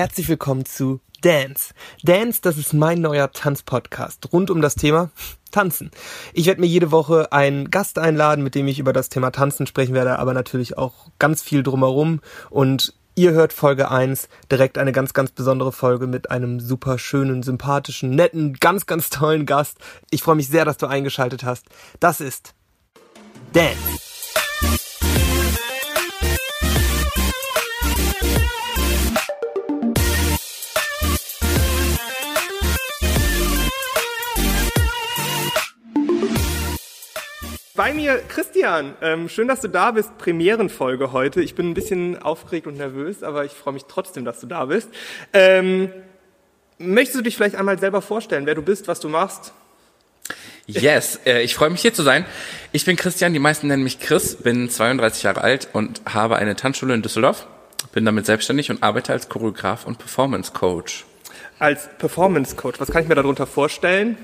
Herzlich 0.00 0.30
willkommen 0.30 0.64
zu 0.64 1.00
Dance. 1.20 1.74
Dance, 2.02 2.40
das 2.40 2.56
ist 2.56 2.72
mein 2.72 3.02
neuer 3.02 3.32
Tanzpodcast 3.32 4.32
rund 4.32 4.50
um 4.50 4.62
das 4.62 4.74
Thema 4.74 5.10
Tanzen. 5.50 5.90
Ich 6.32 6.46
werde 6.46 6.62
mir 6.62 6.68
jede 6.68 6.90
Woche 6.90 7.32
einen 7.32 7.70
Gast 7.70 7.98
einladen, 7.98 8.42
mit 8.42 8.54
dem 8.54 8.66
ich 8.66 8.78
über 8.78 8.94
das 8.94 9.10
Thema 9.10 9.30
Tanzen 9.30 9.66
sprechen 9.66 9.92
werde, 9.92 10.18
aber 10.18 10.32
natürlich 10.32 10.78
auch 10.78 11.10
ganz 11.18 11.42
viel 11.42 11.62
drumherum 11.62 12.22
und 12.48 12.94
Ihr 13.14 13.32
hört 13.32 13.52
Folge 13.52 13.90
1, 13.90 14.30
direkt 14.50 14.78
eine 14.78 14.92
ganz, 14.92 15.12
ganz 15.12 15.32
besondere 15.32 15.70
Folge 15.70 16.06
mit 16.06 16.30
einem 16.30 16.60
super 16.60 16.98
schönen, 16.98 17.42
sympathischen, 17.42 18.08
netten, 18.08 18.54
ganz, 18.54 18.86
ganz 18.86 19.10
tollen 19.10 19.44
Gast. 19.44 19.76
Ich 20.08 20.22
freue 20.22 20.36
mich 20.36 20.48
sehr, 20.48 20.64
dass 20.64 20.78
du 20.78 20.86
eingeschaltet 20.86 21.44
hast. 21.44 21.66
Das 21.98 22.22
ist 22.22 22.54
Dan. 23.52 23.76
Bei 37.80 37.94
mir 37.94 38.20
Christian. 38.28 38.94
Ähm, 39.00 39.30
schön, 39.30 39.48
dass 39.48 39.62
du 39.62 39.68
da 39.68 39.92
bist. 39.92 40.18
Premierenfolge 40.18 41.12
heute. 41.12 41.40
Ich 41.40 41.54
bin 41.54 41.70
ein 41.70 41.72
bisschen 41.72 42.20
aufgeregt 42.20 42.66
und 42.66 42.76
nervös, 42.76 43.22
aber 43.22 43.46
ich 43.46 43.52
freue 43.52 43.72
mich 43.72 43.86
trotzdem, 43.88 44.26
dass 44.26 44.38
du 44.38 44.46
da 44.46 44.66
bist. 44.66 44.90
Ähm, 45.32 45.90
möchtest 46.76 47.16
du 47.16 47.22
dich 47.22 47.36
vielleicht 47.36 47.54
einmal 47.54 47.78
selber 47.78 48.02
vorstellen, 48.02 48.44
wer 48.44 48.54
du 48.54 48.60
bist, 48.60 48.86
was 48.86 49.00
du 49.00 49.08
machst? 49.08 49.54
Yes, 50.66 51.20
äh, 51.24 51.40
ich 51.40 51.54
freue 51.54 51.70
mich 51.70 51.80
hier 51.80 51.94
zu 51.94 52.02
sein. 52.02 52.26
Ich 52.72 52.84
bin 52.84 52.96
Christian, 52.96 53.32
die 53.32 53.38
meisten 53.38 53.68
nennen 53.68 53.82
mich 53.82 53.98
Chris, 53.98 54.36
bin 54.36 54.68
32 54.68 55.22
Jahre 55.22 55.40
alt 55.40 55.68
und 55.72 56.02
habe 56.04 56.36
eine 56.36 56.56
Tanzschule 56.56 56.92
in 56.92 57.00
Düsseldorf. 57.00 57.46
Bin 57.94 58.04
damit 58.04 58.26
selbstständig 58.26 58.70
und 58.70 58.82
arbeite 58.82 59.14
als 59.14 59.30
Choreograf 59.30 59.86
und 59.86 59.96
Performance 59.96 60.52
Coach. 60.52 61.06
Als 61.58 61.88
Performance 61.96 62.56
Coach, 62.56 62.78
was 62.78 62.90
kann 62.90 63.04
ich 63.04 63.08
mir 63.08 63.14
darunter 63.14 63.46
vorstellen? 63.46 64.18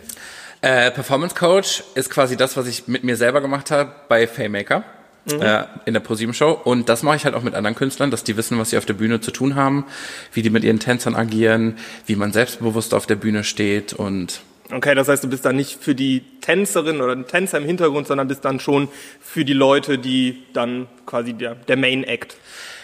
Äh, 0.67 0.91
Performance 0.91 1.37
Coach 1.37 1.85
ist 1.95 2.11
quasi 2.11 2.37
das, 2.37 2.57
was 2.57 2.67
ich 2.67 2.89
mit 2.89 3.05
mir 3.05 3.17
selber 3.17 3.41
gemacht 3.41 3.71
habe 3.71 3.93
bei 4.09 4.27
Faymaker. 4.27 4.83
Mhm. 5.31 5.41
Äh, 5.41 5.65
in 5.85 5.95
der 5.95 6.01
ProSieben 6.01 6.35
Show 6.35 6.51
und 6.51 6.89
das 6.89 7.05
mache 7.05 7.17
ich 7.17 7.25
halt 7.25 7.37
auch 7.37 7.43
mit 7.43 7.55
anderen 7.55 7.77
Künstlern, 7.77 8.11
dass 8.11 8.25
die 8.25 8.37
wissen, 8.37 8.59
was 8.59 8.71
sie 8.71 8.79
auf 8.79 8.85
der 8.85 8.95
Bühne 8.95 9.21
zu 9.21 9.31
tun 9.31 9.55
haben, 9.55 9.85
wie 10.33 10.43
die 10.43 10.51
mit 10.51 10.65
ihren 10.65 10.81
Tänzern 10.81 11.15
agieren, 11.15 11.79
wie 12.07 12.17
man 12.17 12.33
selbstbewusst 12.33 12.95
auf 12.95 13.07
der 13.07 13.15
Bühne 13.15 13.45
steht 13.45 13.93
und 13.93 14.41
Okay, 14.73 14.97
das 14.97 15.07
heißt, 15.07 15.23
du 15.23 15.29
bist 15.29 15.45
dann 15.45 15.55
nicht 15.55 15.81
für 15.81 15.95
die 15.95 16.25
Tänzerin 16.41 17.01
oder 17.01 17.15
den 17.15 17.29
Tänzer 17.29 17.59
im 17.59 17.65
Hintergrund, 17.65 18.09
sondern 18.09 18.27
bist 18.27 18.45
dann 18.45 18.59
schon 18.59 18.89
für 19.21 19.45
die 19.45 19.53
Leute, 19.53 19.99
die 19.99 20.43
dann 20.53 20.89
quasi 21.07 21.33
der, 21.35 21.55
der 21.55 21.77
Main 21.77 22.03
Act 22.03 22.37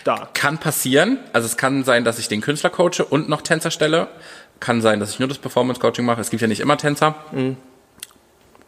da. 0.05 0.29
Kann 0.35 0.59
passieren. 0.59 1.19
Also 1.33 1.47
es 1.47 1.57
kann 1.57 1.83
sein, 1.83 2.05
dass 2.05 2.21
ich 2.21 2.29
den 2.29 2.41
Künstler 2.41 2.71
coache 2.71 3.05
und 3.09 3.29
noch 3.29 3.43
Tänzer 3.43 3.73
stelle. 3.73 4.07
Kann 4.61 4.81
sein, 4.81 5.01
dass 5.01 5.11
ich 5.11 5.19
nur 5.19 5.27
das 5.27 5.39
Performance 5.39 5.81
Coaching 5.81 6.05
mache. 6.05 6.21
Es 6.21 6.31
gibt 6.31 6.41
ja 6.41 6.47
nicht 6.47 6.61
immer 6.61 6.77
Tänzer. 6.77 7.17
Mhm 7.33 7.57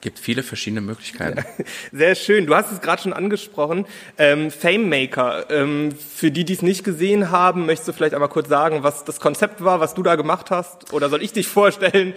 gibt 0.05 0.21
viele 0.21 0.45
verschiedene 0.45 0.83
Möglichkeiten. 0.83 1.45
Sehr 1.93 2.15
schön. 2.15 2.47
Du 2.47 2.55
hast 2.55 2.71
es 2.71 2.81
gerade 2.81 3.03
schon 3.03 3.13
angesprochen. 3.13 3.87
Ähm, 4.19 4.53
Fame 4.53 4.89
Maker. 4.89 5.51
Ähm, 5.51 5.93
für 5.93 6.31
die, 6.31 6.45
die 6.45 6.53
es 6.53 6.63
nicht 6.63 6.85
gesehen 6.85 7.31
haben, 7.33 7.67
möchtest 7.67 7.89
du 7.89 7.93
vielleicht 7.95 8.15
einmal 8.15 8.29
kurz 8.29 8.49
sagen, 8.49 8.85
was 8.85 9.05
das 9.05 9.19
Konzept 9.19 9.65
war, 9.65 9.81
was 9.81 9.95
du 9.95 10.03
da 10.03 10.15
gemacht 10.15 10.51
hast? 10.51 10.93
Oder 10.93 11.09
soll 11.09 11.23
ich 11.23 11.33
dich 11.33 11.49
vorstellen? 11.49 12.15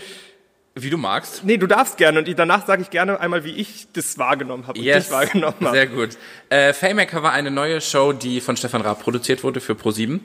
Wie 0.75 0.89
du 0.91 0.97
magst. 0.97 1.43
Nee, 1.43 1.57
du 1.57 1.65
darfst 1.65 1.97
gerne. 1.97 2.19
Und 2.19 2.37
danach 2.37 2.67
sage 2.67 2.83
ich 2.83 2.89
gerne 2.91 3.19
einmal, 3.19 3.43
wie 3.45 3.51
ich 3.51 3.87
das 3.93 4.17
wahrgenommen 4.19 4.67
habe. 4.67 4.77
Yes. 4.77 5.09
wahrgenommen 5.09 5.55
habe. 5.61 5.71
Sehr 5.71 5.87
gut. 5.87 6.09
Äh, 6.49 6.73
Fame 6.73 6.97
war 7.13 7.31
eine 7.31 7.49
neue 7.49 7.81
Show, 7.81 8.13
die 8.13 8.41
von 8.41 8.57
Stefan 8.57 8.81
Raab 8.81 9.01
produziert 9.01 9.43
wurde 9.43 9.59
für 9.59 9.73
Pro7 9.73 10.19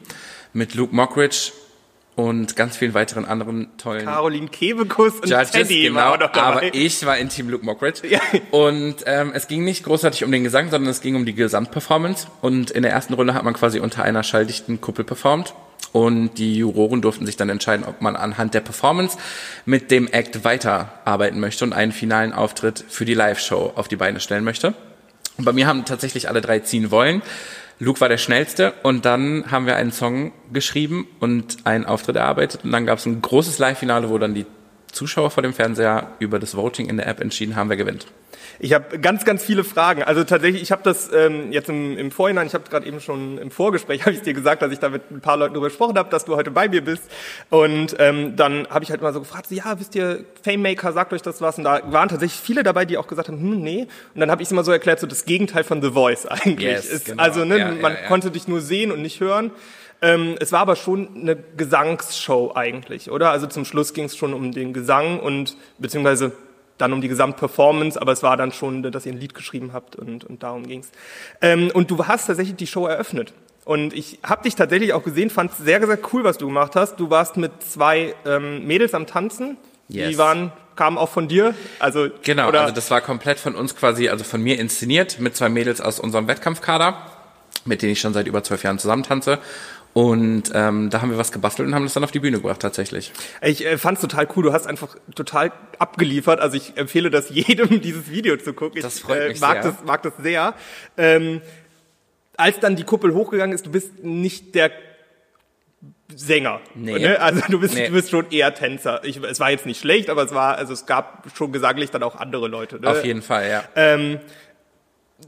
mit 0.53 0.75
Luke 0.75 0.95
Mockridge 0.95 1.53
und 2.15 2.57
ganz 2.57 2.77
vielen 2.77 2.95
weiteren 2.95 3.25
anderen 3.25 3.69
tollen 3.79 4.05
Caroline 4.05 4.49
Kebekus 4.49 5.15
und 5.21 5.31
Judges, 5.31 5.51
Teddy 5.51 5.85
genau, 5.85 6.01
war 6.01 6.19
dabei. 6.19 6.41
aber 6.41 6.75
ich 6.75 7.05
war 7.07 7.17
in 7.17 7.29
Team 7.29 7.49
Luke 7.49 7.65
Mockridge 7.65 8.07
ja. 8.07 8.21
und 8.51 8.97
ähm, 9.07 9.33
es 9.35 9.49
ging 9.49 9.65
nicht 9.65 9.85
großartig 9.85 10.25
um 10.25 10.31
den 10.31 10.45
Gesang, 10.45 10.71
sondern 10.71 10.91
es 10.91 11.01
ging 11.01 11.17
um 11.17 11.25
die 11.25 11.35
Gesamtperformance 11.35 12.27
und 12.43 12.71
in 12.71 12.83
der 12.83 12.93
ersten 12.93 13.15
Runde 13.15 13.35
hat 13.35 13.45
man 13.45 13.55
quasi 13.55 13.81
unter 13.81 14.03
einer 14.05 14.23
schalldichten 14.23 14.81
Kuppel 14.81 15.05
performt 15.05 15.55
und 15.93 16.39
die 16.39 16.57
Juroren 16.57 17.03
durften 17.03 17.27
sich 17.27 17.37
dann 17.37 17.49
entscheiden, 17.49 17.85
ob 17.87 18.01
man 18.01 18.17
anhand 18.17 18.55
der 18.55 18.61
Performance 18.61 19.19
mit 19.67 19.91
dem 19.91 20.09
Act 20.09 20.45
weiterarbeiten 20.45 21.41
möchte 21.41 21.65
und 21.65 21.73
einen 21.73 21.93
finalen 21.93 22.33
Auftritt 22.33 22.85
für 22.89 23.05
die 23.05 23.15
Live-Show 23.15 23.73
auf 23.77 23.89
die 23.89 23.97
Beine 23.97 24.21
stellen 24.21 24.45
möchte. 24.45 24.75
Und 25.39 25.45
bei 25.45 25.53
mir 25.53 25.67
haben 25.67 25.85
tatsächlich 25.85 26.29
alle 26.29 26.41
drei 26.41 26.61
ziehen 26.61 26.91
wollen. 26.91 27.23
Luke 27.79 28.01
war 28.01 28.09
der 28.09 28.19
Schnellste 28.19 28.75
und 28.83 29.05
dann 29.05 29.51
haben 29.51 29.67
wir 29.67 29.77
einen 29.77 29.93
Song 29.93 30.33
geschrieben 30.53 31.07
und 31.21 31.59
einen 31.65 31.85
Auftritt 31.85 32.17
erarbeitet 32.17 32.65
und 32.65 32.73
dann 32.73 32.87
gab 32.87 32.99
es 32.99 33.07
ein 33.07 33.21
großes 33.21 33.59
Live-Finale, 33.59 34.09
wo 34.09 34.19
dann 34.19 34.35
die 34.35 34.47
Zuschauer 34.93 35.31
vor 35.31 35.43
dem 35.43 35.55
Fernseher 35.55 36.13
über 36.19 36.39
das 36.39 36.57
Voting 36.57 36.89
in 36.89 36.99
der 36.99 37.07
App 37.07 37.21
entschieden 37.21 37.57
haben, 37.57 37.71
wer 37.71 37.77
gewinnt. 37.77 38.07
Ich 38.59 38.73
habe 38.73 38.99
ganz, 38.99 39.25
ganz 39.25 39.45
viele 39.45 39.65
Fragen. 39.65 40.03
Also 40.03 40.25
tatsächlich, 40.25 40.63
ich 40.63 40.73
habe 40.73 40.83
das 40.83 41.11
ähm, 41.13 41.53
jetzt 41.53 41.69
im, 41.69 41.99
im 41.99 42.11
Vorhinein, 42.11 42.47
ich 42.47 42.55
habe 42.55 42.69
gerade 42.69 42.87
eben 42.87 43.01
schon 43.01 43.39
im 43.39 43.51
Vorgespräch, 43.51 44.03
habe 44.07 44.13
ich 44.13 44.23
dir 44.23 44.35
gesagt, 44.35 44.63
dass 44.63 44.73
ich 44.73 44.79
da 44.79 44.89
mit 44.89 45.11
ein 45.11 45.21
paar 45.21 45.37
Leuten 45.37 45.55
darüber 45.55 45.69
gesprochen 45.69 45.99
habe, 45.99 46.11
dass 46.11 46.25
du 46.25 46.37
heute 46.37 46.51
bei 46.51 46.69
mir 46.69 46.83
bist. 46.83 47.05
Und 47.51 47.97
ähm, 47.99 48.37
dann 48.37 48.67
habe 48.69 48.85
ich 48.85 48.91
halt 48.91 49.03
mal 49.03 49.13
so 49.13 49.21
gefragt, 49.21 49.47
so, 49.49 49.55
ja, 49.55 49.79
wisst 49.79 49.95
ihr, 49.95 50.25
Famemaker, 50.43 50.93
sagt 50.93 51.13
euch 51.13 51.23
das 51.23 51.41
was? 51.41 51.59
Und 51.59 51.65
da 51.65 51.81
waren 51.93 52.09
tatsächlich 52.09 52.41
viele 52.41 52.63
dabei, 52.63 52.85
die 52.85 52.99
auch 52.99 53.07
gesagt 53.07 53.29
haben, 53.29 53.41
hm, 53.41 53.61
nee. 53.61 53.87
Und 54.15 54.21
dann 54.21 54.31
habe 54.31 54.43
ich 54.43 54.49
es 54.49 54.53
immer 54.53 54.65
so 54.65 54.73
erklärt, 54.73 55.01
so 55.01 55.07
das 55.07 55.25
Gegenteil 55.25 55.65
von 55.65 55.83
The 55.83 55.91
Voice 55.91 56.27
eigentlich. 56.27 56.69
Yes, 56.69 56.87
ist, 56.87 57.07
genau. 57.07 57.23
Also 57.23 57.45
ne, 57.45 57.59
ja, 57.59 57.69
man 57.71 57.93
ja, 57.95 58.01
ja. 58.03 58.09
konnte 58.09 58.31
dich 58.31 58.49
nur 58.49 58.61
sehen 58.61 58.93
und 58.93 59.03
nicht 59.03 59.21
hören. 59.21 59.51
Ähm, 60.03 60.35
es 60.41 60.51
war 60.51 60.61
aber 60.61 60.75
schon 60.75 61.09
eine 61.15 61.37
Gesangsshow 61.37 62.53
eigentlich, 62.57 63.11
oder? 63.11 63.31
Also 63.31 63.47
zum 63.47 63.65
Schluss 63.65 63.95
ging 63.95 64.07
es 64.07 64.17
schon 64.17 64.35
um 64.35 64.51
den 64.51 64.73
Gesang 64.73 65.21
und 65.21 65.57
beziehungsweise 65.79 66.33
dann 66.83 66.93
um 66.93 67.01
die 67.01 67.09
Gesamtperformance, 67.09 68.01
aber 68.01 68.13
es 68.13 68.23
war 68.23 68.37
dann 68.37 68.53
schon, 68.53 68.83
dass 68.83 69.07
ihr 69.07 69.13
ein 69.13 69.19
Lied 69.19 69.35
geschrieben 69.35 69.73
habt 69.73 69.97
und, 69.97 70.25
und 70.25 70.43
darum 70.43 70.67
ging's. 70.67 70.91
Ähm, 71.41 71.71
und 71.73 71.91
du 71.91 72.07
hast 72.07 72.27
tatsächlich 72.27 72.57
die 72.57 72.67
Show 72.67 72.87
eröffnet. 72.87 73.33
Und 73.65 73.95
ich 73.95 74.19
habe 74.25 74.43
dich 74.43 74.57
tatsächlich 74.57 74.93
auch 74.93 75.05
gesehen, 75.05 75.31
fand 75.31 75.53
es 75.53 75.59
sehr, 75.59 75.85
sehr 75.87 75.99
cool, 76.13 76.25
was 76.25 76.37
du 76.37 76.47
gemacht 76.47 76.75
hast. 76.75 76.97
Du 76.97 77.11
warst 77.11 77.37
mit 77.37 77.53
zwei 77.63 78.15
ähm, 78.27 78.67
Mädels 78.67 78.93
am 78.93 79.07
Tanzen. 79.07 79.57
Yes. 79.89 80.11
Die 80.11 80.19
waren, 80.19 80.53
kamen 80.75 80.99
auch 80.99 81.09
von 81.09 81.29
dir. 81.29 81.55
Also, 81.79 82.09
genau, 82.23 82.49
oder? 82.49 82.63
also 82.63 82.75
das 82.75 82.91
war 82.91 83.01
komplett 83.01 83.39
von 83.39 83.55
uns 83.55 83.77
quasi, 83.77 84.09
also 84.09 84.25
von 84.25 84.43
mir 84.43 84.59
inszeniert, 84.59 85.21
mit 85.21 85.37
zwei 85.37 85.49
Mädels 85.49 85.81
aus 85.81 86.01
unserem 86.01 86.27
Wettkampfkader, 86.27 86.97
mit 87.65 87.83
denen 87.83 87.93
ich 87.93 88.01
schon 88.01 88.13
seit 88.13 88.27
über 88.27 88.43
zwölf 88.43 88.65
Jahren 88.65 88.81
zusammen 88.81 89.05
tanze. 89.05 89.39
Und 89.95 90.51
ähm, 90.55 90.89
da 90.89 91.03
haben 91.03 91.11
wir 91.11 91.19
was 91.19 91.33
gebastelt 91.33 91.69
und 91.69 91.75
haben 91.75 91.85
das 91.85 91.93
dann 91.93 92.05
auf 92.05 92.11
die 92.11 92.21
Bühne 92.21 92.39
gebracht 92.39 92.61
tatsächlich. 92.61 93.13
Ich 93.43 93.65
äh, 93.65 93.77
fand 93.77 93.99
es 93.99 94.03
total 94.03 94.27
cool. 94.35 94.45
Du 94.45 94.53
hast 94.53 94.67
einfach 94.67 94.97
total 95.15 95.53
abgeliefert. 95.79 96.41
Also 96.41 96.57
ich 96.57 96.77
empfehle 96.77 97.11
das 97.11 97.29
jedem, 97.31 97.81
dieses 97.81 98.11
Video 98.11 98.37
zu 98.39 98.55
gucken. 98.55 98.81
Das 98.81 99.01
freut 99.01 99.21
äh, 99.21 99.29
mich 99.29 99.41
mag 99.41 99.63
sehr. 99.63 99.73
Das, 99.73 99.85
mag 99.85 100.03
das 100.03 100.15
sehr. 100.19 100.55
Ähm, 100.97 101.43
als 102.37 102.59
dann 102.59 102.77
die 102.77 102.85
Kuppel 102.85 103.13
hochgegangen 103.13 103.55
ist, 103.55 103.67
du 103.67 103.71
bist 103.71 104.03
nicht 104.03 104.55
der 104.55 104.71
Sänger. 106.15 106.61
Nee. 106.75 106.99
Ne? 106.99 107.21
Also 107.21 107.43
du 107.49 107.61
bist, 107.61 107.75
nee. 107.75 107.87
du 107.87 107.93
bist 107.93 108.11
schon 108.11 108.31
eher 108.31 108.55
Tänzer. 108.55 109.05
Ich, 109.05 109.19
es 109.19 109.41
war 109.41 109.51
jetzt 109.51 109.67
nicht 109.67 109.81
schlecht, 109.81 110.09
aber 110.11 110.23
es 110.23 110.33
war, 110.33 110.57
also 110.57 110.73
es 110.73 110.87
gab 110.87 111.27
schon 111.35 111.53
gesaglich 111.53 111.91
dann 111.91 112.03
auch 112.03 112.17
andere 112.17 112.49
Leute. 112.49 112.81
Ne? 112.81 112.89
Auf 112.89 113.05
jeden 113.05 113.23
Fall, 113.23 113.49
ja. 113.49 113.65
Ähm, 113.77 114.21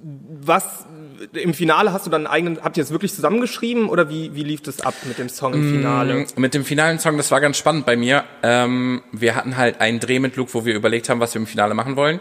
was 0.03 0.87
im 1.33 1.55
Finale 1.55 1.93
hast 1.93 2.07
du 2.07 2.11
dann 2.11 2.27
einen 2.27 2.35
eigenen, 2.35 2.63
habt 2.63 2.77
ihr 2.77 2.83
es 2.83 2.91
wirklich 2.91 3.15
zusammengeschrieben 3.15 3.89
oder 3.89 4.11
wie, 4.11 4.35
wie 4.35 4.43
lief 4.43 4.63
das 4.63 4.81
ab 4.81 4.95
mit 5.07 5.19
dem 5.19 5.29
Song 5.29 5.55
im 5.55 5.71
Finale? 5.71 6.15
Mm, 6.15 6.41
mit 6.41 6.55
dem 6.55 6.65
finalen 6.65 6.99
Song, 6.99 7.17
das 7.17 7.31
war 7.31 7.41
ganz 7.41 7.57
spannend 7.57 7.87
bei 7.87 7.97
mir. 7.97 8.25
Ähm, 8.43 9.03
wir 9.13 9.35
hatten 9.35 9.57
halt 9.57 9.81
einen 9.81 10.01
Dreh 10.01 10.19
mit 10.19 10.37
Luke, 10.37 10.53
wo 10.55 10.65
wir 10.65 10.75
überlegt 10.75 11.09
haben, 11.09 11.21
was 11.21 11.35
wir 11.35 11.41
im 11.41 11.47
Finale 11.47 11.75
machen 11.75 11.97
wollen 11.97 12.21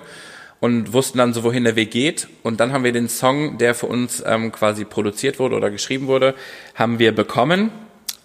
und 0.59 0.93
wussten 0.93 1.17
dann 1.17 1.33
so, 1.33 1.43
wohin 1.43 1.65
der 1.65 1.75
Weg 1.75 1.91
geht. 1.91 2.29
Und 2.41 2.59
dann 2.59 2.71
haben 2.71 2.85
wir 2.85 2.93
den 2.93 3.09
Song, 3.09 3.57
der 3.57 3.75
für 3.75 3.87
uns 3.87 4.23
ähm, 4.25 4.51
quasi 4.51 4.85
produziert 4.85 5.39
wurde 5.39 5.55
oder 5.55 5.69
geschrieben 5.69 6.07
wurde, 6.07 6.35
haben 6.75 6.99
wir 6.99 7.13
bekommen. 7.13 7.71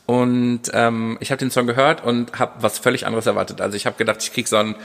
Und 0.06 0.62
ähm, 0.72 1.18
ich 1.20 1.32
habe 1.32 1.38
den 1.38 1.50
Song 1.50 1.66
gehört 1.66 2.04
und 2.04 2.38
habe 2.38 2.52
was 2.60 2.78
völlig 2.78 3.06
anderes 3.06 3.26
erwartet. 3.26 3.60
Also 3.60 3.76
ich 3.76 3.86
habe 3.86 3.96
gedacht, 3.96 4.22
ich 4.22 4.32
krieg 4.32 4.46
so 4.46 4.56
einen 4.56 4.76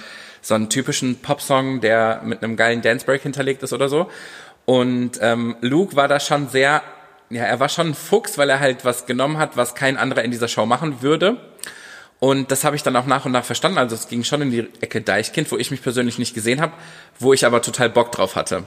so 0.43 0.55
einen 0.55 0.69
typischen 0.69 1.19
Popsong, 1.19 1.79
der 1.79 2.21
mit 2.23 2.43
einem 2.43 2.57
geilen 2.57 2.81
Dancebreak 2.81 3.21
hinterlegt 3.21 3.63
ist 3.63 3.71
oder 3.71 3.87
so. 3.87 4.09
Und 4.65 5.19
ähm, 5.21 5.55
Luke 5.61 5.95
war 5.95 6.07
da 6.07 6.19
schon 6.19 6.47
sehr, 6.47 6.81
ja, 7.29 7.43
er 7.43 7.59
war 7.59 7.69
schon 7.69 7.89
ein 7.89 7.93
Fuchs, 7.93 8.37
weil 8.37 8.49
er 8.49 8.59
halt 8.59 8.85
was 8.85 9.05
genommen 9.05 9.37
hat, 9.37 9.57
was 9.57 9.75
kein 9.75 9.97
anderer 9.97 10.23
in 10.23 10.31
dieser 10.31 10.47
Show 10.47 10.65
machen 10.65 11.01
würde. 11.01 11.37
Und 12.19 12.51
das 12.51 12.63
habe 12.63 12.77
ich 12.77 12.83
dann 12.83 12.95
auch 12.95 13.05
nach 13.05 13.25
und 13.25 13.33
nach 13.33 13.43
verstanden. 13.43 13.77
Also 13.77 13.95
es 13.95 14.07
ging 14.07 14.23
schon 14.23 14.41
in 14.41 14.51
die 14.51 14.69
Ecke 14.79 15.01
Deichkind, 15.01 15.51
wo 15.51 15.57
ich 15.57 15.71
mich 15.71 15.81
persönlich 15.81 16.19
nicht 16.19 16.33
gesehen 16.33 16.61
habe, 16.61 16.71
wo 17.19 17.33
ich 17.33 17.45
aber 17.45 17.61
total 17.61 17.89
Bock 17.89 18.13
drauf 18.13 18.37
hatte. 18.37 18.63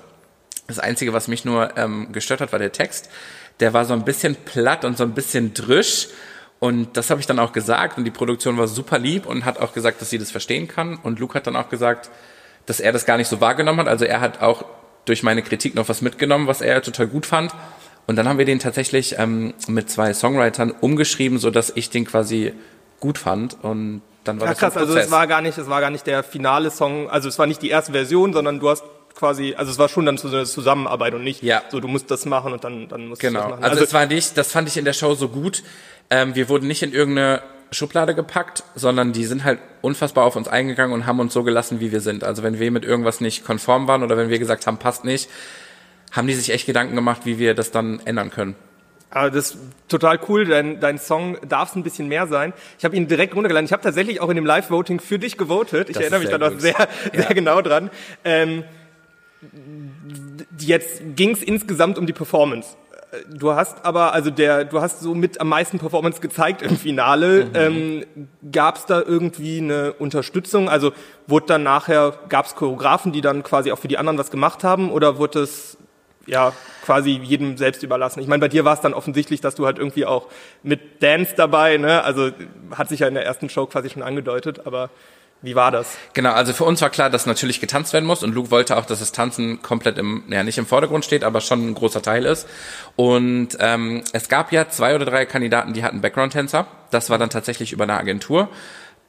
Das 0.66 0.78
Einzige, 0.78 1.12
was 1.14 1.28
mich 1.28 1.44
nur 1.46 1.74
ähm, 1.78 2.12
gestört 2.12 2.42
hat, 2.42 2.52
war 2.52 2.58
der 2.58 2.72
Text. 2.72 3.08
Der 3.60 3.72
war 3.72 3.86
so 3.86 3.94
ein 3.94 4.04
bisschen 4.04 4.34
platt 4.34 4.84
und 4.84 4.98
so 4.98 5.04
ein 5.04 5.14
bisschen 5.14 5.54
drüsch. 5.54 6.08
Und 6.58 6.98
das 6.98 7.08
habe 7.08 7.20
ich 7.20 7.26
dann 7.26 7.38
auch 7.38 7.52
gesagt. 7.52 7.96
Und 7.96 8.04
die 8.04 8.10
Produktion 8.10 8.58
war 8.58 8.68
super 8.68 8.98
lieb 8.98 9.24
und 9.24 9.46
hat 9.46 9.58
auch 9.58 9.72
gesagt, 9.72 10.02
dass 10.02 10.10
sie 10.10 10.18
das 10.18 10.30
verstehen 10.30 10.68
kann. 10.68 10.96
Und 10.96 11.18
Luke 11.18 11.34
hat 11.34 11.46
dann 11.46 11.56
auch 11.56 11.70
gesagt, 11.70 12.10
dass 12.66 12.80
er 12.80 12.92
das 12.92 13.06
gar 13.06 13.16
nicht 13.16 13.28
so 13.28 13.40
wahrgenommen 13.40 13.80
hat. 13.80 13.88
Also 13.88 14.04
er 14.04 14.20
hat 14.20 14.42
auch 14.42 14.66
durch 15.06 15.22
meine 15.22 15.42
Kritik 15.42 15.74
noch 15.74 15.88
was 15.88 16.02
mitgenommen, 16.02 16.46
was 16.46 16.60
er 16.60 16.82
total 16.82 17.06
gut 17.06 17.24
fand. 17.26 17.52
Und 18.06 18.16
dann 18.16 18.28
haben 18.28 18.38
wir 18.38 18.44
den 18.44 18.58
tatsächlich 18.60 19.16
ähm, 19.18 19.54
mit 19.66 19.90
zwei 19.90 20.12
Songwritern 20.14 20.70
umgeschrieben, 20.80 21.38
so 21.38 21.50
dass 21.50 21.72
ich 21.74 21.90
den 21.90 22.04
quasi 22.04 22.52
gut 23.00 23.18
fand 23.18 23.56
und 23.62 24.02
dann 24.24 24.40
war 24.40 24.46
Ja, 24.48 24.52
das 24.52 24.60
krass, 24.60 24.76
also 24.76 24.96
es 24.96 25.10
war 25.10 25.26
gar 25.26 25.40
nicht, 25.40 25.56
es 25.58 25.68
war 25.68 25.80
gar 25.80 25.90
nicht 25.90 26.06
der 26.06 26.22
finale 26.22 26.70
Song, 26.70 27.08
also 27.10 27.28
es 27.28 27.38
war 27.38 27.46
nicht 27.46 27.62
die 27.62 27.68
erste 27.70 27.92
Version, 27.92 28.32
sondern 28.32 28.58
du 28.60 28.68
hast 28.70 28.84
quasi, 29.14 29.54
also 29.56 29.70
es 29.72 29.78
war 29.78 29.88
schon 29.88 30.06
dann 30.06 30.18
so 30.18 30.28
eine 30.28 30.44
Zusammenarbeit 30.44 31.14
und 31.14 31.24
nicht 31.24 31.42
Ja. 31.42 31.62
so, 31.70 31.80
du 31.80 31.88
musst 31.88 32.10
das 32.10 32.26
machen 32.26 32.52
und 32.52 32.64
dann, 32.64 32.88
dann 32.88 33.06
musst 33.08 33.22
du 33.22 33.26
Genau. 33.28 33.40
das 33.40 33.50
machen. 33.50 33.64
Also, 33.64 33.84
es 33.84 33.92
war 33.94 34.06
nicht, 34.06 34.36
das 34.36 34.50
fand 34.52 34.68
ich 34.68 34.76
in 34.76 34.84
der 34.84 34.92
Show 34.92 35.14
so 35.14 35.28
gut. 35.28 35.62
Ähm, 36.10 36.34
wir 36.34 36.48
wurden 36.48 36.66
nicht 36.68 36.82
in 36.82 36.92
irgendeine 36.92 37.42
Schublade 37.70 38.14
gepackt, 38.14 38.62
sondern 38.74 39.12
die 39.12 39.24
sind 39.24 39.44
halt 39.44 39.58
unfassbar 39.82 40.24
auf 40.24 40.36
uns 40.36 40.48
eingegangen 40.48 40.94
und 40.94 41.06
haben 41.06 41.20
uns 41.20 41.32
so 41.32 41.42
gelassen, 41.42 41.80
wie 41.80 41.92
wir 41.92 42.00
sind. 42.00 42.24
Also 42.24 42.42
wenn 42.42 42.58
wir 42.58 42.70
mit 42.70 42.84
irgendwas 42.84 43.20
nicht 43.20 43.44
konform 43.44 43.88
waren 43.88 44.02
oder 44.02 44.16
wenn 44.16 44.28
wir 44.28 44.38
gesagt 44.38 44.66
haben, 44.66 44.78
passt 44.78 45.04
nicht, 45.04 45.28
haben 46.12 46.26
die 46.28 46.34
sich 46.34 46.50
echt 46.50 46.66
Gedanken 46.66 46.94
gemacht, 46.94 47.22
wie 47.24 47.38
wir 47.38 47.54
das 47.54 47.70
dann 47.70 48.00
ändern 48.04 48.30
können. 48.30 48.54
Aber 49.10 49.30
das 49.30 49.52
ist 49.52 49.58
total 49.88 50.18
cool. 50.28 50.44
Dein, 50.44 50.80
dein 50.80 50.98
Song 50.98 51.38
darf 51.48 51.70
es 51.70 51.76
ein 51.76 51.82
bisschen 51.82 52.08
mehr 52.08 52.26
sein. 52.26 52.52
Ich 52.78 52.84
habe 52.84 52.96
ihn 52.96 53.06
direkt 53.08 53.34
runtergeladen. 53.34 53.64
Ich 53.66 53.72
habe 53.72 53.82
tatsächlich 53.82 54.20
auch 54.20 54.28
in 54.28 54.36
dem 54.36 54.44
Live-Voting 54.46 55.00
für 55.00 55.18
dich 55.18 55.38
gewotet. 55.38 55.88
Ich 55.88 55.94
Das 55.94 56.02
erinnere 56.02 56.20
mich 56.20 56.28
da 56.30 56.38
sehr 56.38 56.50
noch 56.50 56.60
sehr, 56.60 56.88
sehr 57.12 57.22
Ja. 57.22 57.32
genau 57.32 57.62
dran. 57.62 57.90
Ähm, 58.24 58.64
jetzt 60.58 61.02
ging 61.14 61.30
es 61.30 61.42
insgesamt 61.42 61.98
um 61.98 62.06
die 62.06 62.12
Performance. 62.12 62.76
Du 63.30 63.52
hast 63.52 63.84
aber, 63.84 64.12
also 64.12 64.30
der, 64.30 64.64
du 64.64 64.80
hast 64.80 65.00
so 65.00 65.14
mit 65.14 65.40
am 65.40 65.48
meisten 65.48 65.78
Performance 65.78 66.20
gezeigt 66.20 66.62
im 66.62 66.76
Finale. 66.76 67.44
Mhm. 67.44 67.50
Ähm, 67.54 68.04
gab 68.50 68.76
es 68.76 68.86
da 68.86 69.00
irgendwie 69.00 69.58
eine 69.58 69.92
Unterstützung? 69.92 70.68
Also 70.68 70.92
wurde 71.26 71.46
dann 71.46 71.62
nachher, 71.62 72.14
gab 72.28 72.46
es 72.46 72.54
Choreografen, 72.54 73.12
die 73.12 73.20
dann 73.20 73.42
quasi 73.42 73.72
auch 73.72 73.78
für 73.78 73.88
die 73.88 73.98
anderen 73.98 74.18
was 74.18 74.30
gemacht 74.30 74.64
haben? 74.64 74.90
Oder 74.90 75.18
wurde 75.18 75.40
es 75.40 75.78
ja 76.26 76.52
quasi 76.84 77.20
jedem 77.22 77.56
selbst 77.56 77.82
überlassen? 77.82 78.20
Ich 78.20 78.26
meine, 78.26 78.40
bei 78.40 78.48
dir 78.48 78.64
war 78.64 78.74
es 78.74 78.80
dann 78.80 78.94
offensichtlich, 78.94 79.40
dass 79.40 79.54
du 79.54 79.66
halt 79.66 79.78
irgendwie 79.78 80.04
auch 80.04 80.26
mit 80.62 81.02
Dance 81.02 81.34
dabei, 81.36 81.76
ne? 81.76 82.02
Also 82.02 82.30
hat 82.72 82.88
sich 82.88 83.00
ja 83.00 83.08
in 83.08 83.14
der 83.14 83.24
ersten 83.24 83.48
Show 83.48 83.66
quasi 83.66 83.90
schon 83.90 84.02
angedeutet, 84.02 84.66
aber 84.66 84.90
wie 85.42 85.54
war 85.54 85.70
das? 85.70 85.96
Genau, 86.14 86.32
also 86.32 86.52
für 86.52 86.64
uns 86.64 86.80
war 86.80 86.90
klar, 86.90 87.10
dass 87.10 87.26
natürlich 87.26 87.60
getanzt 87.60 87.92
werden 87.92 88.06
muss 88.06 88.22
und 88.22 88.34
Luke 88.34 88.50
wollte 88.50 88.76
auch, 88.76 88.86
dass 88.86 89.00
das 89.00 89.12
Tanzen 89.12 89.60
komplett 89.62 89.98
im, 89.98 90.24
ja 90.28 90.42
nicht 90.42 90.58
im 90.58 90.66
Vordergrund 90.66 91.04
steht, 91.04 91.24
aber 91.24 91.40
schon 91.40 91.68
ein 91.68 91.74
großer 91.74 92.02
Teil 92.02 92.24
ist. 92.24 92.48
Und 92.96 93.56
ähm, 93.60 94.02
es 94.12 94.28
gab 94.28 94.50
ja 94.50 94.68
zwei 94.68 94.94
oder 94.94 95.04
drei 95.04 95.26
Kandidaten, 95.26 95.72
die 95.72 95.84
hatten 95.84 96.00
Background-Tänzer. 96.00 96.66
Das 96.90 97.10
war 97.10 97.18
dann 97.18 97.30
tatsächlich 97.30 97.72
über 97.72 97.84
eine 97.84 97.98
Agentur. 97.98 98.48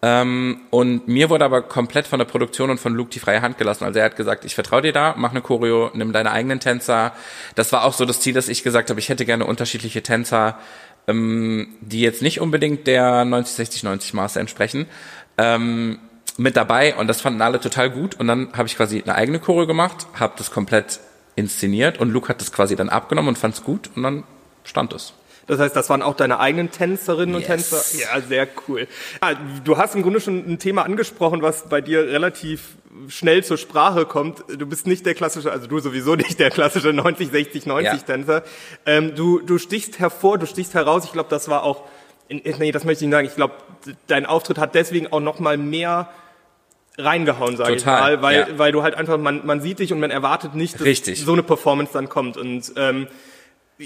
Ähm, 0.02 0.62
und 0.70 1.08
mir 1.08 1.30
wurde 1.30 1.46
aber 1.46 1.64
komplett 1.64 2.06
von 2.06 2.20
der 2.20 2.26
Produktion 2.26 2.70
und 2.70 2.80
von 2.80 2.94
Luke 2.94 3.10
die 3.10 3.20
freie 3.20 3.42
Hand 3.42 3.58
gelassen. 3.58 3.84
Also 3.84 4.00
er 4.00 4.06
hat 4.06 4.16
gesagt, 4.16 4.46
ich 4.46 4.54
vertraue 4.54 4.84
dir 4.84 4.94
da, 4.94 5.16
mach 5.18 5.32
eine 5.32 5.42
Choreo, 5.42 5.90
nimm 5.94 6.14
deine 6.14 6.32
eigenen 6.32 6.60
Tänzer. 6.60 7.14
Das 7.56 7.72
war 7.72 7.84
auch 7.84 7.94
so 7.94 8.06
das 8.06 8.20
Ziel, 8.20 8.34
dass 8.34 8.48
ich 8.48 8.64
gesagt 8.64 8.90
habe, 8.90 9.00
ich 9.00 9.10
hätte 9.10 9.26
gerne 9.26 9.46
unterschiedliche 9.46 10.04
Tänzer, 10.04 10.60
ähm, 11.08 11.70
die 11.82 12.02
jetzt 12.02 12.22
nicht 12.22 12.42
unbedingt 12.42 12.86
der 12.86 13.24
90-60-90 13.24 14.16
Maße 14.16 14.40
entsprechen. 14.40 14.86
Ähm, 15.40 16.00
mit 16.38 16.56
dabei 16.56 16.96
und 16.96 17.08
das 17.08 17.22
fanden 17.22 17.42
alle 17.42 17.60
total 17.60 17.90
gut 17.90 18.20
und 18.20 18.28
dann 18.28 18.54
habe 18.54 18.68
ich 18.68 18.78
quasi 18.78 19.02
eine 19.02 19.16
eigene 19.16 19.40
Choreo 19.40 19.68
gemacht, 19.68 20.08
habe 20.20 20.34
das 20.38 20.52
komplett 20.52 21.00
inszeniert 21.36 22.00
und 22.00 22.12
Luke 22.12 22.30
hat 22.30 22.42
das 22.42 22.52
quasi 22.52 22.76
dann 22.76 22.90
abgenommen 22.90 23.30
und 23.30 23.38
fand 23.38 23.56
es 23.56 23.64
gut 23.64 23.90
und 23.96 24.04
dann 24.04 24.24
stand 24.64 24.94
es. 24.94 25.14
Das 25.48 25.60
heißt, 25.60 25.76
das 25.76 25.90
waren 25.90 26.02
auch 26.02 26.16
deine 26.16 26.40
eigenen 26.42 26.72
Tänzerinnen 26.72 27.34
und 27.34 27.42
Yes. 27.48 27.70
Tänzer? 27.70 27.98
Ja, 28.00 28.20
sehr 28.22 28.48
cool. 28.68 28.86
Ah, 29.22 29.34
du 29.64 29.78
hast 29.78 29.96
im 29.96 30.04
Grunde 30.04 30.20
schon 30.20 30.40
ein 30.46 30.60
Thema 30.60 30.84
angesprochen, 30.84 31.42
was 31.42 31.70
bei 31.70 31.80
dir 31.80 32.06
relativ 32.08 32.76
schnell 33.08 33.46
zur 33.46 33.58
Sprache 33.58 34.06
kommt. 34.06 34.44
Du 34.58 34.66
bist 34.66 34.88
nicht 34.88 35.06
der 35.06 35.14
klassische, 35.14 35.50
also 35.52 35.68
du 35.68 35.80
sowieso 35.80 36.16
nicht 36.18 36.40
der 36.40 36.50
klassische 36.50 36.92
90, 36.92 37.30
60, 37.30 37.66
90 37.66 37.86
Ja. 37.94 37.98
Tänzer. 38.00 38.44
Ähm, 38.86 39.16
du, 39.16 39.40
du 39.40 39.58
stichst 39.58 40.00
hervor, 40.00 40.38
du 40.38 40.46
stichst 40.48 40.74
heraus. 40.74 41.06
Ich 41.06 41.14
glaube, 41.14 41.30
das 41.30 41.48
war 41.48 41.64
auch, 41.64 41.84
nee, 42.30 42.72
das 42.74 42.84
möchte 42.84 43.06
ich 43.06 43.08
nicht 43.08 43.16
sagen. 43.16 43.28
Ich 43.28 43.36
glaube, 43.36 43.54
dein 44.08 44.26
Auftritt 44.26 44.58
hat 44.58 44.76
deswegen 44.76 45.08
auch 45.08 45.22
noch 45.22 45.40
mal 45.40 45.58
mehr 45.58 46.10
reingehauen, 46.98 47.58
sage 47.58 47.76
ich 47.76 47.86
mal, 47.86 48.22
weil, 48.22 48.40
ja. 48.40 48.48
weil 48.58 48.72
du 48.72 48.84
halt 48.84 48.96
einfach, 48.96 49.18
man, 49.18 49.46
man 49.46 49.62
sieht 49.62 49.80
dich 49.80 49.94
und 49.94 50.00
man 50.00 50.12
erwartet 50.12 50.56
nicht, 50.56 50.76
dass 50.76 50.82
Richtig. 50.82 51.24
so 51.24 51.34
eine 51.34 51.44
Performance 51.44 51.94
dann 51.94 52.10
kommt. 52.10 52.38
Und 52.38 52.74
ähm, 52.76 53.08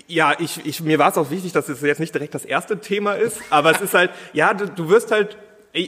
ja, 0.08 0.34
ich, 0.40 0.66
ich, 0.66 0.82
mir 0.82 1.00
war 1.00 1.10
es 1.10 1.18
auch 1.18 1.30
wichtig, 1.30 1.52
dass 1.52 1.68
es 1.68 1.82
jetzt 1.82 2.00
nicht 2.00 2.14
direkt 2.14 2.34
das 2.34 2.46
erste 2.46 2.80
Thema 2.80 3.14
ist, 3.14 3.42
aber 3.50 3.72
es 3.72 3.82
ist 3.82 3.94
halt, 3.94 4.12
ja, 4.34 4.54
du, 4.54 4.68
du 4.68 4.90
wirst 4.90 5.12
halt, 5.12 5.38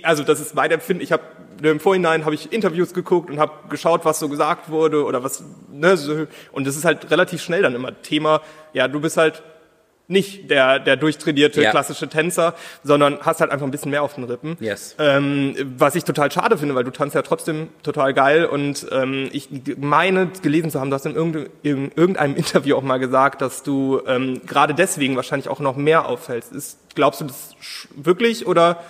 also 0.03 0.23
das 0.23 0.41
ist 0.41 0.55
mein 0.55 0.71
Empfinden, 0.71 1.01
ich 1.01 1.11
habe 1.11 1.23
im 1.61 1.79
Vorhinein 1.79 2.25
habe 2.25 2.35
ich 2.35 2.51
Interviews 2.51 2.93
geguckt 2.93 3.29
und 3.29 3.39
habe 3.39 3.69
geschaut, 3.69 4.03
was 4.03 4.19
so 4.19 4.27
gesagt 4.27 4.69
wurde 4.69 5.05
oder 5.05 5.23
was, 5.23 5.43
ne, 5.71 5.95
so, 5.95 6.27
und 6.51 6.67
das 6.67 6.75
ist 6.75 6.83
halt 6.83 7.09
relativ 7.09 7.41
schnell 7.41 7.61
dann 7.61 7.75
immer 7.75 8.01
Thema, 8.01 8.41
ja, 8.73 8.87
du 8.89 8.99
bist 8.99 9.15
halt 9.15 9.43
nicht 10.09 10.49
der, 10.51 10.79
der 10.79 10.97
durchtrainierte 10.97 11.61
Ja. 11.61 11.71
klassische 11.71 12.09
Tänzer, 12.09 12.55
sondern 12.83 13.19
hast 13.21 13.39
halt 13.39 13.51
einfach 13.51 13.65
ein 13.65 13.71
bisschen 13.71 13.89
mehr 13.91 14.03
auf 14.03 14.15
den 14.15 14.25
Rippen. 14.25 14.57
Yes. 14.59 14.95
Ähm, 14.99 15.55
was 15.77 15.95
ich 15.95 16.03
total 16.03 16.29
schade 16.31 16.57
finde, 16.57 16.75
weil 16.75 16.83
du 16.83 16.91
tanzt 16.91 17.15
ja 17.15 17.21
trotzdem 17.21 17.69
total 17.83 18.13
geil 18.13 18.45
und 18.45 18.85
ähm, 18.91 19.29
ich 19.31 19.47
meine 19.77 20.27
gelesen 20.41 20.71
zu 20.71 20.79
haben, 20.81 20.89
du 20.89 20.95
hast 20.95 21.05
in 21.05 21.15
irgendein- 21.15 21.49
in 21.63 21.91
irgendeinem 21.95 22.35
Interview 22.43 22.75
auch 22.75 22.81
mal 22.81 22.97
gesagt, 22.99 23.41
dass 23.41 23.63
du 23.63 24.01
ähm, 24.05 24.41
gerade 24.45 24.73
deswegen 24.73 25.15
wahrscheinlich 25.15 25.47
auch 25.47 25.59
noch 25.59 25.77
mehr 25.77 26.05
auffällst. 26.07 26.51
Ist, 26.51 26.79
glaubst 26.95 27.21
du 27.21 27.25
das 27.25 27.55
wirklich 27.95 28.45
oder? 28.45 28.83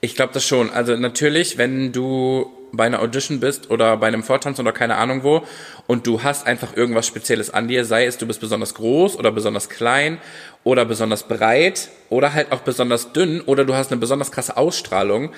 Ich 0.00 0.14
glaube 0.14 0.32
das 0.34 0.46
schon. 0.46 0.70
Also 0.70 0.94
natürlich, 0.96 1.58
wenn 1.58 1.90
du 1.90 2.52
bei 2.72 2.84
einer 2.84 3.00
Audition 3.00 3.40
bist 3.40 3.70
oder 3.70 3.96
bei 3.96 4.06
einem 4.06 4.22
Vortanz 4.22 4.58
oder 4.60 4.72
keine 4.72 4.96
Ahnung 4.96 5.22
wo 5.22 5.42
und 5.86 6.06
du 6.06 6.22
hast 6.22 6.46
einfach 6.46 6.76
irgendwas 6.76 7.06
Spezielles 7.06 7.52
an 7.52 7.68
dir, 7.68 7.84
sei 7.84 8.06
es 8.06 8.18
du 8.18 8.26
bist 8.26 8.40
besonders 8.40 8.74
groß 8.74 9.16
oder 9.18 9.32
besonders 9.32 9.68
klein 9.68 10.18
oder 10.64 10.84
besonders 10.84 11.22
breit 11.22 11.88
oder 12.10 12.34
halt 12.34 12.52
auch 12.52 12.60
besonders 12.60 13.12
dünn 13.12 13.40
oder 13.40 13.64
du 13.64 13.74
hast 13.74 13.90
eine 13.90 14.00
besonders 14.00 14.32
krasse 14.32 14.56
Ausstrahlung, 14.56 15.32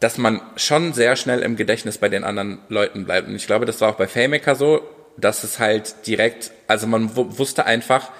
dass 0.00 0.18
man 0.18 0.40
schon 0.56 0.92
sehr 0.94 1.16
schnell 1.16 1.40
im 1.40 1.56
Gedächtnis 1.56 1.98
bei 1.98 2.08
den 2.08 2.24
anderen 2.24 2.58
Leuten 2.68 3.04
bleibt. 3.04 3.28
Und 3.28 3.36
ich 3.36 3.46
glaube, 3.46 3.66
das 3.66 3.80
war 3.80 3.90
auch 3.90 3.96
bei 3.96 4.08
Faymaker 4.08 4.56
so, 4.56 4.80
dass 5.16 5.44
es 5.44 5.58
halt 5.58 6.06
direkt, 6.06 6.50
also 6.66 6.86
man 6.86 7.14
wu- 7.16 7.38
wusste 7.38 7.66
einfach, 7.66 8.10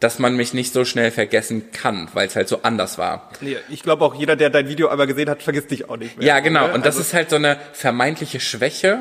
dass 0.00 0.18
man 0.18 0.36
mich 0.36 0.52
nicht 0.54 0.72
so 0.72 0.84
schnell 0.84 1.10
vergessen 1.10 1.70
kann, 1.72 2.08
weil 2.12 2.26
es 2.26 2.36
halt 2.36 2.48
so 2.48 2.60
anders 2.62 2.98
war. 2.98 3.30
Nee, 3.40 3.56
ich 3.70 3.82
glaube 3.82 4.04
auch 4.04 4.14
jeder, 4.14 4.36
der 4.36 4.50
dein 4.50 4.68
Video 4.68 4.90
aber 4.90 5.06
gesehen 5.06 5.30
hat, 5.30 5.42
vergisst 5.42 5.70
dich 5.70 5.88
auch 5.88 5.96
nicht 5.96 6.18
mehr. 6.18 6.26
Ja, 6.26 6.40
genau. 6.40 6.66
Ne? 6.68 6.74
Und 6.74 6.80
das 6.84 6.96
Also- 6.96 7.08
ist 7.08 7.14
halt 7.14 7.30
so 7.30 7.36
eine 7.36 7.58
vermeintliche 7.72 8.40
Schwäche 8.40 9.00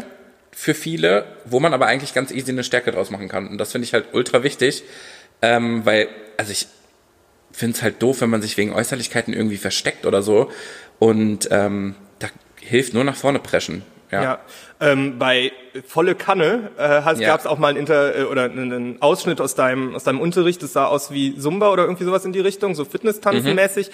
für 0.51 0.73
viele, 0.75 1.25
wo 1.45 1.59
man 1.59 1.73
aber 1.73 1.87
eigentlich 1.87 2.13
ganz 2.13 2.31
easy 2.31 2.51
eine 2.51 2.63
Stärke 2.63 2.91
draus 2.91 3.09
machen 3.09 3.27
kann. 3.27 3.47
Und 3.47 3.57
das 3.57 3.71
finde 3.71 3.85
ich 3.85 3.93
halt 3.93 4.05
ultra 4.13 4.43
wichtig, 4.43 4.83
ähm, 5.41 5.85
weil, 5.85 6.07
also 6.37 6.51
ich 6.51 6.67
finde 7.51 7.75
es 7.75 7.81
halt 7.83 8.01
doof, 8.01 8.21
wenn 8.21 8.29
man 8.29 8.41
sich 8.41 8.55
wegen 8.57 8.71
Äußerlichkeiten 8.73 9.33
irgendwie 9.33 9.57
versteckt 9.57 10.05
oder 10.05 10.21
so. 10.21 10.51
Und 10.99 11.49
ähm, 11.51 11.95
da 12.19 12.27
hilft 12.61 12.93
nur 12.93 13.03
nach 13.03 13.15
vorne 13.15 13.39
preschen. 13.39 13.83
Ja. 14.13 14.23
Ja, 14.23 14.39
ähm, 14.79 15.17
bei 15.19 15.51
volle 15.87 16.15
Kanne 16.15 16.71
äh, 16.77 17.01
hast, 17.01 17.19
Ja. 17.19 17.29
gab 17.29 17.39
es 17.39 17.47
auch 17.47 17.57
mal 17.57 17.69
ein 17.69 17.77
Inter 17.77 18.15
äh, 18.15 18.23
oder 18.23 18.43
einen, 18.43 19.01
Ausschnitt 19.01 19.41
aus 19.41 19.55
deinem 19.55 19.95
aus 19.95 20.03
deinem 20.03 20.21
Unterricht. 20.21 20.61
Das 20.63 20.73
sah 20.73 20.85
aus 20.85 21.11
wie 21.11 21.37
Zumba 21.37 21.71
oder 21.71 21.83
irgendwie 21.83 22.03
sowas 22.03 22.25
in 22.25 22.33
die 22.33 22.39
Richtung, 22.39 22.75
so 22.75 22.85
Fitness-Tanzen-mäßig, 22.85 23.91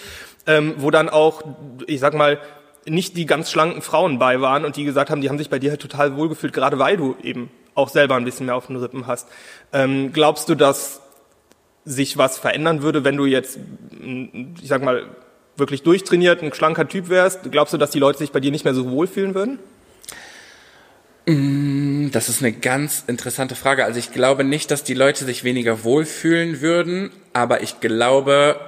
ähm, 0.47 0.75
wo 0.77 0.91
dann 0.91 1.09
auch, 1.09 1.43
ich 1.87 1.99
sag 1.99 2.13
mal, 2.13 2.39
nicht 2.85 3.17
die 3.17 3.25
ganz 3.25 3.51
schlanken 3.51 3.81
Frauen 3.81 4.19
bei 4.19 4.41
waren 4.41 4.65
und 4.65 4.75
die 4.75 4.83
gesagt 4.83 5.09
haben, 5.09 5.21
die 5.21 5.29
haben 5.29 5.37
sich 5.37 5.49
bei 5.49 5.59
dir 5.59 5.71
halt 5.71 5.81
total 5.81 6.15
wohlgefühlt, 6.15 6.53
gerade 6.53 6.79
weil 6.79 6.97
du 6.97 7.15
eben 7.23 7.49
auch 7.75 7.89
selber 7.89 8.15
ein 8.15 8.25
bisschen 8.25 8.45
mehr 8.45 8.55
auf 8.55 8.67
den 8.67 8.75
Rippen 8.75 9.07
hast. 9.07 9.27
Ähm, 9.73 10.11
glaubst 10.11 10.49
du, 10.49 10.55
dass 10.55 11.01
sich 11.85 12.17
was 12.17 12.37
verändern 12.37 12.81
würde, 12.81 13.03
wenn 13.03 13.17
du 13.17 13.25
jetzt, 13.25 13.57
ich 14.61 14.67
sag 14.67 14.83
mal, 14.83 15.05
wirklich 15.55 15.83
durchtrainiert, 15.83 16.41
ein 16.41 16.53
schlanker 16.53 16.87
Typ 16.87 17.09
wärst? 17.09 17.51
Glaubst 17.51 17.73
du, 17.73 17.77
dass 17.77 17.91
die 17.91 17.99
Leute 17.99 18.19
sich 18.19 18.31
bei 18.31 18.39
dir 18.39 18.51
nicht 18.51 18.63
mehr 18.63 18.73
so 18.73 18.89
wohlfühlen 18.89 19.35
würden? 19.35 19.59
Das 22.11 22.27
ist 22.27 22.41
eine 22.41 22.53
ganz 22.53 23.03
interessante 23.05 23.53
Frage. 23.53 23.85
Also 23.85 23.99
ich 23.99 24.11
glaube 24.11 24.43
nicht, 24.43 24.71
dass 24.71 24.83
die 24.83 24.95
Leute 24.95 25.25
sich 25.25 25.43
weniger 25.43 25.83
wohlfühlen 25.83 26.61
würden, 26.61 27.11
aber 27.33 27.61
ich 27.61 27.79
glaube, 27.79 28.59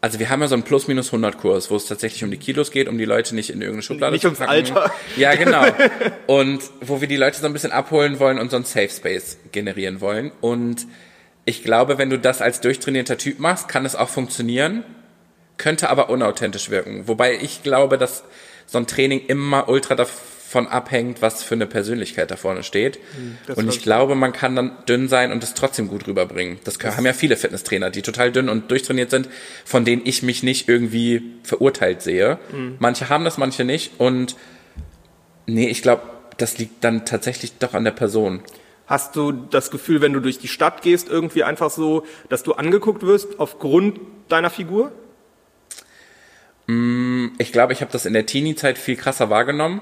also 0.00 0.18
wir 0.18 0.30
haben 0.30 0.40
ja 0.40 0.48
so 0.48 0.54
einen 0.54 0.64
Plus-Minus-100-Kurs, 0.64 1.70
wo 1.70 1.76
es 1.76 1.86
tatsächlich 1.86 2.24
um 2.24 2.30
die 2.32 2.38
Kilos 2.38 2.72
geht, 2.72 2.88
um 2.88 2.98
die 2.98 3.04
Leute 3.04 3.36
nicht 3.36 3.50
in 3.50 3.60
irgendeine 3.60 3.82
Schublade 3.82 4.12
Nicht 4.12 4.22
zu 4.22 4.28
ums 4.28 4.40
packen. 4.40 4.50
Alter. 4.50 4.92
Ja, 5.16 5.36
genau. 5.36 5.64
Und 6.26 6.60
wo 6.80 7.00
wir 7.00 7.06
die 7.06 7.16
Leute 7.16 7.38
so 7.38 7.46
ein 7.46 7.52
bisschen 7.52 7.70
abholen 7.70 8.18
wollen 8.18 8.38
und 8.38 8.50
so 8.50 8.56
einen 8.56 8.64
Safe 8.64 8.88
Space 8.88 9.38
generieren 9.52 10.00
wollen. 10.00 10.32
Und 10.40 10.88
ich 11.44 11.62
glaube, 11.62 11.98
wenn 11.98 12.10
du 12.10 12.18
das 12.18 12.42
als 12.42 12.60
durchtrainierter 12.60 13.16
Typ 13.16 13.38
machst, 13.38 13.68
kann 13.68 13.84
es 13.84 13.94
auch 13.94 14.08
funktionieren, 14.08 14.84
könnte 15.56 15.88
aber 15.88 16.10
unauthentisch 16.10 16.70
wirken. 16.70 17.06
Wobei 17.06 17.34
ich 17.34 17.62
glaube, 17.62 17.96
dass 17.96 18.24
so 18.66 18.78
ein 18.78 18.88
Training 18.88 19.24
immer 19.26 19.68
ultra 19.68 19.94
davon 20.50 20.66
abhängt, 20.66 21.22
was 21.22 21.44
für 21.44 21.54
eine 21.54 21.68
Persönlichkeit 21.68 22.32
da 22.32 22.36
vorne 22.36 22.64
steht. 22.64 22.96
Hm, 22.96 23.38
das 23.46 23.56
und 23.56 23.68
ich 23.68 23.82
glaube, 23.82 24.16
man 24.16 24.32
kann 24.32 24.56
dann 24.56 24.72
dünn 24.88 25.06
sein 25.06 25.30
und 25.30 25.44
es 25.44 25.54
trotzdem 25.54 25.86
gut 25.86 26.08
rüberbringen. 26.08 26.58
Das 26.64 26.76
haben 26.82 27.06
ja 27.06 27.12
viele 27.12 27.36
Fitnesstrainer, 27.36 27.90
die 27.90 28.02
total 28.02 28.32
dünn 28.32 28.48
und 28.48 28.68
durchtrainiert 28.68 29.10
sind, 29.10 29.28
von 29.64 29.84
denen 29.84 30.02
ich 30.04 30.24
mich 30.24 30.42
nicht 30.42 30.68
irgendwie 30.68 31.22
verurteilt 31.44 32.02
sehe. 32.02 32.40
Hm. 32.50 32.76
Manche 32.80 33.08
haben 33.08 33.24
das, 33.24 33.38
manche 33.38 33.64
nicht. 33.64 33.92
Und 33.98 34.34
nee, 35.46 35.68
ich 35.68 35.82
glaube, 35.82 36.02
das 36.36 36.58
liegt 36.58 36.82
dann 36.82 37.06
tatsächlich 37.06 37.52
doch 37.58 37.74
an 37.74 37.84
der 37.84 37.92
Person. 37.92 38.40
Hast 38.88 39.14
du 39.14 39.30
das 39.30 39.70
Gefühl, 39.70 40.00
wenn 40.00 40.12
du 40.12 40.18
durch 40.18 40.40
die 40.40 40.48
Stadt 40.48 40.82
gehst, 40.82 41.08
irgendwie 41.08 41.44
einfach 41.44 41.70
so, 41.70 42.04
dass 42.28 42.42
du 42.42 42.54
angeguckt 42.54 43.06
wirst 43.06 43.38
aufgrund 43.38 44.00
deiner 44.28 44.50
Figur? 44.50 44.90
Ich 47.38 47.52
glaube, 47.52 47.72
ich 47.72 47.82
habe 47.82 47.92
das 47.92 48.04
in 48.04 48.14
der 48.14 48.26
Teenie-Zeit 48.26 48.78
viel 48.78 48.96
krasser 48.96 49.30
wahrgenommen 49.30 49.80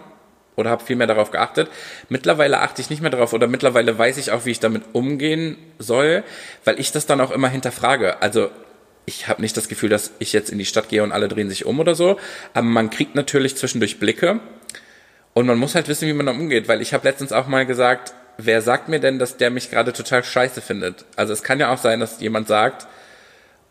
oder 0.59 0.71
habe 0.71 0.85
viel 0.85 0.97
mehr 0.97 1.07
darauf 1.07 1.31
geachtet. 1.31 1.71
Mittlerweile 2.09 2.59
achte 2.61 2.83
ich 2.83 2.91
nicht 2.91 3.01
mehr 3.01 3.11
darauf 3.11 3.33
oder 3.33 3.47
mittlerweile 3.47 3.97
weiß 3.97 4.19
ich 4.19 4.33
auch, 4.33 4.45
wie 4.45 4.51
ich 4.51 4.61
damit 4.61 4.83
umgehen 4.93 5.57
soll, 5.79 6.25
weil 6.65 6.81
ich 6.81 6.91
das 6.91 7.07
dann 7.07 7.21
auch 7.21 7.31
immer 7.31 7.49
hinterfrage. 7.49 8.21
Also 8.21 8.51
ich 9.07 9.29
habe 9.29 9.41
nicht 9.41 9.57
das 9.57 9.69
Gefühl, 9.69 9.89
dass 9.89 10.11
ich 10.19 10.33
jetzt 10.33 10.51
in 10.51 10.59
die 10.59 10.67
Stadt 10.67 10.89
gehe 10.89 11.03
und 11.03 11.13
alle 11.13 11.29
drehen 11.29 11.49
sich 11.49 11.65
um 11.65 11.79
oder 11.79 11.95
so, 11.95 12.19
aber 12.55 12.67
man 12.67 12.91
kriegt 12.91 13.15
natürlich 13.15 13.57
zwischendurch 13.57 14.01
Blicke 14.01 14.41
und 15.33 15.47
man 15.47 15.59
muss 15.59 15.77
halt 15.77 15.87
wissen, 15.87 16.09
wie 16.09 16.13
man 16.13 16.27
da 16.27 16.33
umgeht, 16.33 16.67
weil 16.67 16.83
ich 16.83 16.93
habe 16.93 17.07
letztens 17.07 17.33
auch 17.33 17.47
mal 17.47 17.65
gesagt, 17.65 18.13
wer 18.37 18.61
sagt 18.61 18.89
mir 18.89 18.99
denn, 18.99 19.21
dass 19.21 19.37
der 19.37 19.51
mich 19.51 19.71
gerade 19.71 19.93
total 19.93 20.25
scheiße 20.25 20.61
findet? 20.61 21.05
Also 21.15 21.33
es 21.33 21.45
kann 21.45 21.61
ja 21.61 21.73
auch 21.73 21.79
sein, 21.79 22.01
dass 22.01 22.21
jemand 22.21 22.49
sagt, 22.49 22.89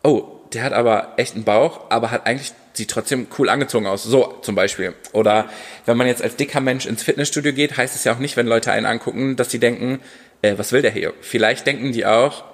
oh, 0.02 0.40
der 0.54 0.62
hat 0.62 0.72
aber 0.72 1.12
echt 1.18 1.34
einen 1.34 1.44
Bauch, 1.44 1.90
aber 1.90 2.10
hat 2.10 2.26
eigentlich 2.26 2.52
sieht 2.78 2.90
trotzdem 2.90 3.26
cool 3.38 3.50
angezogen 3.50 3.86
aus. 3.86 4.02
So 4.02 4.38
zum 4.40 4.54
Beispiel. 4.54 4.94
Oder 5.12 5.50
wenn 5.84 5.98
man 5.98 6.06
jetzt 6.06 6.22
als 6.22 6.36
dicker 6.36 6.60
Mensch 6.60 6.86
ins 6.86 7.02
Fitnessstudio 7.02 7.52
geht, 7.52 7.76
heißt 7.76 7.94
es 7.94 8.04
ja 8.04 8.14
auch 8.14 8.18
nicht, 8.18 8.36
wenn 8.36 8.46
Leute 8.46 8.72
einen 8.72 8.86
angucken, 8.86 9.36
dass 9.36 9.50
sie 9.50 9.58
denken, 9.58 10.00
äh, 10.40 10.56
was 10.56 10.72
will 10.72 10.80
der 10.80 10.92
hier? 10.92 11.12
Vielleicht 11.20 11.66
denken 11.66 11.92
die 11.92 12.06
auch, 12.06 12.44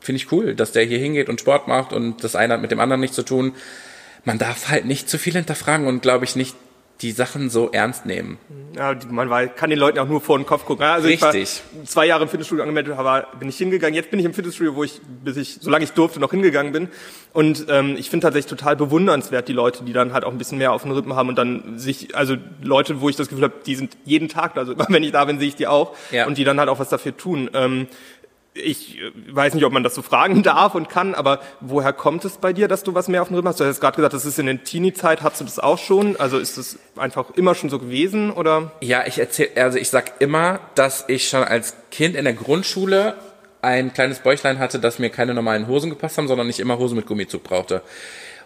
finde 0.00 0.16
ich 0.16 0.32
cool, 0.32 0.54
dass 0.54 0.72
der 0.72 0.84
hier 0.84 0.98
hingeht 0.98 1.28
und 1.28 1.40
Sport 1.40 1.68
macht 1.68 1.92
und 1.92 2.24
das 2.24 2.34
eine 2.34 2.54
hat 2.54 2.60
mit 2.60 2.72
dem 2.72 2.80
anderen 2.80 3.00
nichts 3.00 3.16
zu 3.16 3.22
tun. 3.22 3.54
Man 4.24 4.38
darf 4.38 4.68
halt 4.68 4.86
nicht 4.86 5.08
zu 5.08 5.18
viel 5.18 5.34
hinterfragen 5.34 5.86
und 5.86 6.02
glaube 6.02 6.24
ich 6.24 6.34
nicht 6.34 6.56
die 7.00 7.10
Sachen 7.10 7.50
so 7.50 7.70
ernst 7.72 8.06
nehmen. 8.06 8.38
Ja, 8.76 8.94
man 9.10 9.28
war, 9.28 9.46
kann 9.48 9.68
den 9.70 9.78
Leuten 9.78 9.98
auch 9.98 10.08
nur 10.08 10.20
vor 10.20 10.38
den 10.38 10.46
Kopf 10.46 10.64
gucken. 10.64 10.84
Also 10.86 11.08
Richtig. 11.08 11.42
Ich 11.72 11.78
war 11.78 11.84
zwei 11.84 12.06
Jahre 12.06 12.22
im 12.22 12.28
Fitnessstudio 12.28 12.62
angemeldet, 12.62 12.96
aber 12.96 13.26
bin 13.38 13.48
ich 13.48 13.56
hingegangen. 13.58 13.94
Jetzt 13.94 14.10
bin 14.10 14.20
ich 14.20 14.24
im 14.26 14.32
Fitnessstudio, 14.32 14.74
wo 14.76 14.84
ich, 14.84 15.00
bis 15.24 15.36
ich, 15.36 15.58
solange 15.60 15.84
ich 15.84 15.92
durfte, 15.92 16.20
noch 16.20 16.30
hingegangen 16.30 16.72
bin. 16.72 16.88
Und 17.32 17.66
ähm, 17.68 17.96
ich 17.98 18.10
finde 18.10 18.24
tatsächlich 18.26 18.48
total 18.50 18.76
bewundernswert 18.76 19.48
die 19.48 19.52
Leute, 19.52 19.82
die 19.84 19.92
dann 19.92 20.12
halt 20.12 20.24
auch 20.24 20.30
ein 20.30 20.38
bisschen 20.38 20.58
mehr 20.58 20.72
auf 20.72 20.82
den 20.82 20.92
Rippen 20.92 21.14
haben 21.16 21.28
und 21.28 21.36
dann 21.36 21.78
sich, 21.78 22.14
also 22.16 22.36
Leute, 22.62 23.00
wo 23.00 23.08
ich 23.08 23.16
das 23.16 23.28
Gefühl 23.28 23.44
habe, 23.44 23.54
die 23.66 23.74
sind 23.74 23.96
jeden 24.04 24.28
Tag, 24.28 24.56
also 24.56 24.72
immer 24.74 24.86
wenn 24.88 25.02
ich 25.02 25.12
da 25.12 25.24
bin, 25.24 25.40
sehe 25.40 25.48
ich 25.48 25.56
die 25.56 25.66
auch 25.66 25.96
Ja. 26.12 26.26
und 26.26 26.38
die 26.38 26.44
dann 26.44 26.60
halt 26.60 26.68
auch 26.68 26.78
was 26.78 26.88
dafür 26.90 27.16
tun. 27.16 27.50
Ähm, 27.54 27.88
ich 28.54 29.00
äh, 29.00 29.10
weiß 29.30 29.54
nicht, 29.54 29.64
ob 29.64 29.72
man 29.72 29.82
das 29.82 29.94
so 29.94 30.02
fragen 30.02 30.42
darf 30.44 30.74
und 30.74 30.88
kann, 30.88 31.14
aber 31.14 31.40
woher 31.60 31.92
kommt 31.92 32.24
es 32.24 32.38
bei 32.38 32.52
dir, 32.52 32.68
dass 32.68 32.82
du 32.82 32.94
was 32.94 33.08
mehr 33.08 33.22
auf 33.22 33.28
dem 33.28 33.34
Rippen 33.34 33.48
hast? 33.48 33.60
Du 33.60 33.64
hast 33.64 33.80
gerade 33.80 33.96
gesagt, 33.96 34.14
das 34.14 34.24
ist 34.24 34.38
in 34.38 34.46
der 34.46 34.62
Teenie-Zeit, 34.64 35.22
hast 35.22 35.40
du 35.40 35.44
das 35.44 35.58
auch 35.58 35.78
schon? 35.78 36.16
Also 36.16 36.38
ist 36.38 36.56
das 36.58 36.78
einfach 36.96 37.30
immer 37.34 37.54
schon 37.54 37.70
so 37.70 37.78
gewesen 37.78 38.30
oder? 38.30 38.72
Ja, 38.80 39.06
ich 39.06 39.18
erzähl, 39.18 39.50
also 39.56 39.78
ich 39.78 39.90
sag 39.90 40.20
immer, 40.20 40.60
dass 40.74 41.04
ich 41.08 41.28
schon 41.28 41.44
als 41.44 41.74
Kind 41.90 42.14
in 42.16 42.24
der 42.24 42.34
Grundschule 42.34 43.14
ein 43.62 43.92
kleines 43.94 44.18
Bäuchlein 44.18 44.58
hatte, 44.58 44.78
dass 44.78 44.98
mir 44.98 45.10
keine 45.10 45.34
normalen 45.34 45.66
Hosen 45.66 45.90
gepasst 45.90 46.18
haben, 46.18 46.28
sondern 46.28 46.48
ich 46.48 46.60
immer 46.60 46.78
Hosen 46.78 46.96
mit 46.96 47.06
Gummizug 47.06 47.42
brauchte. 47.42 47.82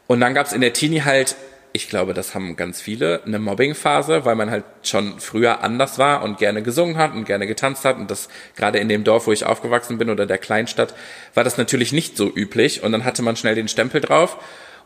Und 0.06 0.20
dann 0.20 0.32
gab's 0.32 0.52
in 0.52 0.60
der 0.60 0.72
Teenie 0.72 1.02
halt, 1.02 1.36
ich 1.78 1.88
glaube, 1.88 2.12
das 2.12 2.34
haben 2.34 2.56
ganz 2.56 2.80
viele, 2.80 3.22
eine 3.24 3.38
Mobbing-Phase, 3.38 4.24
weil 4.24 4.34
man 4.34 4.50
halt 4.50 4.64
schon 4.82 5.20
früher 5.20 5.62
anders 5.62 5.96
war 5.96 6.24
und 6.24 6.38
gerne 6.38 6.60
gesungen 6.62 6.96
hat 6.96 7.14
und 7.14 7.24
gerne 7.24 7.46
getanzt 7.46 7.84
hat. 7.84 7.98
Und 7.98 8.10
das 8.10 8.28
gerade 8.56 8.78
in 8.78 8.88
dem 8.88 9.04
Dorf, 9.04 9.28
wo 9.28 9.32
ich 9.32 9.44
aufgewachsen 9.44 9.96
bin 9.96 10.10
oder 10.10 10.26
der 10.26 10.38
Kleinstadt, 10.38 10.92
war 11.34 11.44
das 11.44 11.56
natürlich 11.56 11.92
nicht 11.92 12.16
so 12.16 12.28
üblich. 12.34 12.82
Und 12.82 12.90
dann 12.90 13.04
hatte 13.04 13.22
man 13.22 13.36
schnell 13.36 13.54
den 13.54 13.68
Stempel 13.68 14.00
drauf 14.00 14.38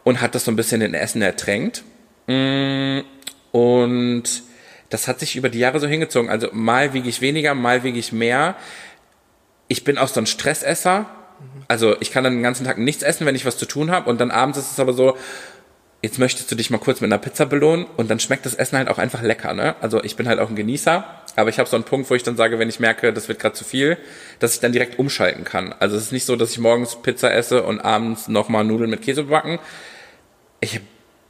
und 0.05 0.21
hat 0.21 0.35
das 0.35 0.45
so 0.45 0.53
ein 0.53 0.57
bisschen 0.57 0.83
in 0.83 0.93
Essen 0.93 1.23
ertränkt. 1.23 1.83
Mm, 2.27 3.01
Und 3.53 4.25
das 4.91 5.09
hat 5.09 5.19
sich 5.19 5.37
über 5.37 5.49
die 5.49 5.61
Jahre 5.61 5.81
so 5.81 5.87
hingezogen. 5.87 6.29
Also 6.29 6.49
mal 6.53 6.93
wiege 6.93 7.09
ich 7.09 7.23
weniger, 7.23 7.55
mal 7.55 7.85
wiege 7.85 7.99
ich 7.99 8.13
mehr. 8.13 8.55
Ich 9.69 9.83
bin 9.83 9.97
auch 9.97 10.09
so 10.09 10.21
ein 10.21 10.27
Stressesser. 10.27 11.07
Also 11.69 11.97
ich 12.01 12.13
kann 12.13 12.23
dann 12.23 12.35
den 12.35 12.43
ganzen 12.43 12.67
Tag 12.67 12.77
nichts 12.77 13.03
essen, 13.03 13.27
wenn 13.27 13.35
ich 13.35 13.47
was 13.47 13.57
zu 13.57 13.65
tun 13.65 13.91
habe. 13.91 14.11
Und 14.11 14.21
dann 14.21 14.31
abends 14.31 14.59
ist 14.59 14.73
es 14.73 14.79
aber 14.79 14.93
so, 14.93 15.17
jetzt 16.03 16.19
möchtest 16.19 16.51
du 16.51 16.57
dich 16.57 16.69
mal 16.71 16.79
kurz 16.79 17.01
mit 17.01 17.09
einer 17.09 17.19
Pizza 17.19 17.47
belohnen 17.47 17.87
und 17.97 18.11
dann 18.11 18.19
schmeckt 18.19 18.45
das 18.45 18.55
Essen 18.55 18.77
halt 18.77 18.89
auch 18.89 18.99
einfach 18.99 19.23
lecker. 19.23 19.55
Ne? 19.55 19.77
Also 19.81 20.03
ich 20.03 20.17
bin 20.17 20.27
halt 20.29 20.41
auch 20.41 20.51
ein 20.51 20.57
Genießer, 20.57 21.05
aber 21.37 21.49
ich 21.49 21.59
habe 21.59 21.69
so 21.69 21.77
einen 21.77 21.85
Punkt, 21.85 22.11
wo 22.11 22.15
ich 22.15 22.25
dann 22.25 22.37
sage, 22.37 22.59
wenn 22.59 22.69
ich 22.69 22.81
merke, 22.81 23.13
das 23.13 23.29
wird 23.29 23.39
gerade 23.39 23.55
zu 23.55 23.65
viel, 23.65 23.97
dass 24.41 24.55
ich 24.55 24.61
dann 24.61 24.73
direkt 24.73 24.99
umschalten 24.99 25.45
kann. 25.45 25.73
Also 25.79 25.97
es 25.97 26.05
ist 26.05 26.13
nicht 26.13 26.27
so, 26.27 26.35
dass 26.35 26.51
ich 26.51 26.59
morgens 26.59 26.97
Pizza 27.01 27.33
esse 27.33 27.63
und 27.63 27.81
abends 27.81 28.27
nochmal 28.29 28.65
Nudeln 28.65 28.91
mit 28.91 29.03
Käse 29.03 29.25
backen. 29.25 29.61
Ich 30.61 30.81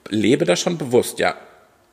lebe 0.08 0.46
da 0.46 0.56
schon 0.56 0.78
bewusst, 0.78 1.18
ja. 1.18 1.36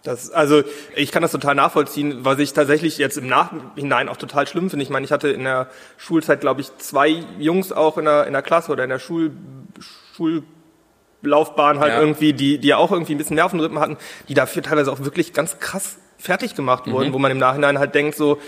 Das, 0.03 0.31
also 0.31 0.63
ich 0.95 1.11
kann 1.11 1.21
das 1.21 1.33
total 1.33 1.55
nachvollziehen, 1.55 2.19
was 2.23 2.39
ich 2.39 2.53
tatsächlich 2.53 2.97
jetzt 2.97 3.17
im 3.17 3.27
Nachhinein 3.27 4.07
auch 4.07 4.15
total 4.15 4.47
schlimm 4.47 4.69
finde. 4.69 4.83
Ich 4.83 4.89
meine, 4.89 5.05
ich 5.05 5.11
hatte 5.11 5.27
in 5.27 5.43
der 5.43 5.67
Schulzeit, 5.97 6.39
glaube 6.39 6.61
ich, 6.61 6.75
zwei 6.77 7.21
Jungs 7.37 7.73
auch 7.73 7.97
in 7.97 8.05
der, 8.05 8.25
in 8.25 8.31
der 8.31 8.41
Klasse 8.41 8.71
oder 8.71 8.85
in 8.85 8.89
der 8.89 8.99
Schul, 8.99 9.31
Schullaufbahn 11.21 11.79
halt 11.79 11.93
Ja. 11.93 11.99
irgendwie, 11.99 12.33
die, 12.33 12.57
die 12.59 12.73
auch 12.73 12.91
irgendwie 12.91 13.15
ein 13.15 13.17
bisschen 13.17 13.35
Nervenrippen 13.35 13.79
hatten, 13.79 13.97
die 14.27 14.33
dafür 14.33 14.63
teilweise 14.63 14.91
auch 14.91 14.99
wirklich 14.99 15.33
ganz 15.33 15.59
krass 15.59 15.97
fertig 16.17 16.53
gemacht 16.55 16.89
wurden, 16.91 17.13
wo 17.13 17.17
man 17.19 17.31
im 17.31 17.37
Nachhinein 17.37 17.79
halt 17.79 17.95
denkt 17.95 18.15
so, 18.17 18.39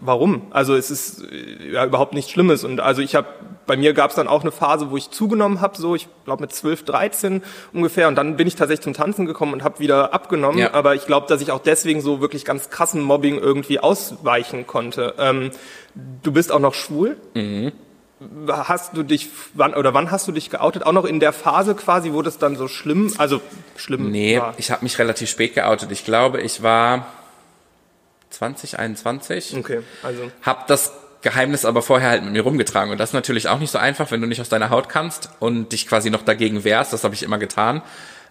warum? 0.00 0.42
Also 0.50 0.74
es 0.74 0.90
ist 0.90 1.22
äh, 1.30 1.72
ja 1.72 1.84
überhaupt 1.86 2.12
nichts 2.12 2.30
Schlimmes 2.30 2.62
und 2.64 2.80
also 2.80 3.00
ich 3.00 3.14
habe 3.14 3.26
bei 3.66 3.76
mir 3.76 3.92
gab 3.94 4.10
es 4.10 4.16
dann 4.16 4.28
auch 4.28 4.42
eine 4.42 4.50
Phase, 4.52 4.90
wo 4.90 4.96
ich 4.98 5.10
zugenommen 5.10 5.60
habe, 5.62 5.76
so 5.78 5.94
ich 5.94 6.08
glaube 6.26 6.42
mit 6.42 6.52
12, 6.52 6.84
13 6.84 7.42
ungefähr 7.72 8.08
und 8.08 8.16
dann 8.16 8.36
bin 8.36 8.46
ich 8.46 8.54
tatsächlich 8.56 8.82
zum 8.84 8.92
Tanzen 8.94 9.24
gekommen 9.26 9.52
und 9.54 9.64
habe 9.64 9.78
wieder 9.78 10.12
abgenommen, 10.12 10.58
Ja. 10.58 10.74
aber 10.74 10.94
ich 10.94 11.06
glaube, 11.06 11.26
dass 11.26 11.40
ich 11.40 11.52
auch 11.52 11.60
deswegen 11.60 12.00
so 12.02 12.20
wirklich 12.20 12.44
ganz 12.44 12.68
krassen 12.68 13.00
Mobbing 13.02 13.38
irgendwie 13.38 13.78
ausweichen 13.80 14.66
konnte. 14.66 15.14
Ähm, 15.18 15.50
du 16.22 16.32
bist 16.32 16.52
auch 16.52 16.58
noch 16.60 16.74
schwul? 16.74 17.16
Hast 18.48 18.96
du 18.96 19.02
dich 19.02 19.28
wann 19.54 19.72
oder 19.74 19.94
wann 19.94 20.10
hast 20.10 20.28
du 20.28 20.32
dich 20.32 20.50
geoutet? 20.50 20.84
Auch 20.84 20.92
noch 20.92 21.06
in 21.06 21.20
der 21.20 21.32
Phase 21.32 21.74
quasi, 21.74 22.12
wo 22.12 22.20
das 22.20 22.36
dann 22.38 22.54
so 22.56 22.68
schlimm, 22.68 23.12
also 23.16 23.40
schlimm 23.76 24.10
Nee, 24.10 24.38
war. 24.38 24.54
ich 24.58 24.70
habe 24.70 24.82
mich 24.84 24.98
relativ 24.98 25.30
spät 25.30 25.54
geoutet. 25.54 25.90
Ich 25.90 26.04
glaube, 26.04 26.40
ich 26.42 26.62
war 26.62 27.06
2021. 28.30 29.56
Okay, 29.56 29.80
also 30.02 30.30
Hab 30.42 30.66
das 30.66 30.92
Geheimnis 31.22 31.64
aber 31.64 31.82
vorher 31.82 32.10
halt 32.10 32.24
mit 32.24 32.32
mir 32.32 32.42
rumgetragen. 32.42 32.90
Und 32.92 32.98
das 32.98 33.10
ist 33.10 33.14
natürlich 33.14 33.48
auch 33.48 33.58
nicht 33.58 33.70
so 33.70 33.78
einfach, 33.78 34.10
wenn 34.10 34.20
du 34.20 34.26
nicht 34.26 34.40
aus 34.40 34.48
deiner 34.48 34.70
Haut 34.70 34.88
kannst 34.88 35.30
und 35.38 35.72
dich 35.72 35.86
quasi 35.86 36.10
noch 36.10 36.22
dagegen 36.22 36.64
wehrst. 36.64 36.92
Das 36.92 37.04
habe 37.04 37.14
ich 37.14 37.22
immer 37.22 37.38
getan. 37.38 37.82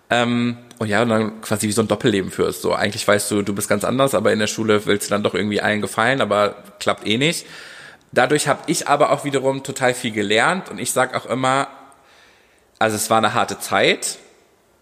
Ähm, 0.10 0.58
und 0.80 0.88
ja, 0.88 1.04
und 1.04 1.10
dann 1.10 1.42
quasi 1.42 1.68
wie 1.68 1.72
so 1.72 1.82
ein 1.84 1.88
Doppelleben 1.88 2.32
führst. 2.32 2.62
So, 2.64 2.74
eigentlich 2.74 3.08
weißt 3.08 3.30
du, 3.30 3.42
du 3.44 3.54
bist 3.54 3.70
ganz 3.70 3.84
anders, 3.84 4.16
aber 4.16 4.34
in 4.34 4.40
der 4.40 4.48
Schule 4.48 4.86
willst 4.88 5.08
du 5.10 5.14
dann 5.14 5.22
doch 5.22 5.36
irgendwie 5.36 5.62
allen 5.62 5.82
gefallen, 5.82 6.22
aber 6.22 6.56
klappt 6.80 7.06
eh 7.06 7.18
nicht. 7.18 7.46
Dadurch 8.12 8.48
habe 8.48 8.62
ich 8.68 8.88
aber 8.88 9.12
auch 9.12 9.24
wiederum 9.24 9.64
total 9.64 9.94
viel 9.94 10.12
gelernt 10.12 10.70
und 10.70 10.80
ich 10.80 10.92
sag 10.92 11.16
auch 11.16 11.26
immer, 11.28 11.68
also 12.80 12.96
es 12.96 13.10
war 13.10 13.20
eine 13.20 13.34
harte 13.34 13.60
Zeit, 13.60 14.18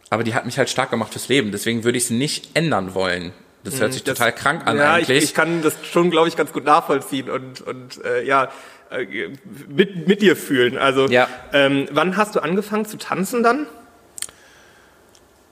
aber 0.10 0.24
die 0.24 0.34
hat 0.34 0.46
mich 0.46 0.58
halt 0.58 0.70
stark 0.70 0.92
gemacht 0.92 1.12
fürs 1.12 1.28
Leben. 1.28 1.52
Deswegen 1.52 1.84
würde 1.84 1.98
ich 1.98 2.06
es 2.06 2.10
nicht 2.10 2.52
ändern 2.56 2.94
wollen. 2.96 3.34
Das 3.64 3.82
hört 3.82 3.92
sich 3.92 4.04
Das- 4.04 4.18
total 4.18 4.32
krank 4.34 4.66
an 4.66 4.78
ja, 4.78 4.94
eigentlich. 4.94 5.18
Ich, 5.18 5.24
ich 5.26 5.34
kann 5.34 5.62
das 5.62 5.74
schon, 5.92 6.10
glaube 6.10 6.30
ich, 6.30 6.38
ganz 6.38 6.54
gut 6.54 6.64
nachvollziehen 6.64 7.30
und, 7.30 7.60
und 7.62 8.02
äh, 8.06 8.24
ja, 8.24 8.50
äh, 8.92 9.30
mit, 9.68 10.08
mit 10.08 10.22
dir 10.22 10.38
fühlen. 10.38 10.78
Also, 10.78 11.08
Ja. 11.08 11.28
ähm, 11.52 11.90
wann 11.92 12.16
hast 12.16 12.36
du 12.36 12.40
angefangen 12.42 12.86
zu 12.86 12.98
tanzen 12.98 13.44
dann? 13.44 13.68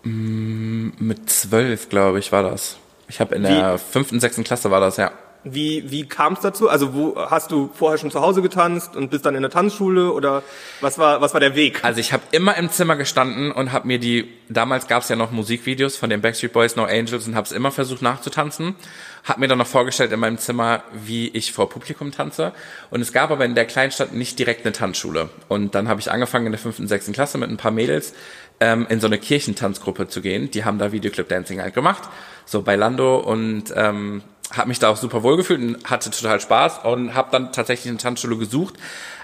Mit 0.04 1.30
zwölf, 1.30 1.90
glaube 1.90 2.20
ich, 2.20 2.32
war 2.32 2.44
das. 2.44 2.78
Ich 3.08 3.20
habe 3.20 3.36
in 3.36 3.44
der 3.44 3.78
fünften, 3.80 4.20
sechsten 4.20 4.44
Klasse 4.44 4.72
war 4.72 4.80
das, 4.80 4.98
ja. 4.98 5.12
Wie, 5.48 5.92
wie 5.92 6.08
kam 6.08 6.34
es 6.34 6.40
dazu? 6.40 6.70
Also, 6.70 6.96
wo 6.96 7.16
hast 7.18 7.52
du 7.52 7.70
vorher 7.72 8.00
schon 8.00 8.10
zu 8.10 8.20
Hause 8.20 8.42
getanzt 8.42 8.96
und 8.96 9.12
bist 9.12 9.28
dann 9.28 9.36
in 9.36 9.44
der 9.44 9.52
Tanzschule 9.52 10.12
oder 10.12 10.42
was 10.82 10.98
war, 10.98 11.22
was 11.22 11.34
war 11.34 11.40
der 11.40 11.56
Weg? 11.56 11.84
Also 11.84 12.00
ich 12.00 12.14
habe 12.14 12.24
immer 12.32 12.58
im 12.58 12.72
Zimmer 12.72 12.96
gestanden 12.96 13.52
und 13.52 13.72
habe 13.72 13.86
mir 13.86 14.00
die, 14.00 14.28
damals 14.50 14.88
gab 14.88 15.04
es 15.04 15.10
ja 15.10 15.16
noch 15.16 15.30
Musikvideos 15.30 15.98
von 15.98 16.10
den 16.10 16.22
Backstreet 16.22 16.52
Boys, 16.52 16.76
No 16.76 16.86
Angels 16.86 17.28
und 17.28 17.36
habe 17.36 17.46
es 17.46 17.52
immer 17.52 17.70
versucht 17.70 18.02
nachzutanzen. 18.02 18.76
Habe 19.24 19.40
mir 19.40 19.48
dann 19.48 19.60
noch 19.60 19.68
vorgestellt 19.68 20.12
in 20.12 20.20
meinem 20.20 20.40
Zimmer, 20.40 20.84
wie 20.94 21.28
ich 21.30 21.52
vor 21.52 21.70
Publikum 21.70 22.12
tanze. 22.12 22.52
Und 22.90 23.02
es 23.02 23.14
gab 23.14 23.30
aber 23.30 23.46
in 23.46 23.54
der 23.54 23.66
Kleinstadt 23.66 24.14
nicht 24.14 24.40
direkt 24.40 24.66
eine 24.66 24.74
Tanzschule. 24.74 25.30
Und 25.48 25.76
dann 25.76 25.88
habe 25.88 26.00
ich 26.00 26.12
angefangen 26.12 26.48
in 26.48 26.54
der 26.54 26.60
fünften, 26.60 26.88
sechsten 26.88 27.14
Klasse 27.14 27.38
mit 27.38 27.52
ein 27.52 27.58
paar 27.58 27.72
Mädels 27.72 28.14
ähm, 28.60 28.88
in 28.90 29.00
so 29.00 29.08
eine 29.08 29.20
Kirchentanzgruppe 29.20 30.08
zu 30.08 30.22
gehen. 30.22 30.50
Die 30.52 30.66
haben 30.66 30.80
da 30.80 30.92
Videoclip 30.92 31.30
Dancing 31.30 31.62
halt 31.62 31.74
gemacht, 31.74 32.10
so 32.46 32.62
bei 32.62 32.76
Lando 32.76 33.18
und 33.18 33.74
ähm, 33.76 34.24
habe 34.58 34.68
mich 34.70 34.80
da 34.80 34.90
auch 34.90 34.98
super 34.98 35.24
wohl 35.24 35.38
gefühlt 35.38 35.62
und 35.62 35.90
hatte 35.90 36.12
total 36.12 36.40
Spaß 36.40 36.80
und 36.84 37.14
habe 37.14 37.30
dann 37.32 37.52
tatsächlich 37.52 37.90
eine 37.90 37.98
Tanzschule 37.98 38.38
gesucht, 38.38 38.76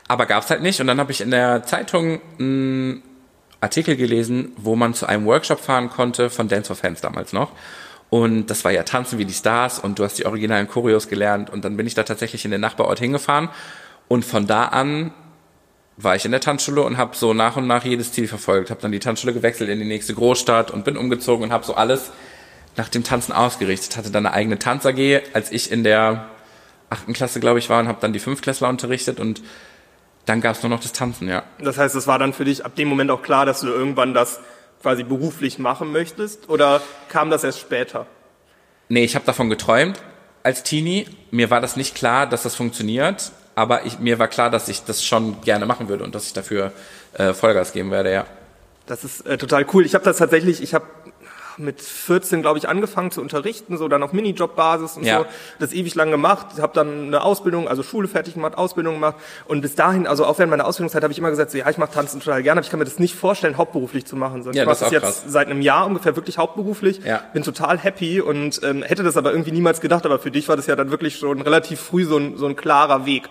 aber 0.07 0.25
gab's 0.25 0.49
halt 0.49 0.61
nicht. 0.61 0.81
Und 0.81 0.87
dann 0.87 0.99
habe 0.99 1.11
ich 1.11 1.21
in 1.21 1.31
der 1.31 1.63
Zeitung 1.63 2.21
einen 2.39 3.03
Artikel 3.61 3.95
gelesen, 3.95 4.53
wo 4.57 4.75
man 4.75 4.93
zu 4.93 5.05
einem 5.05 5.25
Workshop 5.25 5.59
fahren 5.59 5.89
konnte 5.89 6.29
von 6.29 6.47
Dance 6.47 6.67
for 6.67 6.75
Fans 6.75 7.01
damals 7.01 7.31
noch. 7.31 7.51
Und 8.09 8.47
das 8.47 8.65
war 8.65 8.71
ja 8.71 8.83
Tanzen 8.83 9.19
wie 9.19 9.25
die 9.25 9.33
Stars 9.33 9.79
und 9.79 9.97
du 9.97 10.03
hast 10.03 10.17
die 10.17 10.25
originalen 10.25 10.67
Choreos 10.67 11.07
gelernt. 11.07 11.49
Und 11.49 11.63
dann 11.63 11.77
bin 11.77 11.87
ich 11.87 11.93
da 11.93 12.03
tatsächlich 12.03 12.43
in 12.43 12.51
den 12.51 12.59
Nachbarort 12.59 12.99
hingefahren. 12.99 13.49
Und 14.09 14.25
von 14.25 14.47
da 14.47 14.65
an 14.65 15.13
war 15.95 16.15
ich 16.15 16.25
in 16.25 16.31
der 16.31 16.41
Tanzschule 16.41 16.81
und 16.81 16.97
habe 16.97 17.15
so 17.15 17.33
nach 17.33 17.55
und 17.55 17.67
nach 17.67 17.85
jedes 17.85 18.11
Ziel 18.11 18.27
verfolgt. 18.27 18.69
Habe 18.69 18.81
dann 18.81 18.91
die 18.91 18.99
Tanzschule 18.99 19.33
gewechselt 19.33 19.69
in 19.69 19.79
die 19.79 19.85
nächste 19.85 20.13
Großstadt 20.13 20.71
und 20.71 20.83
bin 20.83 20.97
umgezogen 20.97 21.45
und 21.45 21.53
habe 21.53 21.63
so 21.63 21.75
alles 21.75 22.11
nach 22.77 22.89
dem 22.89 23.03
Tanzen 23.03 23.31
ausgerichtet. 23.33 23.97
Hatte 23.97 24.11
dann 24.11 24.25
eine 24.25 24.35
eigene 24.35 24.59
Tanz 24.59 24.85
AG, 24.85 25.21
als 25.33 25.51
ich 25.51 25.71
in 25.71 25.83
der 25.83 26.29
achten 26.89 27.13
Klasse, 27.13 27.39
glaube 27.39 27.59
ich, 27.59 27.69
war 27.69 27.79
und 27.79 27.87
habe 27.87 27.99
dann 28.01 28.13
die 28.13 28.19
Fünftklässler 28.19 28.69
unterrichtet 28.69 29.19
und 29.19 29.41
dann 30.25 30.41
gab 30.41 30.55
es 30.55 30.61
nur 30.61 30.69
noch 30.69 30.81
das 30.81 30.93
Tanzen, 30.93 31.27
ja. 31.27 31.43
Das 31.59 31.77
heißt, 31.77 31.95
es 31.95 32.05
war 32.05 32.19
dann 32.19 32.33
für 32.33 32.45
dich 32.45 32.63
ab 32.65 32.75
dem 32.75 32.87
Moment 32.87 33.09
auch 33.09 33.23
klar, 33.23 33.45
dass 33.45 33.61
du 33.61 33.67
irgendwann 33.67 34.13
das 34.13 34.39
quasi 34.81 35.03
beruflich 35.03 35.57
machen 35.57 35.91
möchtest 35.91 36.49
oder 36.49 36.81
kam 37.09 37.29
das 37.29 37.43
erst 37.43 37.59
später? 37.59 38.05
Nee, 38.89 39.03
ich 39.03 39.15
habe 39.15 39.25
davon 39.25 39.49
geträumt 39.49 40.01
als 40.43 40.63
Teenie. 40.63 41.07
Mir 41.31 41.49
war 41.49 41.61
das 41.61 41.75
nicht 41.75 41.95
klar, 41.95 42.27
dass 42.27 42.43
das 42.43 42.55
funktioniert, 42.55 43.31
aber 43.55 43.85
ich, 43.85 43.99
mir 43.99 44.19
war 44.19 44.27
klar, 44.27 44.49
dass 44.49 44.67
ich 44.67 44.83
das 44.83 45.03
schon 45.03 45.41
gerne 45.41 45.65
machen 45.65 45.87
würde 45.87 46.03
und 46.03 46.13
dass 46.13 46.27
ich 46.27 46.33
dafür 46.33 46.71
äh, 47.13 47.33
Vollgas 47.33 47.73
geben 47.73 47.91
werde, 47.91 48.11
ja. 48.11 48.25
Das 48.87 49.03
ist 49.03 49.25
äh, 49.25 49.37
total 49.37 49.65
cool. 49.73 49.85
Ich 49.85 49.93
habe 49.93 50.03
das 50.03 50.17
tatsächlich, 50.17 50.61
ich 50.61 50.73
habe 50.73 50.85
mit 51.57 51.81
14, 51.81 52.41
glaube 52.41 52.57
ich, 52.57 52.67
angefangen 52.67 53.11
zu 53.11 53.21
unterrichten, 53.21 53.77
so 53.77 53.87
dann 53.87 54.03
auf 54.03 54.13
Minijob-Basis 54.13 54.97
und 54.97 55.03
Ja. 55.03 55.19
so. 55.19 55.25
Das 55.59 55.73
ewig 55.73 55.95
lang 55.95 56.11
gemacht, 56.11 56.47
habe 56.59 56.73
dann 56.73 57.07
eine 57.07 57.23
Ausbildung, 57.23 57.67
also 57.67 57.83
Schule 57.83 58.07
fertig 58.07 58.33
gemacht, 58.35 58.57
Ausbildung 58.57 58.95
gemacht 58.95 59.15
und 59.47 59.61
bis 59.61 59.75
dahin, 59.75 60.07
also 60.07 60.25
auch 60.25 60.37
während 60.37 60.51
meiner 60.51 60.65
Ausbildungszeit 60.65 61.03
habe 61.03 61.11
ich 61.11 61.19
immer 61.19 61.29
gesagt, 61.29 61.51
so, 61.51 61.57
ja, 61.57 61.69
ich 61.69 61.77
mache 61.77 61.91
Tanzen 61.93 62.19
total 62.19 62.43
gerne, 62.43 62.59
aber 62.59 62.65
ich 62.65 62.71
kann 62.71 62.79
mir 62.79 62.85
das 62.85 62.99
nicht 62.99 63.15
vorstellen, 63.15 63.57
hauptberuflich 63.57 64.05
zu 64.05 64.15
machen. 64.15 64.43
So, 64.43 64.51
Ja, 64.51 64.63
ich 64.63 64.67
mache 64.67 64.79
das 64.79 64.91
jetzt 64.91 65.01
krass. 65.03 65.23
seit 65.27 65.47
einem 65.47 65.61
Jahr 65.61 65.85
ungefähr 65.85 66.15
wirklich 66.15 66.37
hauptberuflich, 66.37 67.01
Ja. 67.05 67.21
bin 67.33 67.43
total 67.43 67.77
happy 67.77 68.21
und 68.21 68.61
ähm, 68.63 68.83
hätte 68.83 69.03
das 69.03 69.17
aber 69.17 69.31
irgendwie 69.31 69.51
niemals 69.51 69.81
gedacht, 69.81 70.05
aber 70.05 70.19
für 70.19 70.31
dich 70.31 70.47
war 70.49 70.55
das 70.55 70.67
ja 70.67 70.75
dann 70.75 70.91
wirklich 70.91 71.17
schon 71.17 71.41
relativ 71.41 71.79
früh 71.79 72.05
so 72.05 72.17
ein, 72.17 72.37
so 72.37 72.45
ein 72.47 72.55
klarer 72.55 73.05
Weg. 73.05 73.29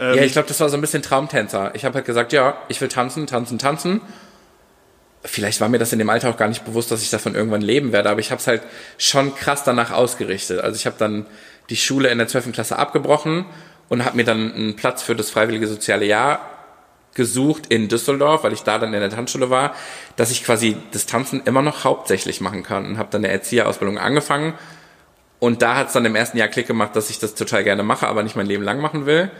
Ähm, 0.00 0.14
ja, 0.16 0.22
ich 0.22 0.32
glaube, 0.32 0.46
das 0.46 0.60
war 0.60 0.68
so 0.68 0.76
ein 0.76 0.80
bisschen 0.80 1.02
Traumtänzer. 1.02 1.72
Ich 1.74 1.84
habe 1.84 1.96
halt 1.96 2.04
gesagt, 2.06 2.32
ja, 2.32 2.56
ich 2.68 2.80
will 2.80 2.88
tanzen, 2.88 3.26
tanzen, 3.26 3.58
tanzen. 3.58 4.00
Vielleicht 5.24 5.60
war 5.60 5.68
mir 5.68 5.78
das 5.78 5.92
in 5.92 5.98
dem 5.98 6.10
Alter 6.10 6.30
auch 6.30 6.36
gar 6.36 6.48
nicht 6.48 6.64
bewusst, 6.64 6.90
dass 6.90 7.02
ich 7.02 7.10
davon 7.10 7.34
irgendwann 7.34 7.60
leben 7.60 7.92
werde, 7.92 8.10
aber 8.10 8.20
ich 8.20 8.30
habe 8.30 8.40
es 8.40 8.46
halt 8.46 8.62
schon 8.98 9.34
krass 9.34 9.64
danach 9.64 9.90
ausgerichtet. 9.90 10.60
Also 10.60 10.76
ich 10.76 10.86
habe 10.86 10.96
dann 10.98 11.26
die 11.70 11.76
Schule 11.76 12.08
in 12.08 12.18
der 12.18 12.28
12. 12.28 12.52
Klasse 12.52 12.78
abgebrochen 12.78 13.44
und 13.88 14.04
habe 14.04 14.16
mir 14.16 14.24
dann 14.24 14.52
einen 14.52 14.76
Platz 14.76 15.02
für 15.02 15.16
das 15.16 15.30
freiwillige 15.30 15.66
soziale 15.66 16.06
Jahr 16.06 16.40
gesucht 17.14 17.66
in 17.68 17.88
Düsseldorf, 17.88 18.44
weil 18.44 18.52
ich 18.52 18.62
da 18.62 18.78
dann 18.78 18.94
in 18.94 19.00
der 19.00 19.10
Tanzschule 19.10 19.50
war, 19.50 19.74
dass 20.16 20.30
ich 20.30 20.44
quasi 20.44 20.76
das 20.92 21.06
Tanzen 21.06 21.42
immer 21.44 21.62
noch 21.62 21.84
hauptsächlich 21.84 22.40
machen 22.40 22.62
kann 22.62 22.86
und 22.86 22.98
habe 22.98 23.08
dann 23.10 23.24
eine 23.24 23.32
Erzieherausbildung 23.32 23.98
angefangen 23.98 24.54
und 25.40 25.62
da 25.62 25.76
hat 25.76 25.88
es 25.88 25.92
dann 25.92 26.04
im 26.04 26.16
ersten 26.16 26.38
Jahr 26.38 26.48
Klick 26.48 26.66
gemacht, 26.66 26.96
dass 26.96 27.10
ich 27.10 27.18
das 27.18 27.34
total 27.34 27.64
gerne 27.64 27.82
mache, 27.82 28.08
aber 28.08 28.22
nicht 28.22 28.36
mein 28.36 28.46
Leben 28.46 28.64
lang 28.64 28.80
machen 28.80 29.06
will 29.06 29.30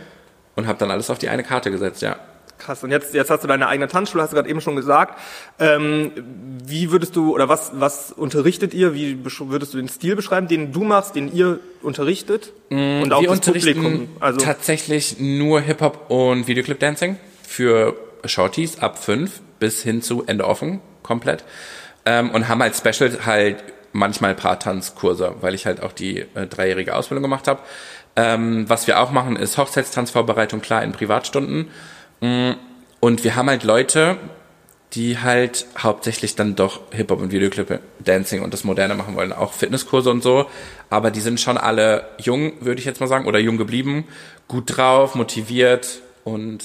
und 0.54 0.66
habe 0.66 0.78
dann 0.78 0.90
alles 0.90 1.11
auf 1.11 1.18
die 1.18 1.28
eine 1.28 1.42
Karte 1.42 1.70
gesetzt, 1.70 2.02
ja. 2.02 2.16
Krass. 2.59 2.83
Und 2.83 2.91
jetzt, 2.91 3.15
jetzt 3.15 3.31
hast 3.31 3.45
du 3.45 3.49
deine 3.49 3.69
eigene 3.69 3.88
Tanzschule, 3.88 4.23
hast 4.23 4.31
du 4.31 4.37
gerade 4.37 4.49
eben 4.49 4.61
schon 4.61 4.77
gesagt. 4.77 5.19
Ähm, 5.59 6.12
wie 6.65 6.91
würdest 6.91 7.17
du 7.17 7.35
oder 7.35 7.49
was, 7.49 7.71
was 7.75 8.12
unterrichtet 8.12 8.75
ihr? 8.75 8.95
Wie 8.95 9.19
würdest 9.25 9.75
du 9.75 9.79
den 9.79 9.88
Stil 9.88 10.17
beschreiben, 10.17 10.49
den 10.49 10.73
du 10.73 10.85
machst, 10.85 11.15
den 11.15 11.33
ihr 11.33 11.61
unterrichtet? 11.83 12.53
Und 12.71 13.12
auch 13.12 13.23
das 13.25 13.41
Publikum. 13.41 14.09
Also 14.21 14.41
tatsächlich 14.41 15.19
nur 15.21 15.61
Hip-Hop 15.61 16.11
und 16.11 16.49
Videoclip-Dancing 16.49 17.17
für 17.47 17.95
Shorties 18.25 18.81
ab 18.81 18.99
fünf 19.03 19.41
bis 19.59 19.83
hin 19.83 20.03
zu 20.03 20.25
Ende 20.27 20.47
offen, 20.47 20.81
komplett. 21.03 21.45
Ähm, 22.05 22.31
und 22.31 22.49
haben 22.49 22.62
als 22.62 22.79
Special 22.79 23.25
halt 23.25 23.62
manchmal 23.93 24.35
Paar-Tanzkurse, 24.35 25.37
weil 25.41 25.55
ich 25.55 25.67
halt 25.67 25.83
auch 25.83 25.93
die 25.93 26.21
äh, 26.35 26.47
dreijährige 26.47 26.95
Ausbildung 26.95 27.23
gemacht 27.23 27.49
habe. 27.49 27.61
Ähm, 28.17 28.69
was 28.69 28.87
wir 28.87 29.00
auch 29.00 29.11
machen, 29.12 29.37
ist 29.37 29.59
Hochzeitstanzvorbereitung, 29.59 30.61
klar, 30.61 30.83
in 30.83 30.93
Privatstunden. 30.93 31.69
Mm, 32.21 32.53
Und 33.01 33.25
wir 33.25 33.37
haben 33.37 33.49
halt 33.49 33.65
Leute, 33.65 34.17
die 34.95 35.19
halt 35.19 35.67
hauptsächlich 35.77 36.35
dann 36.35 36.57
doch 36.57 36.81
Hip-Hop 36.93 37.21
und 37.21 37.31
Videoclip, 37.31 37.81
Dancing 38.01 38.43
und 38.43 38.55
das 38.55 38.65
Moderne 38.65 38.95
machen 38.95 39.15
wollen, 39.17 39.33
auch 39.33 39.53
Fitnesskurse 39.53 40.11
und 40.11 40.23
so. 40.23 40.47
Aber 40.89 41.11
die 41.11 41.21
sind 41.21 41.41
schon 41.41 41.59
alle 41.59 42.09
jung, 42.19 42.53
würde 42.61 42.81
ich 42.81 42.87
jetzt 42.87 43.01
mal 43.01 43.07
sagen, 43.07 43.27
oder 43.27 43.39
jung 43.39 43.59
geblieben, 43.59 44.07
gut 44.49 44.77
drauf, 44.77 45.15
motiviert 45.15 46.01
und 46.25 46.65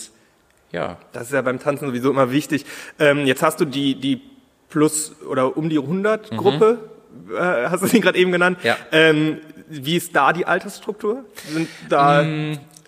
ja. 0.71 0.97
das 1.11 1.23
ist 1.23 1.33
ja 1.33 1.41
beim 1.41 1.59
Tanzen 1.59 1.87
sowieso 1.87 2.09
immer 2.09 2.31
wichtig. 2.31 2.65
Ähm, 2.97 3.25
jetzt 3.25 3.43
hast 3.43 3.59
du 3.59 3.65
die, 3.65 3.95
die 3.95 4.21
plus 4.69 5.13
oder 5.29 5.55
um 5.57 5.69
die 5.69 5.77
100 5.77 6.31
Gruppe, 6.31 6.89
äh, 7.31 7.69
hast 7.69 7.83
du 7.83 7.87
sie 7.87 7.99
gerade 7.99 8.17
eben 8.17 8.31
genannt. 8.31 8.57
Ja. 8.63 8.77
Ähm, 8.91 9.39
wie 9.69 9.97
ist 9.97 10.15
da 10.15 10.33
die 10.33 10.45
Altersstruktur? 10.45 11.25
Sind 11.51 11.69
da 11.89 12.25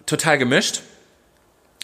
Total 0.06 0.38
gemischt. 0.38 0.82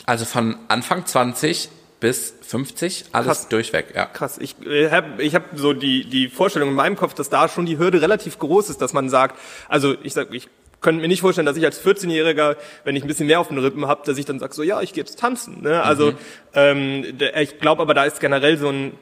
Also 0.06 0.26
von 0.26 0.56
Anfang 0.68 1.06
20 1.06 1.70
bis 2.00 2.34
50, 2.42 3.06
alles 3.12 3.28
Krass. 3.28 3.50
durchweg, 3.50 3.94
ja. 3.96 4.06
Krass, 4.08 4.40
ich 4.40 4.56
äh, 4.66 4.90
habe 4.90 5.22
ich 5.22 5.36
hab 5.36 5.44
so 5.56 5.74
die, 5.74 6.06
die 6.06 6.30
Vorstellung 6.30 6.70
in 6.70 6.76
meinem 6.76 6.96
Kopf, 6.96 7.14
dass 7.14 7.30
da 7.30 7.48
schon 7.48 7.66
die 7.68 7.78
Hürde 7.78 8.02
relativ 8.02 8.40
groß 8.40 8.70
ist, 8.72 8.82
dass 8.82 8.94
man 8.94 9.08
sagt, 9.10 9.38
also 9.70 9.96
ich 10.02 10.14
sag, 10.14 10.34
ich 10.34 10.50
könnte 10.82 11.00
mir 11.02 11.08
nicht 11.08 11.22
vorstellen, 11.22 11.46
dass 11.46 11.58
ich 11.58 11.64
als 11.66 11.80
14-Jähriger, 11.86 12.56
wenn 12.86 12.96
ich 12.96 13.04
ein 13.04 13.08
bisschen 13.08 13.28
mehr 13.28 13.40
auf 13.40 13.50
den 13.50 13.60
Rippen 13.60 13.86
habe, 13.86 14.02
dass 14.04 14.18
ich 14.18 14.26
dann 14.26 14.40
sage, 14.40 14.54
so 14.56 14.64
ja, 14.64 14.82
ich 14.82 14.94
gehe 14.94 15.04
jetzt 15.04 15.20
tanzen. 15.20 15.62
Ne? 15.62 15.84
Also 15.84 16.14
ähm, 16.56 17.20
der- 17.20 17.40
ich 17.40 17.60
glaube 17.60 17.84
aber, 17.84 17.94
da 17.94 18.04
ist 18.06 18.20
generell 18.20 18.58
so 18.58 18.70
ein, 18.70 18.94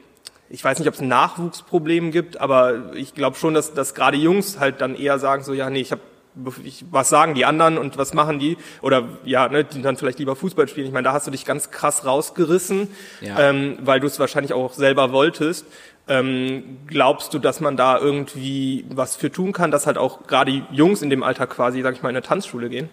ich 0.50 0.62
weiß 0.62 0.78
nicht, 0.78 0.88
ob 0.88 0.92
es 0.94 1.00
ein 1.00 1.08
Nachwuchsproblem 1.08 2.10
gibt, 2.10 2.38
aber 2.38 2.92
ich 2.94 3.14
glaube 3.14 3.36
schon, 3.38 3.54
dass, 3.54 3.72
dass 3.72 3.94
gerade 3.94 4.18
Jungs 4.18 4.58
halt 4.58 4.82
dann 4.82 4.94
eher 4.94 5.18
sagen, 5.18 5.42
so 5.42 5.54
ja, 5.54 5.70
nee, 5.70 5.80
ich 5.80 5.90
habe 5.92 6.02
was 6.34 7.08
sagen 7.08 7.34
die 7.34 7.44
anderen 7.44 7.76
und 7.78 7.98
was 7.98 8.14
machen 8.14 8.38
die? 8.38 8.56
Oder 8.82 9.08
ja, 9.24 9.48
ne, 9.48 9.64
die 9.64 9.82
dann 9.82 9.96
vielleicht 9.96 10.18
lieber 10.18 10.36
Fußball 10.36 10.68
spielen. 10.68 10.86
Ich 10.86 10.92
meine, 10.92 11.04
da 11.04 11.12
hast 11.12 11.26
du 11.26 11.30
dich 11.30 11.44
ganz 11.44 11.70
krass 11.70 12.04
rausgerissen, 12.06 12.88
Ja. 13.20 13.50
ähm, 13.50 13.78
weil 13.82 14.00
du 14.00 14.06
es 14.06 14.18
wahrscheinlich 14.18 14.52
auch 14.52 14.72
selber 14.72 15.12
wolltest. 15.12 15.66
Ähm, 16.08 16.78
glaubst 16.86 17.34
du, 17.34 17.38
dass 17.38 17.60
man 17.60 17.76
da 17.76 17.98
irgendwie 17.98 18.84
was 18.88 19.16
für 19.16 19.30
tun 19.30 19.52
kann, 19.52 19.70
dass 19.70 19.86
halt 19.86 19.98
auch 19.98 20.26
gerade 20.26 20.62
Jungs 20.72 21.02
in 21.02 21.10
dem 21.10 21.22
Alter 21.22 21.46
quasi, 21.46 21.82
sag 21.82 21.94
ich 21.94 22.02
mal, 22.02 22.10
in 22.10 22.16
eine 22.16 22.24
Tanzschule 22.26 22.68
gehen? 22.68 22.88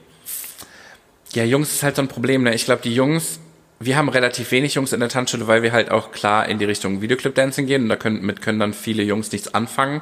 Ja, 1.33 1.43
Jungs 1.43 1.73
ist 1.73 1.83
halt 1.83 1.95
so 1.95 2.01
ein 2.01 2.07
Problem. 2.07 2.43
Ne? 2.43 2.53
Ich 2.53 2.65
glaube, 2.65 2.81
die 2.83 2.93
Jungs, 2.93 3.39
wir 3.79 3.97
haben 3.97 4.09
relativ 4.09 4.51
wenig 4.51 4.75
Jungs 4.75 4.93
in 4.93 4.99
der 4.99 5.09
Tanzschule, 5.09 5.47
weil 5.47 5.61
wir 5.63 5.71
halt 5.71 5.91
auch 5.91 6.11
klar 6.11 6.47
in 6.47 6.57
die 6.59 6.65
Richtung 6.65 7.01
Videoclip-Dancing 7.01 7.65
gehen 7.65 7.83
und 7.83 7.89
da 7.89 7.95
können, 7.95 8.21
mit 8.25 8.41
können 8.41 8.59
dann 8.59 8.73
viele 8.73 9.03
Jungs 9.03 9.31
nichts 9.31 9.53
anfangen. 9.53 10.01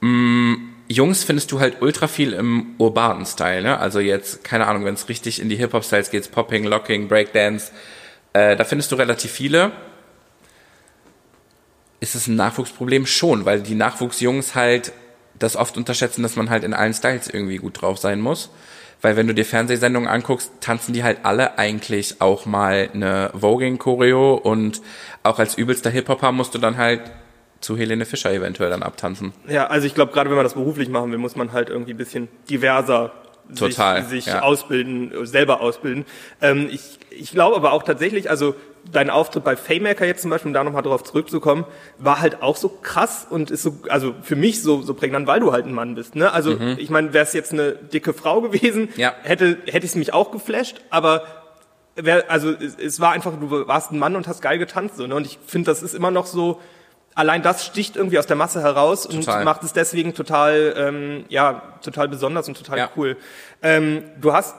Mm, 0.00 0.54
Jungs 0.88 1.24
findest 1.24 1.50
du 1.52 1.60
halt 1.60 1.82
ultra 1.82 2.06
viel 2.06 2.32
im 2.32 2.74
urbanen 2.78 3.26
Style, 3.26 3.62
ne? 3.62 3.78
Also 3.78 3.98
jetzt, 3.98 4.44
keine 4.44 4.66
Ahnung, 4.66 4.84
wenn 4.84 4.94
es 4.94 5.08
richtig 5.08 5.40
in 5.40 5.48
die 5.48 5.56
Hip-Hop-Styles 5.56 6.10
geht, 6.10 6.30
Popping, 6.30 6.64
Locking, 6.64 7.08
Breakdance, 7.08 7.72
äh, 8.32 8.56
da 8.56 8.64
findest 8.64 8.92
du 8.92 8.96
relativ 8.96 9.32
viele. 9.32 9.72
Ist 11.98 12.14
es 12.14 12.28
ein 12.28 12.36
Nachwuchsproblem? 12.36 13.06
Schon, 13.06 13.44
weil 13.44 13.62
die 13.62 13.74
Nachwuchsjungs 13.74 14.54
halt 14.54 14.92
das 15.38 15.56
oft 15.56 15.76
unterschätzen, 15.76 16.22
dass 16.22 16.36
man 16.36 16.50
halt 16.50 16.62
in 16.62 16.74
allen 16.74 16.94
Styles 16.94 17.28
irgendwie 17.28 17.56
gut 17.56 17.80
drauf 17.82 17.98
sein 17.98 18.20
muss. 18.20 18.50
Weil 19.02 19.16
wenn 19.16 19.26
du 19.26 19.34
dir 19.34 19.44
Fernsehsendungen 19.44 20.08
anguckst, 20.08 20.50
tanzen 20.60 20.92
die 20.92 21.04
halt 21.04 21.18
alle 21.24 21.58
eigentlich 21.58 22.20
auch 22.20 22.46
mal 22.46 22.88
eine 22.92 23.30
Voging-Choreo 23.34 24.34
und 24.34 24.80
auch 25.22 25.38
als 25.38 25.58
übelster 25.58 25.90
Hip-Hopper 25.90 26.32
musst 26.32 26.54
du 26.54 26.58
dann 26.58 26.76
halt 26.76 27.02
zu 27.60 27.76
Helene 27.76 28.04
Fischer 28.04 28.32
eventuell 28.32 28.70
dann 28.70 28.82
abtanzen. 28.82 29.32
Ja, 29.48 29.66
also 29.66 29.86
ich 29.86 29.94
glaube, 29.94 30.12
gerade 30.12 30.28
wenn 30.30 30.36
man 30.36 30.44
das 30.44 30.54
beruflich 30.54 30.88
machen 30.88 31.10
will, 31.10 31.18
muss 31.18 31.36
man 31.36 31.52
halt 31.52 31.70
irgendwie 31.70 31.92
ein 31.92 31.96
bisschen 31.96 32.28
diverser 32.50 33.12
Total, 33.56 34.02
sich, 34.02 34.24
sich 34.24 34.26
ja. 34.26 34.42
ausbilden, 34.42 35.12
selber 35.24 35.60
ausbilden. 35.60 36.04
Ähm, 36.42 36.68
ich 36.70 36.98
ich 37.10 37.30
glaube 37.30 37.56
aber 37.56 37.72
auch 37.72 37.82
tatsächlich, 37.84 38.28
also 38.28 38.54
dein 38.92 39.08
Auftritt 39.08 39.42
bei 39.44 39.56
Faymaker 39.56 40.04
jetzt 40.04 40.22
zum 40.22 40.30
Beispiel, 40.30 40.48
um 40.48 40.52
da 40.52 40.64
nochmal 40.64 40.82
drauf 40.82 41.02
zurückzukommen, 41.04 41.64
war 41.98 42.20
halt 42.20 42.42
auch 42.42 42.56
so 42.56 42.68
krass 42.68 43.26
und 43.28 43.50
ist 43.50 43.62
so, 43.62 43.78
also 43.88 44.14
für 44.22 44.36
mich 44.36 44.62
so, 44.62 44.82
so 44.82 44.94
prägnant, 44.94 45.26
weil 45.26 45.40
du 45.40 45.52
halt 45.52 45.64
ein 45.64 45.72
Mann 45.72 45.94
bist. 45.94 46.14
Ne? 46.16 46.30
Also 46.32 46.58
ich 46.76 46.90
meine, 46.90 47.12
wäre 47.12 47.24
es 47.24 47.32
jetzt 47.32 47.52
eine 47.52 47.72
dicke 47.72 48.12
Frau 48.12 48.40
gewesen, 48.42 48.82
Mhm. 48.82 48.88
Ja. 48.96 49.14
hätte 49.22 49.58
hätte 49.66 49.86
ich 49.86 49.94
mich 49.94 50.12
auch 50.12 50.30
geflasht, 50.32 50.80
aber 50.90 51.22
wer, 51.94 52.30
also 52.30 52.50
es, 52.50 52.76
es 52.76 53.00
war 53.00 53.12
einfach, 53.12 53.32
du 53.38 53.50
warst 53.68 53.92
ein 53.92 53.98
Mann 53.98 54.16
und 54.16 54.28
hast 54.28 54.42
geil 54.42 54.58
getanzt. 54.58 54.96
So, 54.96 55.06
ne? 55.06 55.14
Und 55.14 55.26
ich 55.26 55.38
finde, 55.46 55.70
das 55.70 55.82
ist 55.82 55.94
immer 55.94 56.10
noch 56.10 56.26
so, 56.26 56.60
allein 57.16 57.42
das 57.42 57.66
sticht 57.66 57.96
irgendwie 57.96 58.18
aus 58.18 58.26
der 58.26 58.36
Masse 58.36 58.62
heraus 58.62 59.02
Total. 59.08 59.38
und 59.40 59.44
macht 59.44 59.64
es 59.64 59.72
deswegen 59.72 60.14
total, 60.14 60.74
ähm, 60.76 61.24
ja, 61.28 61.62
total 61.82 62.08
besonders 62.08 62.46
und 62.46 62.56
total 62.56 62.78
Ja. 62.78 62.90
cool. 62.96 63.16
Ähm, 63.62 64.04
du 64.20 64.32
hast 64.32 64.54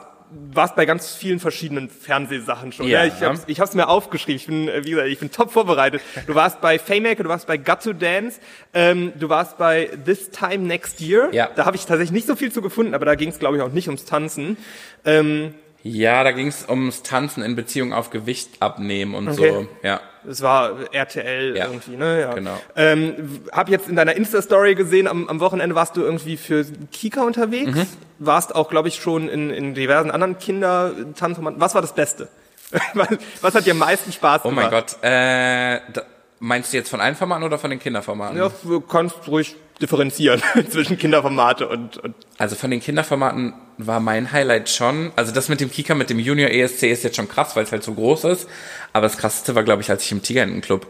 warst 0.52 0.76
bei 0.76 0.84
ganz 0.84 1.14
vielen 1.14 1.40
verschiedenen 1.40 1.88
Fernsehsachen 1.88 2.70
schon. 2.72 2.86
Ja. 2.86 3.02
Ja, 3.04 3.14
ich 3.14 3.22
hab's, 3.22 3.44
ich 3.46 3.60
hab's 3.60 3.74
mir 3.74 3.88
aufgeschrieben. 3.88 4.36
Ich 4.36 4.46
bin, 4.46 4.68
äh, 4.68 4.84
wie 4.84 4.90
gesagt, 4.90 5.08
ich 5.08 5.18
bin 5.18 5.30
top 5.30 5.50
vorbereitet. 5.50 6.02
Du 6.26 6.34
warst 6.34 6.60
bei 6.60 6.78
Faymaker, 6.78 7.22
du 7.22 7.30
warst 7.30 7.46
bei 7.46 7.56
Got 7.56 7.82
to 7.84 7.94
Dance, 7.94 8.38
ähm, 8.74 9.14
du 9.18 9.30
warst 9.30 9.56
bei 9.56 9.86
This 10.04 10.30
Time 10.30 10.66
Next 10.66 11.00
Year. 11.00 11.30
Ja. 11.32 11.48
Da 11.56 11.64
habe 11.64 11.76
ich 11.76 11.86
tatsächlich 11.86 12.12
nicht 12.12 12.26
so 12.26 12.36
viel 12.36 12.52
zu 12.52 12.60
gefunden, 12.60 12.94
aber 12.94 13.06
da 13.06 13.14
ging 13.14 13.30
es, 13.30 13.38
glaube 13.38 13.56
ich, 13.56 13.62
auch 13.62 13.72
nicht 13.72 13.88
ums 13.88 14.04
Tanzen. 14.04 14.58
Ähm, 15.06 15.54
Ja, 15.82 16.24
da 16.24 16.32
ging 16.32 16.48
es 16.48 16.68
ums 16.68 17.02
Tanzen 17.02 17.42
in 17.42 17.54
Beziehung 17.54 17.92
auf 17.92 18.10
Gewicht 18.10 18.60
abnehmen 18.60 19.14
und 19.14 19.28
Okay. 19.28 19.50
so. 19.52 19.68
Ja. 19.82 20.00
Das 20.24 20.42
war 20.42 20.92
RTL 20.92 21.56
Ja, 21.56 21.66
irgendwie, 21.66 21.96
ne? 21.96 22.20
Ja. 22.20 22.34
genau. 22.34 22.60
Ähm, 22.76 23.40
hab 23.52 23.68
jetzt 23.70 23.88
in 23.88 23.94
deiner 23.96 24.14
Insta-Story 24.16 24.74
gesehen, 24.74 25.06
am, 25.06 25.28
am 25.28 25.40
Wochenende 25.40 25.74
warst 25.76 25.96
du 25.96 26.02
irgendwie 26.02 26.36
für 26.36 26.64
Kika 26.92 27.22
unterwegs. 27.22 27.70
Mhm. 27.76 27.86
Warst 28.18 28.54
auch, 28.54 28.68
glaube 28.68 28.88
ich, 28.88 28.96
schon 28.96 29.28
in, 29.28 29.50
in 29.50 29.74
diversen 29.74 30.10
anderen 30.10 30.38
Kindertanzformaten. 30.38 31.60
Was 31.60 31.74
war 31.74 31.80
das 31.80 31.94
Beste? 31.94 32.28
was, 33.40 33.54
hat 33.54 33.64
dir 33.64 33.70
am 33.70 33.78
meisten 33.78 34.12
Spaß 34.12 34.42
Oh 34.44 34.50
gemacht? 34.50 34.70
mein 34.70 34.70
Gott. 34.70 34.96
Äh, 35.02 35.80
da, 35.92 36.02
meinst 36.40 36.72
du 36.72 36.76
jetzt 36.76 36.90
von 36.90 37.00
allen 37.00 37.14
Formaten 37.14 37.44
oder 37.44 37.58
von 37.58 37.70
den 37.70 37.78
Kinderformaten? 37.78 38.36
Ja, 38.36 38.50
du 38.64 38.80
kannst 38.80 39.16
ruhig 39.28 39.56
differenzieren 39.80 40.42
zwischen 40.70 40.98
Kinderformate 40.98 41.68
und, 41.68 41.98
und 41.98 42.14
Also 42.38 42.56
von 42.56 42.70
den 42.70 42.80
Kinderformaten 42.80 43.54
war 43.78 44.00
mein 44.00 44.32
Highlight 44.32 44.68
schon, 44.68 45.12
also 45.16 45.32
das 45.32 45.48
mit 45.48 45.60
dem 45.60 45.70
Kika, 45.70 45.94
mit 45.94 46.10
dem 46.10 46.18
Junior 46.18 46.50
ESC 46.50 46.84
ist 46.84 47.04
jetzt 47.04 47.16
schon 47.16 47.28
krass, 47.28 47.54
weil 47.56 47.64
es 47.64 47.72
halt 47.72 47.82
so 47.82 47.94
groß 47.94 48.24
ist. 48.24 48.48
Aber 48.92 49.04
das 49.04 49.18
krasseste 49.18 49.54
war, 49.54 49.62
glaube 49.62 49.82
ich, 49.82 49.90
als 49.90 50.04
ich 50.04 50.12
im 50.12 50.22
Tigerentenclub 50.22 50.86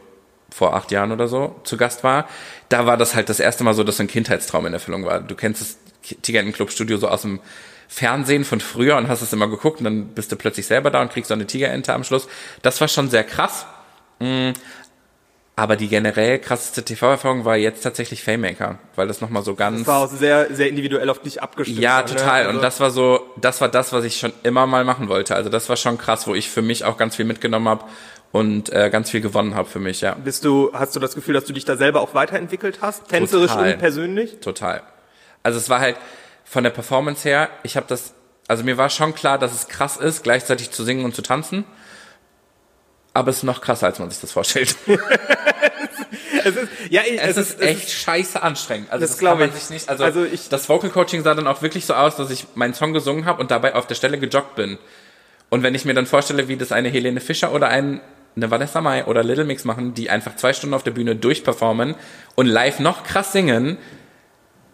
vor 0.51 0.75
acht 0.75 0.91
Jahren 0.91 1.13
oder 1.13 1.29
so 1.29 1.57
zu 1.65 1.77
Gast 1.77 2.05
war. 2.05 2.27
Da 2.69 2.87
war 2.87 2.97
das 2.97 3.15
halt 3.15 3.29
das 3.29 3.41
erste 3.41 3.65
Mal 3.65 3.75
so, 3.75 3.85
dass 3.85 3.99
so 3.99 4.03
ein 4.03 4.09
Kindheitstraum 4.09 4.67
in 4.67 4.73
Erfüllung 4.73 5.05
war. 5.05 5.21
Du 5.21 5.35
kennst 5.35 5.61
das 5.61 5.79
Tigerentenclub 6.23 6.71
Studio 6.71 6.97
so 6.97 7.09
aus 7.09 7.23
dem 7.23 7.41
Fernsehen 7.87 8.45
von 8.45 8.61
früher 8.61 8.97
und 8.97 9.09
hast 9.09 9.23
es 9.23 9.33
immer 9.33 9.49
geguckt 9.49 9.79
und 9.79 9.85
dann 9.85 10.09
bist 10.09 10.31
du 10.31 10.37
plötzlich 10.37 10.67
selber 10.67 10.91
da 10.91 11.01
und 11.01 11.11
kriegst 11.11 11.29
so 11.29 11.35
eine 11.35 11.47
Tigerente 11.47 11.93
am 11.95 12.05
Schluss. 12.05 12.29
Das 12.63 12.81
war 12.81 12.89
schon 12.89 13.09
sehr 13.09 13.25
krass. 13.25 13.67
Aber 15.59 15.75
die 15.75 15.89
generell 15.89 16.39
krasseste 16.39 16.85
TV-Erfahrung 16.85 17.45
war 17.45 17.57
jetzt 17.57 17.83
tatsächlich 17.83 18.23
Faymaker, 18.23 18.79
weil 18.95 19.09
das 19.09 19.21
nochmal 19.21 19.43
so 19.43 19.57
ganz... 19.57 19.79
das 19.79 19.87
war 19.89 20.05
auch 20.05 20.09
sehr, 20.09 20.55
sehr 20.55 20.69
individuell 20.69 21.11
auf 21.11 21.21
dich 21.21 21.43
abgestimmt. 21.43 21.81
Ja, 21.81 21.97
war, 21.97 22.03
ne? 22.03 22.07
total. 22.07 22.43
Also- 22.45 22.51
Und 22.51 22.63
das 22.63 22.79
war 22.79 22.91
so, 22.93 23.35
das 23.41 23.61
war 23.61 23.69
das, 23.69 23.93
was 23.93 24.05
ich 24.05 24.21
schon 24.21 24.33
immer 24.45 24.69
mal 24.69 24.85
machen 24.85 25.09
wollte. 25.09 25.35
Also 25.35 25.51
das 25.51 25.69
war 25.69 25.75
schon 25.75 25.99
krass, 25.99 26.29
wo 26.29 26.35
ich 26.37 26.49
für 26.49 26.63
mich 26.63 26.85
auch 26.85 26.97
ganz 26.97 27.17
viel 27.17 27.25
mitgenommen 27.25 27.69
habe 27.69 27.85
und 28.31 28.71
äh, 28.73 28.89
ganz 28.89 29.11
viel 29.11 29.21
gewonnen 29.21 29.57
habe 29.57 29.69
für 29.69 29.81
mich, 29.81 30.01
ja. 30.01 30.15
Bist 30.15 30.45
du, 30.45 30.71
hast 30.73 30.95
du 30.95 31.01
das 31.01 31.17
Gefühl, 31.17 31.35
dass 31.35 31.45
du 31.45 31.53
dich 31.53 31.65
da 31.65 31.77
selber 31.77 32.03
auch 32.03 32.15
weiterentwickelt 32.15 32.79
hast? 32.81 33.09
Tänzerisch 33.09 33.51
Total. 33.51 33.73
und 33.73 33.79
persönlich? 33.81 34.39
Total. 34.39 34.83
Also 35.43 35.59
es 35.59 35.69
war 35.69 35.81
halt 35.81 35.97
von 36.45 36.63
der 36.63 36.71
Performance 36.71 37.29
her, 37.29 37.49
ich 37.65 37.77
habe 37.77 37.87
das, 37.89 38.15
also 38.47 38.63
mir 38.63 38.77
war 38.77 38.91
schon 38.91 39.13
klar, 39.13 39.39
dass 39.41 39.53
es 39.53 39.67
krass 39.67 39.97
ist, 39.97 40.23
gleichzeitig 40.23 40.71
zu 40.71 40.85
singen 40.85 41.05
und 41.05 41.17
zu 41.17 41.23
tanzen. 41.23 41.65
Aber 43.19 43.31
es 43.31 43.39
ist 43.39 43.43
noch 43.43 43.61
krasser, 43.61 43.87
als 43.87 43.99
man 43.99 44.09
sich 44.11 44.21
das 44.21 44.31
vorstellt. 44.33 44.77
Es 46.45 46.57
ist, 46.57 46.69
ja, 46.89 47.03
ich- 47.03 47.21
Es, 47.21 47.37
ist 47.37 47.61
echt 47.61 47.91
scheiße 47.91 48.41
anstrengend. 48.43 48.91
Also 48.91 49.03
Das 49.03 49.11
das, 49.11 49.19
glaub 49.19 49.39
kann 49.39 49.49
man 49.51 49.57
ich. 49.59 49.71
nicht. 49.71 49.89
Also, 49.89 50.05
Also 50.05 50.25
ich- 50.25 50.49
das 50.49 50.69
Vocal 50.69 50.89
Coaching 50.89 51.23
sah 51.23 51.35
dann 51.35 51.47
auch 51.47 51.61
wirklich 51.63 51.85
so 51.85 51.95
aus, 51.95 52.17
dass 52.17 52.31
ich 52.31 52.47
meinen 52.55 52.75
Song 52.75 52.93
gesungen 52.93 53.25
habe 53.27 53.41
und 53.41 53.51
dabei 53.51 53.75
auf 53.75 53.87
der 53.87 53.95
Stelle 53.97 54.19
gejoggt 54.19 54.55
bin. 54.55 54.79
Und 55.51 55.63
wenn 55.63 55.75
ich 55.75 55.85
mir 55.85 55.95
dann 55.95 56.07
vorstelle, 56.07 56.49
wie 56.49 56.57
das 56.57 56.73
eine 56.73 56.89
Helene 56.89 57.21
Fischer 57.21 57.53
oder 57.53 57.69
ein, 57.69 58.01
eine 58.37 58.51
Vanessa 58.51 58.81
Mai 58.81 59.05
oder 59.05 59.25
Little 59.25 59.45
Mix 59.45 59.65
machen, 59.65 59.95
die 59.95 60.09
einfach 60.11 60.37
zwei 60.37 60.53
Stunden 60.53 60.75
auf 60.75 60.85
der 60.85 60.93
Bühne 60.93 61.17
durchperformen 61.17 61.95
und 62.37 62.47
live 62.47 62.79
noch 62.79 63.03
krass 63.03 63.33
singen, 63.33 63.77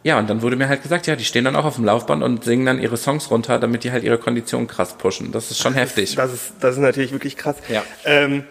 ja, 0.05 0.19
und 0.19 0.31
dann 0.31 0.43
wurde 0.43 0.55
mir 0.55 0.69
halt 0.69 0.83
gesagt, 0.83 1.07
ja, 1.07 1.17
die 1.17 1.25
stehen 1.25 1.45
dann 1.45 1.57
auch 1.57 1.65
auf 1.65 1.75
dem 1.77 1.85
Laufband 1.85 2.23
und 2.23 2.45
singen 2.45 2.67
dann 2.67 2.79
ihre 2.79 2.97
Songs 2.97 3.31
runter, 3.31 3.59
damit 3.59 3.83
die 3.85 3.91
halt 3.91 4.05
ihre 4.05 4.19
Kondition 4.19 4.67
krass 4.69 4.97
pushen. 4.97 5.33
Das 5.33 5.51
ist 5.51 5.59
schon 5.61 5.75
heftig. 5.75 6.15
Das 6.15 6.33
ist, 6.33 6.53
das 6.61 6.77
ist 6.77 6.81
natürlich 6.83 7.11
wirklich 7.13 7.37
krass. 7.37 7.57
Ja. 7.69 7.83
Ähm, 8.05 8.45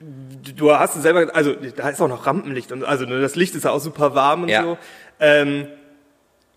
du 0.00 0.72
hast 0.72 0.96
es 0.96 1.02
selber, 1.02 1.34
also 1.34 1.54
da 1.54 1.88
ist 1.90 2.00
auch 2.00 2.08
noch 2.08 2.26
Rampenlicht 2.26 2.72
und 2.72 2.84
also 2.84 3.04
ne, 3.04 3.20
das 3.20 3.36
Licht 3.36 3.54
ist 3.54 3.64
ja 3.64 3.70
auch 3.70 3.80
super 3.80 4.14
warm 4.14 4.42
und 4.44 4.48
Ja. 4.48 4.62
so. 4.62 4.78
Ähm, 5.20 5.68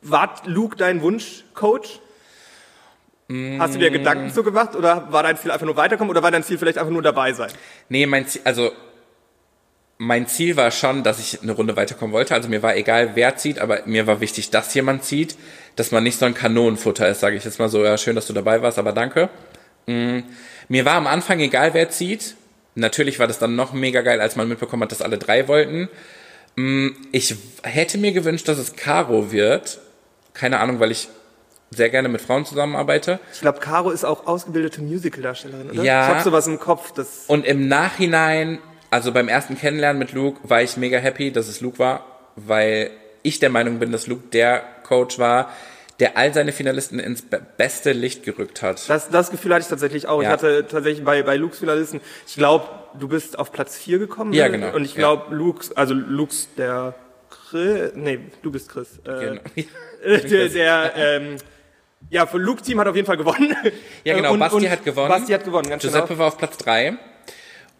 war 0.02 0.34
Luke 0.46 0.76
dein 0.78 1.02
Wunschcoach? 1.02 2.00
Hast 3.60 3.76
du 3.76 3.80
dir 3.80 3.92
Gedanken 3.92 4.32
zu 4.32 4.42
gemacht 4.44 4.76
oder 4.76 5.12
war 5.12 5.22
dein 5.22 5.38
Ziel 5.38 5.52
einfach 5.52 5.66
nur 5.68 5.76
weiterkommen 5.78 6.10
oder 6.10 6.24
war 6.24 6.32
dein 6.32 6.42
Ziel 6.42 6.58
vielleicht 6.58 6.80
einfach 6.80 6.92
nur 6.92 7.04
dabei 7.04 7.32
sein? 7.34 7.52
Nee, 7.88 8.08
mein 8.08 8.26
Ziel, 8.26 8.42
also 8.44 8.72
mein 10.02 10.28
Ziel 10.28 10.56
war 10.56 10.72
schon, 10.72 11.04
dass 11.04 11.20
ich 11.20 11.42
eine 11.44 11.52
Runde 11.52 11.76
weiterkommen 11.76 12.14
wollte. 12.14 12.34
Also 12.34 12.48
mir 12.48 12.64
war 12.64 12.76
egal, 12.78 13.12
wer 13.16 13.36
zieht, 13.36 13.60
aber 13.60 13.82
mir 13.86 14.08
war 14.08 14.22
wichtig, 14.22 14.50
dass 14.50 14.74
jemand 14.74 15.04
zieht, 15.04 15.36
dass 15.76 15.92
man 15.92 16.04
nicht 16.04 16.18
so 16.18 16.26
ein 16.26 16.34
Kanonenfutter 16.34 17.08
ist, 17.10 17.20
sage 17.20 17.36
ich 17.36 17.44
jetzt 17.44 17.60
mal 17.60 17.68
so. 17.68 17.84
Ja, 17.84 17.98
schön, 17.98 18.16
dass 18.16 18.26
du 18.26 18.32
dabei 18.34 18.62
warst, 18.62 18.80
aber 18.80 18.94
danke. 18.94 19.30
Mm, 19.88 20.20
Mir 20.70 20.86
war 20.86 20.94
am 20.96 21.06
Anfang 21.06 21.42
egal, 21.42 21.74
wer 21.74 21.90
zieht. 21.90 22.36
Natürlich 22.76 23.20
war 23.20 23.28
das 23.28 23.40
dann 23.40 23.58
noch 23.58 23.74
mega 23.74 24.02
geil, 24.02 24.22
als 24.22 24.38
man 24.38 24.48
mitbekommen 24.48 24.84
hat, 24.84 24.92
dass 24.94 25.02
alle 25.02 25.18
drei 25.18 25.50
wollten. 25.50 25.90
Mm, 26.56 26.92
Ich 27.12 27.36
hätte 27.64 27.98
mir 27.98 28.14
gewünscht, 28.14 28.48
dass 28.48 28.58
es 28.58 28.78
Caro 28.78 29.34
wird. 29.34 29.80
Keine 30.34 30.60
Ahnung, 30.62 30.80
weil 30.80 30.92
ich 30.92 31.10
sehr 31.72 31.90
gerne 31.90 32.08
mit 32.08 32.22
Frauen 32.22 32.46
zusammenarbeite. 32.46 33.20
Ich 33.34 33.42
glaube, 33.42 33.60
Caro 33.60 33.92
ist 33.92 34.06
auch 34.06 34.28
ausgebildete 34.28 34.82
Musicaldarstellerin, 34.82 35.72
oder? 35.72 35.84
Ja. 35.84 36.04
Ich 36.04 36.10
habe 36.16 36.24
sowas 36.24 36.48
im 36.48 36.58
Kopf, 36.58 36.94
das 36.94 37.26
Und 37.28 37.46
im 37.46 37.68
Nachhinein, 37.68 38.60
also 38.92 39.12
beim 39.12 39.28
ersten 39.28 39.58
Kennenlernen 39.58 40.00
mit 40.00 40.14
Luke, 40.14 40.40
war 40.44 40.62
ich 40.62 40.78
mega 40.78 40.98
happy, 40.98 41.32
dass 41.32 41.48
es 41.48 41.62
Luke 41.62 41.80
war, 41.80 42.06
weil 42.36 42.92
ich 43.24 43.40
der 43.40 43.50
Meinung 43.50 43.80
bin, 43.80 43.92
dass 43.92 44.08
Luke 44.08 44.24
der 44.32 44.64
Coach 44.84 45.20
war, 45.20 45.52
der 46.00 46.18
all 46.18 46.34
seine 46.34 46.54
Finalisten 46.54 46.98
ins 47.00 47.22
be- 47.22 47.42
beste 47.58 47.92
Licht 47.92 48.24
gerückt 48.24 48.62
hat. 48.62 48.90
Das, 48.90 49.10
das 49.10 49.32
Gefühl 49.32 49.54
hatte 49.54 49.64
ich 49.64 49.68
tatsächlich 49.68 50.08
auch. 50.08 50.22
Ich 50.22 50.26
Ja. 50.28 50.32
hatte 50.32 50.66
tatsächlich 50.66 51.04
bei, 51.04 51.22
bei 51.24 51.36
Lukes 51.36 51.60
Finalisten, 51.60 52.00
ich 52.26 52.36
glaube, 52.36 52.68
du 52.98 53.10
bist 53.10 53.38
auf 53.38 53.52
Platz 53.52 53.78
4 53.78 54.00
gekommen. 54.00 54.32
Ja, 54.32 54.48
genau. 54.48 54.74
Und 54.74 54.86
ich 54.86 54.94
Ja. 54.94 55.00
glaube, 55.00 55.36
Lukes, 55.36 55.76
also 55.76 55.94
Lukes, 55.94 56.48
der 56.58 56.96
Chris, 57.30 57.92
nee, 57.96 58.20
du 58.42 58.52
bist 58.52 58.70
Chris. 58.70 59.00
Äh, 59.06 59.20
Genau. 59.20 59.42
der, 60.30 60.48
der 60.50 60.92
ähm, 60.96 61.36
ja, 62.10 62.26
für 62.26 62.38
Luke 62.38 62.62
Team 62.62 62.80
hat 62.80 62.88
auf 62.88 62.96
jeden 62.96 63.06
Fall 63.06 63.18
gewonnen. 63.18 63.54
Ja, 64.06 64.16
genau, 64.16 64.32
Und- 64.34 64.40
Basti 64.40 64.56
und 64.56 64.70
hat 64.72 64.86
gewonnen. 64.86 65.10
Basti 65.10 65.34
hat 65.34 65.44
gewonnen, 65.44 65.70
ganz 65.70 65.82
Giuseppe 65.84 66.08
genau. 66.08 66.20
war 66.20 66.28
auf 66.28 66.38
Platz 66.38 66.56
drei 66.58 66.98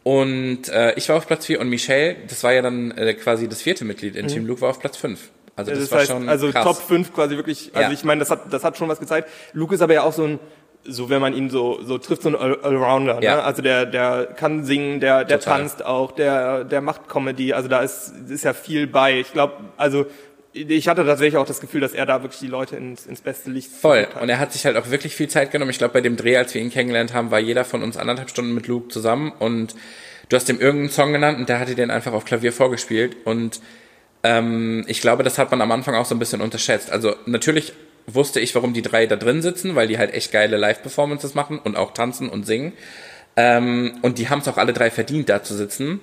und 0.10 0.70
äh, 0.70 0.94
ich 0.96 1.08
war 1.10 1.18
auf 1.18 1.28
Platz 1.28 1.46
vier 1.46 1.60
und 1.60 1.70
Michelle, 1.70 2.16
das 2.28 2.44
war 2.44 2.52
ja 2.54 2.62
dann 2.62 2.92
äh, 2.92 3.14
quasi 3.14 3.48
das 3.48 3.62
vierte 3.62 3.86
Mitglied 3.86 4.16
in 4.16 4.28
Team 4.28 4.46
Luke, 4.48 4.62
war 4.62 4.70
auf 4.72 4.80
Platz 4.80 4.98
fünf. 4.98 5.30
Also 5.56 5.72
das, 5.72 5.80
Mhm. 5.80 5.84
Das, 5.84 5.92
war 5.92 6.00
heißt, 6.00 6.12
schon 6.12 6.30
also 6.30 6.52
krass. 6.52 6.64
Top 6.64 6.78
5 6.78 7.14
quasi 7.14 7.36
wirklich, 7.36 7.72
also 7.74 7.90
Ja. 7.90 7.94
ich 7.94 8.04
meine, 8.04 8.20
das 8.20 8.32
hat, 8.32 8.52
das 8.52 8.64
hat 8.64 8.78
schon 8.78 8.88
was 8.90 9.00
gezeigt. 9.00 9.30
Luke 9.54 9.76
ist 9.76 9.82
aber 9.82 9.94
ja 9.94 10.04
auch 10.04 10.14
so 10.14 10.24
ein, 10.24 10.40
so 10.86 11.10
wenn 11.10 11.20
man 11.22 11.34
ihn 11.36 11.50
so, 11.50 11.80
so 11.84 11.98
trifft, 11.98 12.22
so 12.24 12.30
ein 12.30 12.36
All- 12.36 12.60
Allrounder. 12.62 13.22
Ja. 13.22 13.36
Ne? 13.36 13.44
Also 13.44 13.62
der, 13.62 13.86
der 13.86 14.28
kann 14.38 14.64
singen, 14.64 15.00
der, 15.02 15.26
der 15.26 15.40
Total. 15.40 15.60
tanzt 15.60 15.86
auch, 15.86 16.14
der, 16.14 16.64
der 16.64 16.80
macht 16.82 17.10
Comedy. 17.10 17.52
Also 17.54 17.68
da 17.68 17.82
ist, 17.82 18.14
ist 18.30 18.46
ja 18.46 18.54
viel 18.54 18.88
bei. 18.88 19.20
Ich 19.20 19.34
glaube, 19.34 19.56
also 19.78 20.06
ich 20.54 20.88
hatte 20.88 21.06
tatsächlich 21.06 21.38
auch 21.38 21.46
das 21.46 21.62
Gefühl, 21.62 21.82
dass 21.82 21.94
er 21.94 22.06
da 22.06 22.24
wirklich 22.24 22.40
die 22.40 22.48
Leute 22.48 22.76
ins, 22.76 23.06
ins 23.06 23.22
beste 23.22 23.52
Licht 23.52 23.72
Voll. 23.72 24.08
hat. 24.08 24.22
Und 24.22 24.30
er 24.30 24.40
hat 24.40 24.52
sich 24.52 24.66
halt 24.66 24.78
auch 24.78 24.90
wirklich 24.90 25.16
viel 25.16 25.28
Zeit 25.28 25.52
genommen. 25.52 25.72
Ich 25.72 25.78
glaube, 25.78 25.94
bei 25.94 26.02
dem 26.02 26.18
Dreh, 26.18 26.38
als 26.38 26.54
wir 26.54 26.62
ihn 26.62 26.72
kennengelernt 26.72 27.14
haben, 27.14 27.32
war 27.32 27.40
jeder 27.40 27.66
von 27.66 27.84
uns 27.84 27.98
anderthalb 27.98 28.30
Stunden 28.30 28.54
mit 28.54 28.68
Luke 28.68 28.90
zusammen 28.90 29.32
und 29.38 29.76
du 30.30 30.36
hast 30.36 30.50
ihm 30.50 30.60
irgendeinen 30.60 30.90
Song 30.90 31.14
genannt 31.14 31.40
und 31.40 31.50
der 31.50 31.60
hatte 31.60 31.76
den 31.76 31.92
einfach 31.92 32.14
auf 32.14 32.26
Klavier 32.26 32.52
vorgespielt 32.52 33.18
und 33.26 33.62
ähm, 34.24 34.84
ich 34.88 35.02
glaube, 35.02 35.24
das 35.24 35.38
hat 35.38 35.52
man 35.52 35.62
am 35.62 35.72
Anfang 35.72 35.96
auch 35.96 36.06
so 36.06 36.16
ein 36.16 36.20
bisschen 36.20 36.42
unterschätzt. 36.42 36.92
Also 36.92 37.16
natürlich 37.26 37.74
wusste 38.08 38.40
ich, 38.40 38.56
warum 38.56 38.74
die 38.74 38.82
drei 38.82 39.06
da 39.06 39.16
drin 39.16 39.42
sitzen, 39.42 39.76
weil 39.76 39.88
die 39.88 39.98
halt 39.98 40.14
echt 40.14 40.32
geile 40.32 40.58
Live-Performances 40.58 41.36
machen 41.36 41.60
und 41.60 41.78
auch 41.78 41.94
tanzen 41.94 42.30
und 42.30 42.46
singen. 42.46 42.74
Ähm, 43.36 43.98
und 44.02 44.18
die 44.18 44.30
haben 44.30 44.40
es 44.40 44.48
auch 44.48 44.58
alle 44.58 44.74
drei 44.74 44.90
verdient, 44.92 45.30
da 45.30 45.44
zu 45.44 45.56
sitzen. 45.56 46.02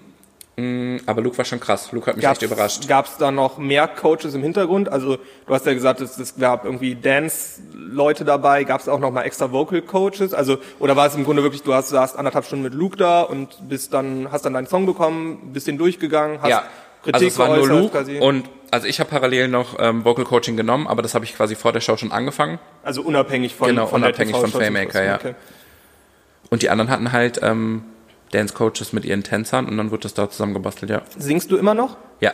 Mm, 0.56 0.96
Aber 1.04 1.20
Luke 1.20 1.36
war 1.36 1.44
schon 1.44 1.60
krass. 1.60 1.92
Luke 1.92 2.06
hat 2.06 2.16
mich 2.16 2.24
echt 2.26 2.40
überrascht. 2.42 2.88
Gab 2.88 3.06
es 3.06 3.16
da 3.18 3.30
noch 3.30 3.58
mehr 3.58 3.86
Coaches 3.88 4.32
im 4.34 4.42
Hintergrund? 4.42 4.88
Also 4.90 5.18
du 5.46 5.54
hast 5.54 5.66
ja 5.66 5.74
gesagt, 5.74 6.00
es, 6.00 6.18
es 6.18 6.36
gab 6.36 6.64
irgendwie 6.64 6.94
Dance-Leute 6.94 8.24
dabei. 8.24 8.64
Gab 8.64 8.80
es 8.80 8.88
auch 8.88 8.98
noch 8.98 9.10
mal 9.10 9.22
extra 9.22 9.52
Vocal-Coaches? 9.52 10.32
Also 10.32 10.56
oder 10.78 10.96
war 10.96 11.06
es 11.06 11.14
im 11.14 11.24
Grunde 11.24 11.42
wirklich, 11.42 11.62
du 11.62 11.74
hast, 11.74 11.90
saßt 11.90 12.16
anderthalb 12.18 12.46
Stunden 12.46 12.64
mit 12.64 12.72
Luke 12.74 12.96
da 12.96 13.20
und 13.22 13.68
bist 13.68 13.92
dann 13.92 14.28
hast 14.32 14.46
dann 14.46 14.54
deinen 14.54 14.66
Song 14.66 14.86
bekommen, 14.86 15.50
bist 15.52 15.66
den 15.66 15.76
durchgegangen, 15.76 16.40
hast 16.40 16.48
Ja, 16.48 16.62
Kritik 17.02 17.14
also 17.14 17.26
es 17.26 17.38
war 17.38 17.54
nur 17.56 17.68
Luke 17.68 17.90
quasi. 17.90 18.18
und 18.18 18.48
also 18.70 18.86
ich 18.88 18.98
habe 18.98 19.10
parallel 19.10 19.48
noch 19.48 19.76
ähm, 19.78 20.04
Vocal 20.04 20.24
Coaching 20.24 20.56
genommen, 20.56 20.86
aber 20.88 21.02
das 21.02 21.14
habe 21.14 21.24
ich 21.26 21.36
quasi 21.36 21.54
vor 21.54 21.72
der 21.72 21.80
Show 21.80 21.96
schon 21.98 22.12
angefangen. 22.12 22.58
also 22.82 23.02
unabhängig 23.02 23.54
von 23.54 23.68
Genau, 23.68 23.86
von 23.86 24.02
unabhängig 24.02 24.34
von 24.34 24.46
TV-Show. 24.46 24.58
Faymaker, 24.58 25.04
ja. 25.04 25.14
Okay. 25.16 25.34
Und 26.50 26.62
die 26.62 26.70
anderen 26.70 26.90
hatten 26.90 27.12
halt 27.12 27.40
ähm, 27.42 27.84
Dance 28.32 28.54
Coaches 28.54 28.92
mit 28.92 29.04
ihren 29.04 29.22
Tänzern 29.22 29.66
und 29.66 29.76
dann 29.76 29.90
wurde 29.90 30.02
das 30.02 30.14
da 30.14 30.28
zusammengebastelt, 30.28 30.90
ja. 30.90 31.02
Singst 31.16 31.50
du 31.50 31.56
immer 31.56 31.74
noch? 31.74 31.96
Ja. 32.20 32.32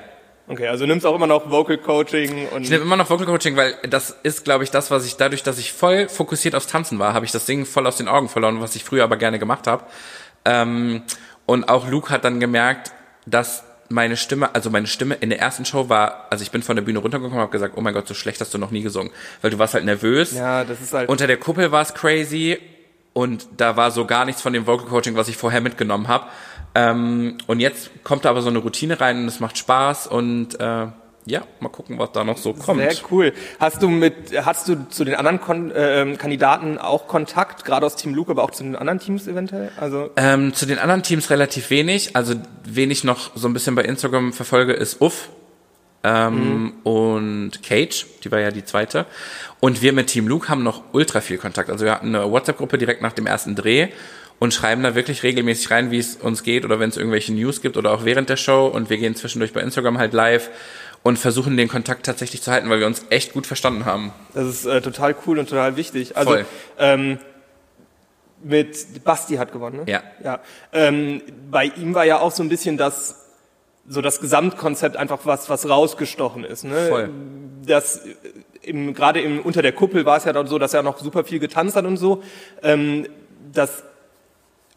Okay, 0.48 0.66
also 0.66 0.86
nimmst 0.86 1.06
auch 1.06 1.14
immer 1.14 1.26
noch 1.26 1.50
Vocal 1.50 1.78
Coaching 1.78 2.48
und 2.48 2.62
Ich 2.62 2.70
nehme 2.70 2.82
immer 2.82 2.96
noch 2.96 3.08
Vocal 3.08 3.26
Coaching, 3.26 3.56
weil 3.56 3.74
das 3.88 4.16
ist, 4.22 4.44
glaube 4.44 4.64
ich, 4.64 4.70
das, 4.70 4.90
was 4.90 5.06
ich 5.06 5.16
dadurch, 5.16 5.42
dass 5.42 5.58
ich 5.58 5.72
voll 5.72 6.08
fokussiert 6.08 6.54
aufs 6.54 6.66
Tanzen 6.66 6.98
war, 6.98 7.14
habe 7.14 7.24
ich 7.24 7.32
das 7.32 7.46
Singen 7.46 7.64
voll 7.64 7.86
aus 7.86 7.96
den 7.96 8.08
Augen 8.08 8.28
verloren, 8.28 8.60
was 8.60 8.74
ich 8.74 8.84
früher 8.84 9.04
aber 9.04 9.16
gerne 9.16 9.38
gemacht 9.38 9.66
habe. 9.66 9.84
Ähm, 10.44 11.02
und 11.46 11.68
auch 11.68 11.88
Luke 11.88 12.10
hat 12.10 12.24
dann 12.24 12.40
gemerkt, 12.40 12.92
dass 13.24 13.64
meine 13.88 14.16
Stimme, 14.16 14.54
also 14.54 14.70
meine 14.70 14.86
Stimme 14.86 15.14
in 15.14 15.30
der 15.30 15.38
ersten 15.38 15.64
Show 15.64 15.88
war, 15.88 16.26
also 16.30 16.42
ich 16.42 16.50
bin 16.50 16.62
von 16.62 16.76
der 16.76 16.82
Bühne 16.82 16.98
runtergekommen 16.98 17.36
und 17.38 17.42
habe 17.42 17.52
gesagt, 17.52 17.74
oh 17.76 17.80
mein 17.80 17.94
Gott, 17.94 18.08
so 18.08 18.14
schlecht 18.14 18.40
hast 18.40 18.52
du 18.52 18.58
noch 18.58 18.70
nie 18.70 18.82
gesungen, 18.82 19.12
weil 19.42 19.50
du 19.50 19.58
warst 19.58 19.74
halt 19.74 19.84
nervös. 19.84 20.32
ja, 20.32 20.64
das 20.64 20.80
ist 20.80 20.92
halt 20.92 21.08
Unter 21.08 21.26
der 21.26 21.36
Kuppel 21.36 21.70
war 21.72 21.82
es 21.82 21.94
crazy 21.94 22.58
und 23.12 23.46
da 23.56 23.76
war 23.76 23.90
so 23.90 24.06
gar 24.06 24.24
nichts 24.24 24.42
von 24.42 24.52
dem 24.52 24.66
Vocal 24.66 24.86
Coaching, 24.86 25.16
was 25.16 25.28
ich 25.28 25.36
vorher 25.36 25.60
mitgenommen 25.60 26.08
habe. 26.08 26.26
Ähm, 26.74 27.38
und 27.46 27.60
jetzt 27.60 27.90
kommt 28.04 28.24
da 28.24 28.30
aber 28.30 28.42
so 28.42 28.48
eine 28.48 28.58
Routine 28.58 29.00
rein 29.00 29.18
und 29.18 29.28
es 29.28 29.40
macht 29.40 29.58
Spaß 29.58 30.06
und 30.06 30.58
äh, 30.58 30.86
ja, 31.24 31.42
mal 31.60 31.68
gucken, 31.68 31.98
was 31.98 32.12
da 32.12 32.24
noch 32.24 32.36
so 32.36 32.52
kommt. 32.52 32.80
Sehr 32.80 32.94
cool. 33.10 33.32
Hast 33.60 33.82
du 33.82 33.88
mit, 33.88 34.14
hast 34.44 34.68
du 34.68 34.88
zu 34.88 35.04
den 35.04 35.14
anderen 35.14 35.40
Kon 35.40 35.72
ähm, 35.74 36.18
Kandidaten 36.18 36.78
auch 36.78 37.06
Kontakt, 37.06 37.64
gerade 37.64 37.86
aus 37.86 37.94
Team 37.94 38.14
Luke, 38.14 38.30
aber 38.30 38.42
auch 38.42 38.50
zu 38.50 38.64
den 38.64 38.74
anderen 38.74 38.98
Teams 38.98 39.28
eventuell? 39.28 39.70
Also 39.78 40.10
Ähm, 40.16 40.52
zu 40.54 40.66
den 40.66 40.78
anderen 40.78 41.02
Teams 41.02 41.30
relativ 41.30 41.70
wenig. 41.70 42.16
Also 42.16 42.34
wen 42.64 42.90
ich 42.90 43.04
noch 43.04 43.36
so 43.36 43.46
ein 43.46 43.52
bisschen 43.52 43.74
bei 43.74 43.82
Instagram 43.82 44.32
verfolge, 44.32 44.72
ist 44.72 45.00
Uff 45.00 45.28
ähm, 46.04 46.72
und 46.82 47.62
Cage, 47.62 48.06
die 48.24 48.32
war 48.32 48.40
ja 48.40 48.50
die 48.50 48.64
zweite. 48.64 49.06
Und 49.60 49.82
wir 49.82 49.92
mit 49.92 50.08
Team 50.08 50.26
Luke 50.26 50.48
haben 50.48 50.62
noch 50.62 50.82
ultra 50.92 51.20
viel 51.20 51.38
Kontakt. 51.38 51.70
Also 51.70 51.84
wir 51.84 51.92
hatten 51.92 52.14
eine 52.14 52.30
WhatsApp-Gruppe 52.30 52.78
direkt 52.78 53.02
nach 53.02 53.12
dem 53.12 53.26
ersten 53.26 53.54
Dreh 53.54 53.88
und 54.38 54.52
schreiben 54.52 54.82
da 54.82 54.96
wirklich 54.96 55.22
regelmäßig 55.22 55.70
rein, 55.70 55.90
wie 55.92 55.98
es 55.98 56.16
uns 56.16 56.42
geht 56.42 56.64
oder 56.64 56.80
wenn 56.80 56.90
es 56.90 56.96
irgendwelche 56.96 57.32
News 57.32 57.62
gibt 57.62 57.76
oder 57.76 57.92
auch 57.92 58.04
während 58.04 58.28
der 58.28 58.36
Show. 58.36 58.66
Und 58.66 58.90
wir 58.90 58.98
gehen 58.98 59.14
zwischendurch 59.14 59.52
bei 59.52 59.60
Instagram 59.60 59.98
halt 59.98 60.12
live. 60.12 60.50
und 61.04 61.18
versuchen 61.18 61.56
den 61.56 61.68
Kontakt 61.68 62.06
tatsächlich 62.06 62.42
zu 62.42 62.52
halten, 62.52 62.70
weil 62.70 62.78
wir 62.78 62.86
uns 62.86 63.06
echt 63.10 63.32
gut 63.32 63.46
verstanden 63.46 63.84
haben. 63.84 64.12
Das 64.34 64.46
ist 64.46 64.66
äh, 64.66 64.80
total 64.80 65.16
cool 65.26 65.38
und 65.38 65.48
total 65.48 65.76
wichtig. 65.76 66.16
Also 66.16 66.30
Voll. 66.30 66.46
Ähm, 66.78 67.18
mit 68.42 69.04
Basti 69.04 69.36
hat 69.36 69.52
gewonnen, 69.52 69.78
ne? 69.78 69.84
Ja. 69.90 70.02
ja. 70.22 70.40
Ähm, 70.72 71.22
bei 71.50 71.64
ihm 71.64 71.94
war 71.94 72.04
ja 72.04 72.20
auch 72.20 72.32
so 72.32 72.42
ein 72.42 72.48
bisschen 72.48 72.76
das 72.76 73.21
so 73.88 74.00
das 74.00 74.20
Gesamtkonzept 74.20 74.96
einfach 74.96 75.20
was 75.24 75.50
was 75.50 75.68
rausgestochen 75.68 76.44
ist, 76.44 76.64
ne? 76.64 76.86
Voll. 76.88 77.10
Das 77.66 78.02
im, 78.62 78.94
gerade 78.94 79.20
im, 79.20 79.40
unter 79.40 79.62
der 79.62 79.72
Kuppel 79.72 80.04
war 80.04 80.16
es 80.16 80.24
ja 80.24 80.32
dann 80.32 80.46
so, 80.46 80.58
dass 80.58 80.74
er 80.74 80.82
noch 80.82 80.98
super 80.98 81.24
viel 81.24 81.38
getanzt 81.38 81.76
hat 81.76 81.84
und 81.84 81.96
so. 81.96 82.22
Ähm, 82.62 83.06
das 83.52 83.84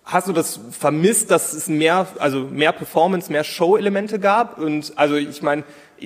Hast 0.05 0.27
du 0.27 0.33
das 0.33 0.59
vermisst, 0.69 1.31
dass 1.31 1.53
es 1.53 1.67
mehr, 1.67 2.05
also 2.19 2.41
mehr 2.41 2.71
Performance, 2.71 3.31
mehr 3.31 3.43
Show-Elemente 3.43 4.19
gab? 4.19 4.59
Und 4.59 4.93
also 4.97 5.15
ich 5.15 5.41
meine, 5.41 5.63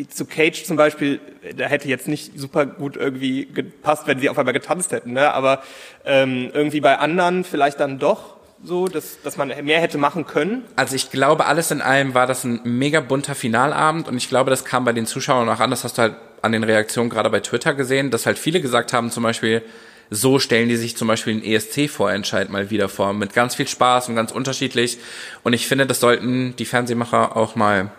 zu 0.08 0.24
Cage 0.24 0.64
zum 0.64 0.78
Beispiel, 0.78 1.20
da 1.58 1.66
hätte 1.66 1.90
jetzt 1.90 2.08
nicht 2.08 2.40
super 2.40 2.66
gut 2.66 2.96
irgendwie 2.96 3.46
gepasst, 3.46 4.08
wenn 4.08 4.18
sie 4.20 4.30
auf 4.30 4.40
einmal 4.40 4.54
getanzt 4.54 4.94
hätten, 4.94 5.12
ne? 5.12 5.34
Aber 5.34 5.62
ähm, 6.06 6.50
irgendwie 6.54 6.80
bei 6.80 6.98
anderen 6.98 7.44
vielleicht 7.44 7.82
dann 7.82 8.00
doch 8.00 8.39
so, 8.64 8.88
dass, 8.88 9.22
dass 9.22 9.38
man 9.38 9.48
mehr 9.64 9.80
hätte 9.80 9.98
machen 9.98 10.26
können? 10.26 10.64
Also 10.76 10.96
ich 10.96 11.12
glaube, 11.12 11.46
alles 11.46 11.72
in 11.72 11.82
allem 11.82 12.14
war 12.14 12.28
das 12.28 12.44
ein 12.44 12.60
mega 12.64 13.00
bunter 13.00 13.36
Finalabend 13.36 14.08
und 14.08 14.18
ich 14.18 14.28
glaube, 14.28 14.50
das 14.50 14.66
kam 14.66 14.86
bei 14.86 14.92
den 14.92 15.06
Zuschauern 15.06 15.48
auch 15.50 15.60
an. 15.60 15.70
Das 15.70 15.84
hast 15.84 15.98
du 15.98 16.02
halt 16.04 16.16
an 16.42 16.52
den 16.52 16.64
Reaktionen 16.64 17.10
gerade 17.10 17.30
bei 17.30 17.40
Twitter 17.40 17.74
gesehen, 17.74 18.12
dass 18.12 18.26
halt 18.26 18.38
viele 18.38 18.62
gesagt 18.62 18.94
haben, 18.94 19.12
zum 19.12 19.24
Beispiel, 19.24 19.62
so 20.10 20.40
stellen 20.40 20.70
die 20.70 20.76
sich 20.76 20.98
zum 20.98 21.08
Beispiel 21.08 21.40
den 21.40 21.44
ESC-Vorentscheid 21.44 22.50
mal 22.50 22.70
wieder 22.70 22.90
vor, 22.90 23.14
mit 23.14 23.34
ganz 23.34 23.56
viel 23.56 23.68
Spaß 23.68 24.10
und 24.10 24.16
ganz 24.16 24.32
unterschiedlich. 24.32 24.98
Und 25.44 25.54
ich 25.54 25.68
finde, 25.68 25.86
das 25.86 26.00
sollten 26.00 26.56
die 26.56 26.66
Fernsehmacher 26.66 27.38
auch 27.38 27.56
mal 27.56 27.92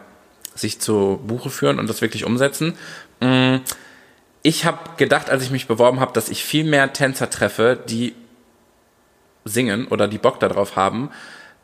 sich 0.55 0.81
zu 0.81 1.21
Buche 1.25 1.51
führen 1.51 1.79
und 1.79 1.89
das 1.89 2.03
wirklich 2.03 2.25
umsetzen. 2.25 2.75
Mm, 3.21 3.57
ich 4.43 4.65
habe 4.65 4.79
gedacht, 4.97 5.31
als 5.31 5.43
ich 5.43 5.51
mich 5.51 5.69
beworben 5.69 6.01
habe, 6.01 6.13
dass 6.13 6.29
ich 6.29 6.45
viel 6.45 6.65
mehr 6.65 6.93
Tänzer 6.93 7.31
treffe, 7.31 7.79
die 7.89 8.15
singen 9.51 9.87
oder 9.89 10.09
die 10.09 10.19
Bock 10.19 10.41
darauf 10.41 10.77
haben. 10.77 11.11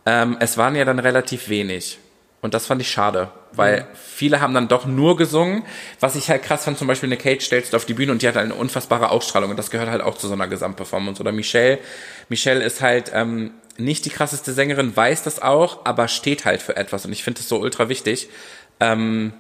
Ähm, 0.05 0.37
es 0.41 0.57
waren 0.57 0.77
ja 0.77 0.85
dann 0.85 0.99
relativ 0.99 1.49
wenig. 1.49 1.99
Und 2.43 2.55
das 2.55 2.67
fand 2.67 2.81
ich 2.81 2.91
schade, 2.91 3.31
weil 3.53 3.81
mhm. 3.81 3.85
viele 3.95 4.41
haben 4.41 4.55
dann 4.55 4.69
doch 4.69 4.87
nur 4.87 5.17
gesungen. 5.17 5.65
Was 5.99 6.15
ich 6.15 6.29
halt 6.31 6.43
krass 6.43 6.65
fand, 6.65 6.79
zum 6.79 6.87
Beispiel 6.87 7.09
eine 7.09 7.17
Kate 7.17 7.41
stellst 7.41 7.73
du 7.73 7.77
auf 7.77 7.87
die 7.87 7.95
Bühne 7.95 8.13
und 8.13 8.23
die 8.23 8.29
hat 8.29 8.37
eine 8.37 8.55
unfassbare 8.55 9.11
Ausstrahlung 9.11 9.51
und 9.51 9.57
das 9.57 9.71
gehört 9.71 9.91
halt 9.91 10.03
auch 10.03 10.17
zu 10.17 10.29
so 10.29 10.35
einer 10.35 10.47
Gesamtperformance. 10.47 11.21
Oder 11.21 11.33
Michelle, 11.33 11.79
Michelle 12.29 12.63
ist 12.63 12.83
halt 12.83 13.11
ähm, 13.15 13.53
nicht 13.79 14.05
die 14.05 14.11
krasseste 14.11 14.53
Sängerin, 14.53 14.95
weiß 14.95 15.23
das 15.23 15.43
auch, 15.43 15.85
aber 15.85 16.09
steht 16.09 16.45
halt 16.45 16.63
für 16.63 16.77
etwas 16.77 17.05
und 17.05 17.13
ich 17.13 17.25
finde 17.25 17.41
das 17.41 17.49
so 17.49 17.59
ultra 17.59 17.89
wichtig, 17.89 18.29
ähm, 18.81 19.33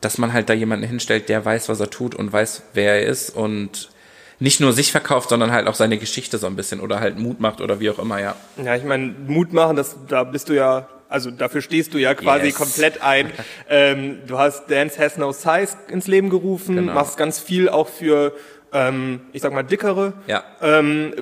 dass 0.00 0.18
man 0.18 0.32
halt 0.32 0.48
da 0.48 0.54
jemanden 0.54 0.86
hinstellt, 0.86 1.28
der 1.28 1.44
weiß, 1.44 1.68
was 1.68 1.80
er 1.80 1.90
tut 1.90 2.14
und 2.14 2.32
weiß, 2.32 2.62
wer 2.74 3.00
er 3.00 3.06
ist 3.06 3.30
und 3.30 3.90
nicht 4.40 4.60
nur 4.60 4.72
sich 4.72 4.92
verkauft, 4.92 5.30
sondern 5.30 5.52
halt 5.52 5.66
auch 5.66 5.74
seine 5.74 5.98
Geschichte 5.98 6.38
so 6.38 6.46
ein 6.46 6.56
bisschen 6.56 6.80
oder 6.80 7.00
halt 7.00 7.18
Mut 7.18 7.40
macht 7.40 7.60
oder 7.60 7.80
wie 7.80 7.90
auch 7.90 7.98
immer, 7.98 8.20
ja. 8.20 8.36
Ja, 8.62 8.76
ich 8.76 8.84
meine, 8.84 9.14
Mut 9.26 9.52
machen, 9.52 9.76
das, 9.76 9.96
da 10.06 10.24
bist 10.24 10.48
du 10.48 10.54
ja 10.54 10.88
also 11.08 11.30
dafür 11.30 11.62
stehst 11.62 11.94
du 11.94 11.98
ja 11.98 12.14
quasi 12.14 12.46
yes. 12.46 12.54
komplett 12.54 13.02
ein. 13.02 13.32
Ähm, 13.70 14.20
du 14.26 14.38
hast 14.38 14.70
Dance 14.70 14.98
Has 14.98 15.18
No 15.18 15.30
Size 15.32 15.76
ins 15.88 16.06
Leben 16.06 16.30
gerufen, 16.30 16.76
genau. 16.76 16.94
machst 16.94 17.18
ganz 17.18 17.38
viel 17.38 17.68
auch 17.68 17.86
für, 17.86 18.32
ähm, 18.72 19.20
ich 19.32 19.42
sag 19.42 19.52
mal, 19.52 19.62
dickere. 19.62 20.14
Ja. 20.26 20.42
Ähm, 20.62 21.12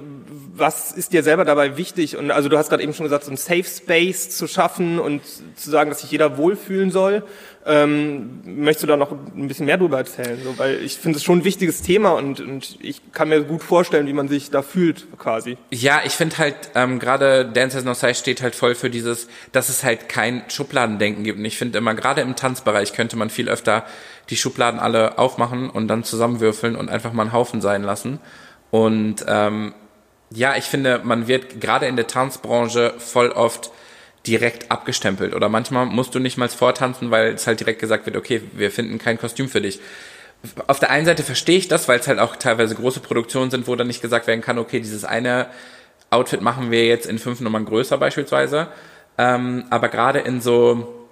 was 0.55 0.93
ist 0.93 1.13
dir 1.13 1.25
selber 1.25 1.45
dabei 1.45 1.77
wichtig? 1.77 2.17
Und 2.17 2.31
also 2.31 2.49
du 2.49 2.57
hast 2.57 2.69
gerade 2.69 2.85
eben 2.85 2.95
schon 2.95 3.05
gesagt, 3.05 3.25
so 3.25 3.33
ein 3.33 3.37
Safe 3.37 3.65
Space 3.65 4.31
zu 4.31 4.47
schaffen 4.47 5.01
und 5.01 5.23
zu 5.25 5.71
sagen, 5.71 5.91
dass 5.91 6.03
sich 6.03 6.11
jeder 6.13 6.37
wohlfühlen 6.39 6.93
soll. 6.93 7.25
Ähm, 7.69 8.43
möchtest 8.45 8.85
du 8.85 8.87
da 8.87 8.97
noch 8.97 9.11
ein 9.11 9.49
bisschen 9.49 9.67
mehr 9.67 9.77
drüber 9.77 9.99
erzählen? 9.99 10.39
So, 10.43 10.57
weil 10.57 10.83
ich 10.85 10.99
finde 10.99 11.19
es 11.19 11.25
schon 11.25 11.41
ein 11.41 11.45
wichtiges 11.45 11.83
Thema 11.83 12.13
und, 12.13 12.39
und 12.39 12.79
ich 12.81 13.13
kann 13.13 13.29
mir 13.29 13.43
gut 13.43 13.65
vorstellen, 13.65 14.07
wie 14.07 14.13
man 14.13 14.29
sich 14.29 14.51
da 14.53 14.63
fühlt 14.63 15.07
quasi. 15.19 15.59
Ja, 15.73 16.01
ich 16.05 16.13
finde 16.13 16.39
halt, 16.39 16.55
ähm, 16.77 17.01
gerade 17.01 17.45
Dance 17.45 17.77
Has 17.77 17.85
No 17.85 17.95
Size 17.95 18.15
steht 18.15 18.41
halt 18.41 18.55
voll 18.55 18.77
für 18.77 18.89
dieses, 18.89 19.27
dass 19.51 19.69
es 19.69 19.83
halt 19.83 20.09
kein 20.09 20.45
Schubladendenken 20.49 21.25
gibt. 21.25 21.41
Und 21.41 21.45
ich 21.45 21.59
finde 21.59 21.79
immer, 21.79 21.95
gerade 21.95 22.21
im 22.21 22.37
Tanzbereich 22.37 22.93
könnte 22.93 23.17
man 23.17 23.31
viel 23.31 23.49
öfter 23.49 23.85
die 24.31 24.37
Schubladen 24.37 24.79
alle 24.79 25.19
aufmachen 25.19 25.69
und 25.69 25.89
dann 25.89 26.05
zusammenwürfeln 26.05 26.77
und 26.77 26.89
einfach 26.89 27.13
mal 27.13 27.25
einen 27.25 27.33
Haufen 27.33 27.61
sein 27.61 27.83
lassen. 27.83 28.21
Und 28.71 29.25
ähm, 29.27 29.75
ja, 30.31 30.57
ich 30.57 30.65
finde, 30.65 31.01
man 31.03 31.27
wird 31.27 31.61
gerade 31.61 31.87
in 31.87 31.97
der 31.97 32.07
Tanzbranche 32.07 32.95
voll 32.99 33.31
oft 33.31 33.71
direkt 34.27 34.71
abgestempelt. 34.71 35.35
Oder 35.35 35.49
manchmal 35.49 35.87
musst 35.87 36.15
du 36.15 36.19
nicht 36.19 36.37
mal 36.37 36.49
vortanzen, 36.49 37.11
weil 37.11 37.35
es 37.35 37.47
halt 37.47 37.61
direkt 37.61 37.81
gesagt 37.81 38.07
wird, 38.07 38.17
okay, 38.17 38.43
wir 38.53 38.71
finden 38.71 38.99
kein 38.99 39.19
Kostüm 39.19 39.49
für 39.49 39.61
dich. 39.61 39.81
Auf 40.67 40.79
der 40.79 40.91
einen 40.91 41.07
Seite 41.07 41.23
verstehe 41.23 41.59
ich 41.59 41.69
das, 41.69 41.89
weil 41.89 41.99
es 41.99 42.07
halt 42.07 42.19
auch 42.19 42.37
teilweise 42.37 42.75
große 42.75 43.01
Produktionen 43.01 43.51
sind, 43.51 43.67
wo 43.67 43.75
dann 43.75 43.87
nicht 43.87 44.03
gesagt 44.03 44.27
werden 44.27 44.43
kann, 44.43 44.59
okay, 44.59 44.81
dieses 44.81 45.05
eine 45.05 45.47
Outfit 46.11 46.41
machen 46.41 46.71
wir 46.71 46.87
jetzt 46.87 47.07
in 47.07 47.19
fünf 47.19 47.41
Nummern 47.41 47.65
größer 47.65 47.99
beispielsweise. 47.99 48.69
Ähm, 49.19 49.65
aber 49.71 49.89
gerade 49.89 50.21
in 50.21 50.41
so 50.41 51.07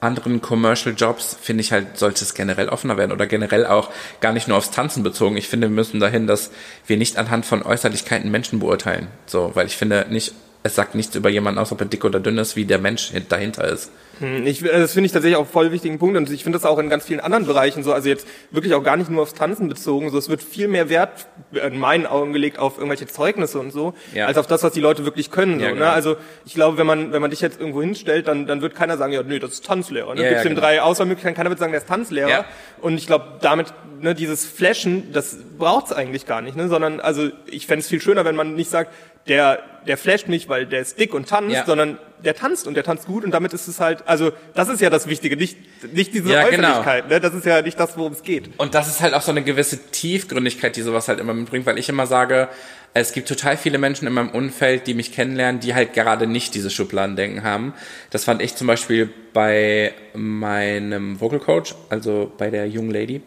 anderen 0.00 0.42
Commercial 0.42 0.94
Jobs 0.96 1.36
finde 1.40 1.60
ich 1.60 1.72
halt, 1.72 1.96
sollte 1.96 2.24
es 2.24 2.34
generell 2.34 2.68
offener 2.68 2.96
werden 2.96 3.12
oder 3.12 3.26
generell 3.26 3.64
auch 3.64 3.90
gar 4.20 4.32
nicht 4.32 4.48
nur 4.48 4.58
aufs 4.58 4.72
Tanzen 4.72 5.02
bezogen. 5.04 5.36
Ich 5.36 5.48
finde, 5.48 5.68
wir 5.68 5.74
müssen 5.74 6.00
dahin, 6.00 6.26
dass 6.26 6.50
wir 6.86 6.96
nicht 6.96 7.16
anhand 7.16 7.46
von 7.46 7.62
Äußerlichkeiten 7.62 8.30
Menschen 8.30 8.58
beurteilen. 8.58 9.06
So, 9.26 9.52
weil 9.54 9.66
ich 9.66 9.76
finde, 9.76 10.06
nicht 10.10 10.34
es 10.62 10.74
sagt 10.74 10.94
nichts 10.94 11.14
über 11.14 11.28
jemanden 11.28 11.58
aus, 11.58 11.72
ob 11.72 11.80
er 11.80 11.86
dick 11.86 12.04
oder 12.04 12.20
dünn 12.20 12.38
ist, 12.38 12.56
wie 12.56 12.64
der 12.64 12.78
Mensch 12.78 13.12
dahinter 13.28 13.64
ist. 13.64 13.90
Hm, 14.20 14.46
ich, 14.46 14.62
das 14.62 14.92
finde 14.92 15.06
ich 15.06 15.12
tatsächlich 15.12 15.36
auch 15.36 15.46
voll 15.46 15.72
wichtigen 15.72 15.98
Punkt 15.98 16.16
und 16.16 16.30
ich 16.30 16.42
finde 16.42 16.58
das 16.58 16.66
auch 16.66 16.78
in 16.78 16.88
ganz 16.88 17.04
vielen 17.06 17.20
anderen 17.20 17.46
Bereichen 17.46 17.82
so, 17.82 17.92
also 17.92 18.08
jetzt 18.08 18.26
wirklich 18.50 18.74
auch 18.74 18.82
gar 18.82 18.96
nicht 18.96 19.10
nur 19.10 19.22
aufs 19.22 19.34
Tanzen 19.34 19.68
bezogen, 19.68 20.10
so 20.10 20.18
es 20.18 20.28
wird 20.28 20.42
viel 20.42 20.68
mehr 20.68 20.88
Wert 20.88 21.26
in 21.52 21.78
meinen 21.78 22.06
Augen 22.06 22.32
gelegt 22.32 22.58
auf 22.58 22.76
irgendwelche 22.76 23.06
Zeugnisse 23.06 23.58
und 23.58 23.70
so, 23.70 23.94
ja. 24.14 24.26
als 24.26 24.38
auf 24.38 24.46
das, 24.46 24.62
was 24.62 24.72
die 24.72 24.80
Leute 24.80 25.04
wirklich 25.04 25.30
können. 25.30 25.58
So, 25.58 25.64
ja, 25.64 25.68
ne? 25.68 25.74
genau. 25.74 25.86
ne? 25.86 25.92
Also 25.92 26.16
ich 26.44 26.54
glaube, 26.54 26.78
wenn 26.78 26.86
man 26.86 27.12
wenn 27.12 27.20
man 27.20 27.30
dich 27.30 27.40
jetzt 27.40 27.58
irgendwo 27.60 27.82
hinstellt, 27.82 28.28
dann 28.28 28.46
dann 28.46 28.60
wird 28.60 28.74
keiner 28.74 28.96
sagen, 28.96 29.12
ja, 29.12 29.22
nee, 29.22 29.38
das 29.38 29.52
ist 29.52 29.66
Tanzlehrer. 29.66 30.14
Ne? 30.14 30.22
Ja, 30.22 30.28
Gibt's 30.28 30.44
ja, 30.44 30.48
genau. 30.50 30.60
drei 30.60 30.82
Auswahlmöglichkeiten, 30.82 31.36
keiner 31.36 31.50
wird 31.50 31.58
sagen, 31.58 31.72
der 31.72 31.80
ist 31.80 31.88
Tanzlehrer. 31.88 32.44
Und 32.80 32.98
ich 32.98 33.06
glaube, 33.06 33.38
damit 33.40 33.72
ne, 34.00 34.14
dieses 34.14 34.44
Flashen, 34.44 35.12
das 35.12 35.36
braucht's 35.58 35.92
eigentlich 35.92 36.26
gar 36.26 36.42
nicht, 36.42 36.56
ne? 36.56 36.68
sondern 36.68 37.00
also 37.00 37.30
ich 37.46 37.66
fände 37.66 37.80
es 37.80 37.88
viel 37.88 38.00
schöner, 38.00 38.24
wenn 38.24 38.36
man 38.36 38.54
nicht 38.54 38.70
sagt, 38.70 38.92
der, 39.28 39.60
der 39.86 39.96
flasht 39.96 40.28
nicht, 40.28 40.48
weil 40.48 40.66
der 40.66 40.80
ist 40.80 40.98
dick 40.98 41.14
und 41.14 41.28
tanzt, 41.28 41.66
sondern 41.66 41.98
der 42.24 42.34
tanzt 42.34 42.66
und 42.66 42.74
der 42.74 42.84
tanzt 42.84 43.06
gut 43.06 43.24
und 43.24 43.30
damit 43.30 43.52
ist 43.52 43.68
es 43.68 43.80
halt, 43.80 44.06
also 44.06 44.32
das 44.54 44.68
ist 44.68 44.80
ja 44.80 44.90
das 44.90 45.06
Wichtige, 45.06 45.36
nicht, 45.36 45.56
nicht 45.92 46.14
diese 46.14 46.32
ja, 46.32 46.48
genau. 46.48 46.68
Äußerlichkeit, 46.68 47.04
genau. 47.04 47.14
ne? 47.14 47.20
das 47.20 47.34
ist 47.34 47.46
ja 47.46 47.62
nicht 47.62 47.78
das, 47.78 47.96
worum 47.96 48.12
es 48.12 48.22
geht. 48.22 48.50
Und 48.58 48.74
das 48.74 48.88
ist 48.88 49.00
halt 49.00 49.14
auch 49.14 49.22
so 49.22 49.30
eine 49.30 49.42
gewisse 49.42 49.78
Tiefgründigkeit, 49.90 50.76
die 50.76 50.82
sowas 50.82 51.08
halt 51.08 51.20
immer 51.20 51.34
mitbringt, 51.34 51.66
weil 51.66 51.78
ich 51.78 51.88
immer 51.88 52.06
sage, 52.06 52.48
es 52.94 53.12
gibt 53.12 53.28
total 53.28 53.56
viele 53.56 53.78
Menschen 53.78 54.06
in 54.06 54.12
meinem 54.12 54.30
Umfeld, 54.30 54.86
die 54.86 54.94
mich 54.94 55.12
kennenlernen, 55.12 55.60
die 55.60 55.74
halt 55.74 55.94
gerade 55.94 56.26
nicht 56.26 56.54
dieses 56.54 56.74
Schubladendenken 56.74 57.42
haben. 57.42 57.72
Das 58.10 58.24
fand 58.24 58.42
ich 58.42 58.54
zum 58.54 58.66
Beispiel 58.66 59.08
bei 59.32 59.94
meinem 60.14 61.18
Vocal 61.20 61.40
Coach, 61.40 61.74
also 61.88 62.30
bei 62.36 62.50
der 62.50 62.66
jungen 62.66 62.90
Lady 62.90 63.22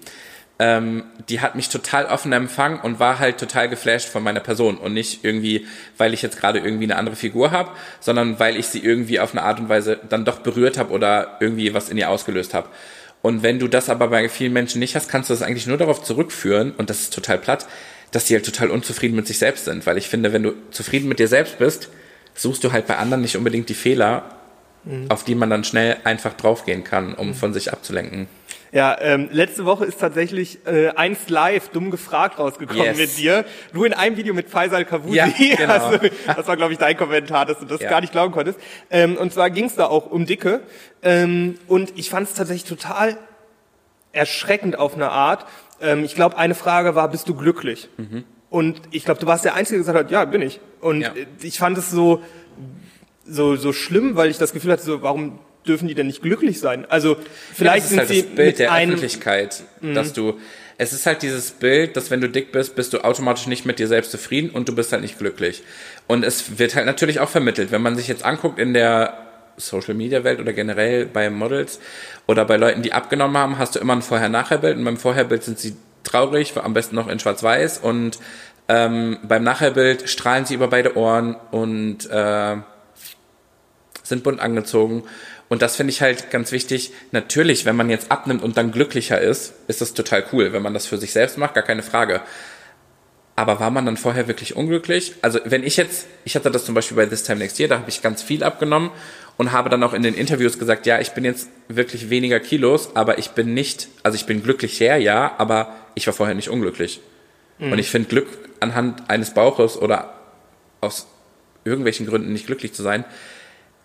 ähm, 0.58 1.04
die 1.28 1.42
hat 1.42 1.56
mich 1.56 1.70
total 1.70 2.06
offen 2.06 2.32
empfangen 2.32 2.80
und 2.80 3.00
war 3.00 3.20
halt 3.20 3.38
total 3.38 3.68
geflasht 3.68 4.08
von 4.08 4.24
meiner 4.24 4.40
Person 4.40 4.78
und 4.78 4.94
nicht 4.94 5.24
irgendwie, 5.24 5.68
weil 5.98 6.14
ich 6.14 6.22
jetzt 6.22 6.40
gerade 6.40 6.60
irgendwie 6.60 6.86
eine 6.86 6.96
andere 6.96 7.16
Figur 7.16 7.52
habe, 7.52 7.72
sondern 8.00 8.40
weil 8.40 8.56
ich 8.56 8.68
sie 8.68 8.80
irgendwie 8.80 9.20
auf 9.20 9.34
eine 9.34 9.44
Art 9.44 9.60
und 9.60 9.68
Weise 9.68 10.00
dann 10.10 10.24
doch 10.24 10.40
berührt 10.40 10.78
habe 10.78 10.94
oder 10.94 11.38
irgendwie 11.42 11.74
was 11.74 11.90
in 11.90 11.98
ihr 11.98 12.10
ausgelöst 12.10 12.54
habe. 12.54 12.70
Und 13.22 13.44
wenn 13.44 13.60
du 13.60 13.68
das 13.68 13.90
aber 13.90 14.08
bei 14.10 14.30
vielen 14.30 14.54
Menschen 14.54 14.80
nicht 14.80 14.96
hast, 14.96 15.10
kannst 15.10 15.30
du 15.30 15.34
das 15.34 15.42
eigentlich 15.42 15.68
nur 15.68 15.78
darauf 15.78 16.04
zurückführen, 16.04 16.72
und 16.78 16.90
das 16.90 17.02
ist 17.02 17.14
total 17.14 17.40
platt, 17.40 17.66
dass 18.12 18.26
die 18.26 18.36
halt 18.36 18.46
total 18.46 18.70
unzufrieden 18.70 19.16
mit 19.16 19.28
sich 19.28 19.40
selbst 19.40 19.66
sind. 19.66 19.86
Weil 19.86 19.98
ich 19.98 20.08
finde, 20.08 20.32
wenn 20.32 20.44
du 20.44 20.54
zufrieden 20.70 21.10
mit 21.10 21.20
dir 21.20 21.28
selbst 21.28 21.58
bist, 21.58 21.90
suchst 22.36 22.64
du 22.64 22.72
halt 22.72 22.86
bei 22.86 22.98
anderen 22.98 23.22
nicht 23.22 23.36
unbedingt 23.36 23.68
die 23.68 23.74
Fehler, 23.74 24.35
mhm. 24.86 25.10
auf 25.10 25.24
die 25.24 25.36
man 25.36 25.50
dann 25.50 25.64
schnell 25.64 25.98
einfach 26.04 26.34
draufgehen 26.34 26.84
kann, 26.84 27.14
um 27.14 27.30
mhm. 27.30 27.34
von 27.34 27.54
sich 27.54 27.72
abzulenken. 27.72 28.28
Ja, 28.72 28.98
ähm, 29.00 29.30
letzte 29.32 29.64
Woche 29.64 29.86
ist 29.86 30.02
tatsächlich 30.02 30.60
äh, 30.66 30.90
eins 30.90 31.30
live 31.30 31.70
dumm 31.70 31.92
gefragt 31.92 32.40
rausgekommen 32.40 32.84
yes. 32.84 32.98
mit 32.98 33.18
dir. 33.18 33.46
Du 33.72 33.86
in 33.86 33.94
einem 33.94 34.18
Video 34.18 34.34
mit 34.34 34.50
Faisal 34.50 34.84
Kavusi. 34.84 35.16
Ja, 35.16 35.28
genau. 35.38 35.74
also, 35.74 36.00
das 36.26 36.46
war, 36.46 36.58
glaube 36.58 36.74
ich, 36.74 36.80
dein 36.80 36.98
Kommentar, 36.98 37.46
dass 37.46 37.60
du 37.60 37.66
das 37.66 37.80
ja. 37.80 37.90
gar 37.90 38.02
nicht 38.02 38.12
glauben 38.12 38.34
konntest. 38.34 38.60
Ähm, 38.90 39.16
und 39.16 39.32
zwar 39.32 39.50
ging 39.50 39.66
es 39.66 39.76
da 39.76 39.86
auch 39.86 40.08
um 40.08 40.26
Dicke. 40.26 40.62
Ähm, 41.04 41.58
und 41.68 41.94
ich 41.96 42.10
fand 42.10 42.28
es 42.28 42.34
tatsächlich 42.34 42.68
total 42.68 43.18
erschreckend 44.12 44.78
auf 44.78 44.96
eine 44.96 45.10
Art. 45.10 45.46
Ähm, 45.80 46.04
ich 46.04 46.16
glaube, 46.16 46.38
eine 46.38 46.56
Frage 46.56 46.96
war, 46.96 47.08
bist 47.10 47.30
du 47.30 47.36
glücklich? 47.36 47.88
Mhm. 47.96 48.26
Und 48.50 48.82
ich 48.92 49.06
glaube, 49.06 49.22
du 49.22 49.28
warst 49.28 49.46
der 49.46 49.56
Einzige, 49.56 49.78
der 49.78 49.86
gesagt 49.86 50.06
hat, 50.06 50.12
ja, 50.12 50.26
bin 50.26 50.42
ich. 50.42 50.60
Und 50.82 51.00
ja. 51.00 51.14
ich 51.42 51.60
fand 51.60 51.78
es 51.78 51.92
so, 51.92 52.22
so, 53.26 53.56
so 53.56 53.74
schlimm, 53.74 54.16
weil 54.16 54.30
ich 54.30 54.38
das 54.38 54.54
Gefühl 54.54 54.72
hatte, 54.72 54.84
so, 54.84 55.02
warum 55.02 55.40
dürfen 55.68 55.88
die 55.88 55.96
denn 55.96 56.08
nicht 56.08 56.22
glücklich 56.22 56.60
sein? 56.60 56.86
Also 56.90 57.18
vielleicht 57.54 57.86
ja, 57.86 57.90
sind 57.90 58.00
halt 58.00 58.10
sie 58.10 58.22
das 58.22 58.36
Bild 58.36 58.60
der 58.60 58.74
Öffentlichkeit, 58.76 59.64
mhm. 59.82 59.96
dass 59.96 60.14
du 60.14 60.38
es 60.78 60.94
ist 60.94 61.06
halt 61.06 61.22
dieses 61.22 61.52
Bild, 61.52 61.96
dass 61.96 62.12
wenn 62.12 62.22
du 62.22 62.30
dick 62.30 62.52
bist, 62.52 62.76
bist 62.76 62.94
du 62.94 63.04
automatisch 63.04 63.48
nicht 63.48 63.66
mit 63.66 63.80
dir 63.80 63.88
selbst 63.88 64.12
zufrieden 64.12 64.50
und 64.50 64.68
du 64.68 64.76
bist 64.76 64.92
halt 64.92 65.02
nicht 65.02 65.18
glücklich. 65.18 65.64
Und 66.08 66.26
es 66.26 66.60
wird 66.60 66.76
halt 66.76 66.86
natürlich 66.86 67.20
auch 67.20 67.30
vermittelt, 67.30 67.72
wenn 67.72 67.82
man 67.82 67.96
sich 67.96 68.08
jetzt 68.08 68.26
anguckt 68.26 68.60
in 68.60 68.74
der 68.74 69.18
Social 69.58 69.94
Media 69.94 70.24
Welt 70.26 70.40
oder 70.40 70.52
generell 70.52 71.06
bei 71.06 71.30
Models 71.30 71.80
oder 72.28 72.44
bei 72.44 72.58
Leuten, 72.58 72.82
die 72.82 72.92
abgenommen 72.92 73.38
haben, 73.38 73.58
hast 73.58 73.76
du 73.76 73.80
immer 73.80 73.94
ein 73.94 74.02
Vorher-Nachher-Bild 74.02 74.78
und 74.78 74.84
beim 74.84 74.98
Vorherbild 74.98 75.44
sind 75.44 75.60
sie 75.60 75.76
traurig, 76.04 76.54
am 76.62 76.74
besten 76.74 76.96
noch 76.96 77.08
in 77.08 77.20
Schwarz-Weiß 77.20 77.78
und 77.78 78.20
ähm, 78.68 79.18
beim 79.24 79.44
Nachherbild 79.44 80.10
strahlen 80.10 80.46
sie 80.46 80.56
über 80.56 80.68
beide 80.68 80.98
Ohren 80.98 81.38
und 81.52 82.10
äh, 82.10 82.58
sind 84.06 84.24
bunt 84.24 84.40
angezogen. 84.40 85.04
Und 85.50 85.62
das 85.62 85.76
finde 85.76 85.92
ich 85.92 86.02
halt 86.02 86.32
ganz 86.32 86.52
wichtig. 86.52 86.92
Natürlich, 87.12 87.66
wenn 87.66 87.76
man 87.76 87.90
jetzt 87.90 88.12
abnimmt 88.12 88.44
und 88.44 88.58
dann 88.58 88.72
glücklicher 88.72 89.20
ist, 89.20 89.54
ist 89.68 89.82
das 89.82 89.94
total 89.94 90.24
cool. 90.32 90.54
Wenn 90.54 90.62
man 90.62 90.74
das 90.74 90.86
für 90.86 90.98
sich 90.98 91.12
selbst 91.12 91.38
macht, 91.38 91.54
gar 91.56 91.64
keine 91.64 91.84
Frage. 91.84 92.22
Aber 93.36 93.60
war 93.60 93.70
man 93.70 93.86
dann 93.86 93.98
vorher 93.98 94.28
wirklich 94.28 94.56
unglücklich? 94.56 95.14
Also 95.22 95.40
wenn 95.44 95.64
ich 95.64 95.76
jetzt, 95.76 96.08
ich 96.24 96.36
hatte 96.36 96.50
das 96.50 96.66
zum 96.66 96.74
Beispiel 96.74 96.96
bei 96.96 97.06
This 97.06 97.24
Time 97.24 97.40
Next 97.40 97.60
Year, 97.60 97.68
da 97.68 97.80
habe 97.80 97.90
ich 97.90 98.02
ganz 98.02 98.24
viel 98.24 98.44
abgenommen 98.44 98.92
und 99.38 99.52
habe 99.52 99.70
dann 99.70 99.84
auch 99.84 99.94
in 99.94 100.04
den 100.04 100.14
Interviews 100.14 100.58
gesagt, 100.58 100.86
ja, 100.86 101.02
ich 101.02 101.12
bin 101.12 101.26
jetzt 101.26 101.50
wirklich 101.68 102.10
weniger 102.10 102.40
Kilos, 102.40 102.96
aber 102.96 103.18
ich 103.18 103.32
bin 103.32 103.54
nicht, 103.54 103.90
also 104.04 104.16
ich 104.16 104.26
bin 104.26 104.42
glücklich 104.42 104.80
her, 104.80 104.98
ja, 104.98 105.36
aber 105.38 105.76
ich 105.96 106.08
war 106.08 106.14
vorher 106.14 106.36
nicht 106.36 106.50
unglücklich. 106.50 107.02
Mhm. 107.60 107.74
Und 107.74 107.80
ich 107.80 107.90
finde 107.90 108.08
Glück 108.08 108.28
anhand 108.62 109.10
eines 109.10 109.34
Bauches 109.34 109.78
oder 109.78 110.14
aus 110.80 111.08
irgendwelchen 111.66 112.06
Gründen 112.06 112.32
nicht 112.32 112.46
glücklich 112.46 112.74
zu 112.74 112.84
sein, 112.84 113.04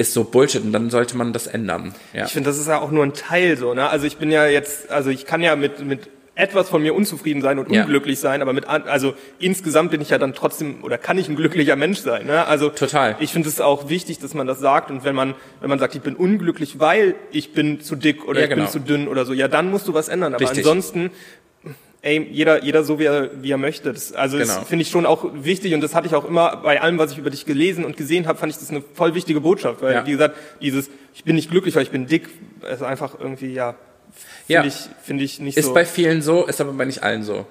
ist 0.00 0.14
so 0.14 0.24
Bullshit 0.24 0.64
und 0.64 0.72
dann 0.72 0.88
sollte 0.88 1.14
man 1.14 1.34
das 1.34 1.46
ändern. 1.46 1.94
Ja. 2.14 2.24
Ich 2.24 2.32
finde, 2.32 2.48
das 2.48 2.58
ist 2.58 2.68
ja 2.68 2.80
auch 2.80 2.90
nur 2.90 3.04
ein 3.04 3.12
Teil 3.12 3.58
so, 3.58 3.74
ne? 3.74 3.90
Also 3.90 4.06
ich 4.06 4.16
bin 4.16 4.30
ja 4.30 4.46
jetzt, 4.46 4.90
also 4.90 5.10
ich 5.10 5.26
kann 5.26 5.42
ja 5.42 5.56
mit, 5.56 5.84
mit 5.84 6.08
etwas 6.34 6.70
von 6.70 6.80
mir 6.80 6.94
unzufrieden 6.94 7.42
sein 7.42 7.58
und 7.58 7.70
ja. 7.70 7.82
unglücklich 7.82 8.18
sein, 8.18 8.40
aber 8.40 8.54
mit 8.54 8.66
also 8.66 9.12
insgesamt 9.38 9.90
bin 9.90 10.00
ich 10.00 10.08
ja 10.08 10.16
dann 10.16 10.32
trotzdem 10.32 10.82
oder 10.82 10.96
kann 10.96 11.18
ich 11.18 11.28
ein 11.28 11.36
glücklicher 11.36 11.76
Mensch 11.76 11.98
sein. 11.98 12.24
Ne? 12.26 12.46
Also 12.46 12.70
total. 12.70 13.16
Ich 13.20 13.32
finde 13.32 13.48
es 13.48 13.60
auch 13.60 13.90
wichtig, 13.90 14.20
dass 14.20 14.32
man 14.32 14.46
das 14.46 14.58
sagt 14.58 14.90
und 14.90 15.04
wenn 15.04 15.14
man 15.14 15.34
wenn 15.60 15.68
man 15.68 15.78
sagt, 15.78 15.94
ich 15.94 16.00
bin 16.00 16.16
unglücklich, 16.16 16.80
weil 16.80 17.14
ich 17.30 17.52
bin 17.52 17.82
zu 17.82 17.94
dick 17.94 18.26
oder 18.26 18.40
ja, 18.40 18.44
ich 18.44 18.50
genau. 18.50 18.62
bin 18.62 18.72
zu 18.72 18.78
dünn 18.80 19.06
oder 19.06 19.26
so, 19.26 19.34
ja 19.34 19.48
dann 19.48 19.70
musst 19.70 19.86
du 19.86 19.92
was 19.92 20.08
ändern. 20.08 20.32
Aber 20.32 20.40
Richtig. 20.40 20.60
ansonsten 20.60 21.10
ey, 22.02 22.26
jeder, 22.30 22.62
jeder 22.64 22.84
so 22.84 22.98
wie 22.98 23.04
er, 23.04 23.30
wie 23.42 23.50
er 23.50 23.58
möchte. 23.58 23.92
Das, 23.92 24.12
also 24.12 24.38
genau. 24.38 24.54
das 24.54 24.68
finde 24.68 24.82
ich 24.82 24.90
schon 24.90 25.06
auch 25.06 25.26
wichtig 25.34 25.74
und 25.74 25.80
das 25.80 25.94
hatte 25.94 26.06
ich 26.06 26.14
auch 26.14 26.24
immer 26.24 26.56
bei 26.56 26.80
allem, 26.80 26.98
was 26.98 27.12
ich 27.12 27.18
über 27.18 27.30
dich 27.30 27.46
gelesen 27.46 27.84
und 27.84 27.96
gesehen 27.96 28.26
habe, 28.26 28.38
fand 28.38 28.52
ich 28.52 28.58
das 28.58 28.70
eine 28.70 28.82
voll 28.94 29.14
wichtige 29.14 29.40
Botschaft, 29.40 29.82
weil 29.82 29.94
ja. 29.94 30.06
wie 30.06 30.12
gesagt, 30.12 30.36
dieses 30.60 30.90
ich 31.14 31.24
bin 31.24 31.36
nicht 31.36 31.50
glücklich, 31.50 31.74
weil 31.74 31.82
ich 31.82 31.90
bin 31.90 32.06
dick, 32.06 32.28
ist 32.72 32.82
einfach 32.82 33.18
irgendwie 33.18 33.52
ja 33.52 33.74
finde 34.46 34.62
ja. 34.62 34.64
ich 34.64 34.88
finde 35.02 35.24
ich 35.24 35.40
nicht 35.40 35.56
ist 35.56 35.64
so. 35.64 35.70
Ist 35.70 35.74
bei 35.74 35.84
vielen 35.84 36.22
so, 36.22 36.46
ist 36.46 36.60
aber 36.60 36.72
bei 36.72 36.84
nicht 36.84 37.02
allen 37.02 37.22
so. 37.22 37.46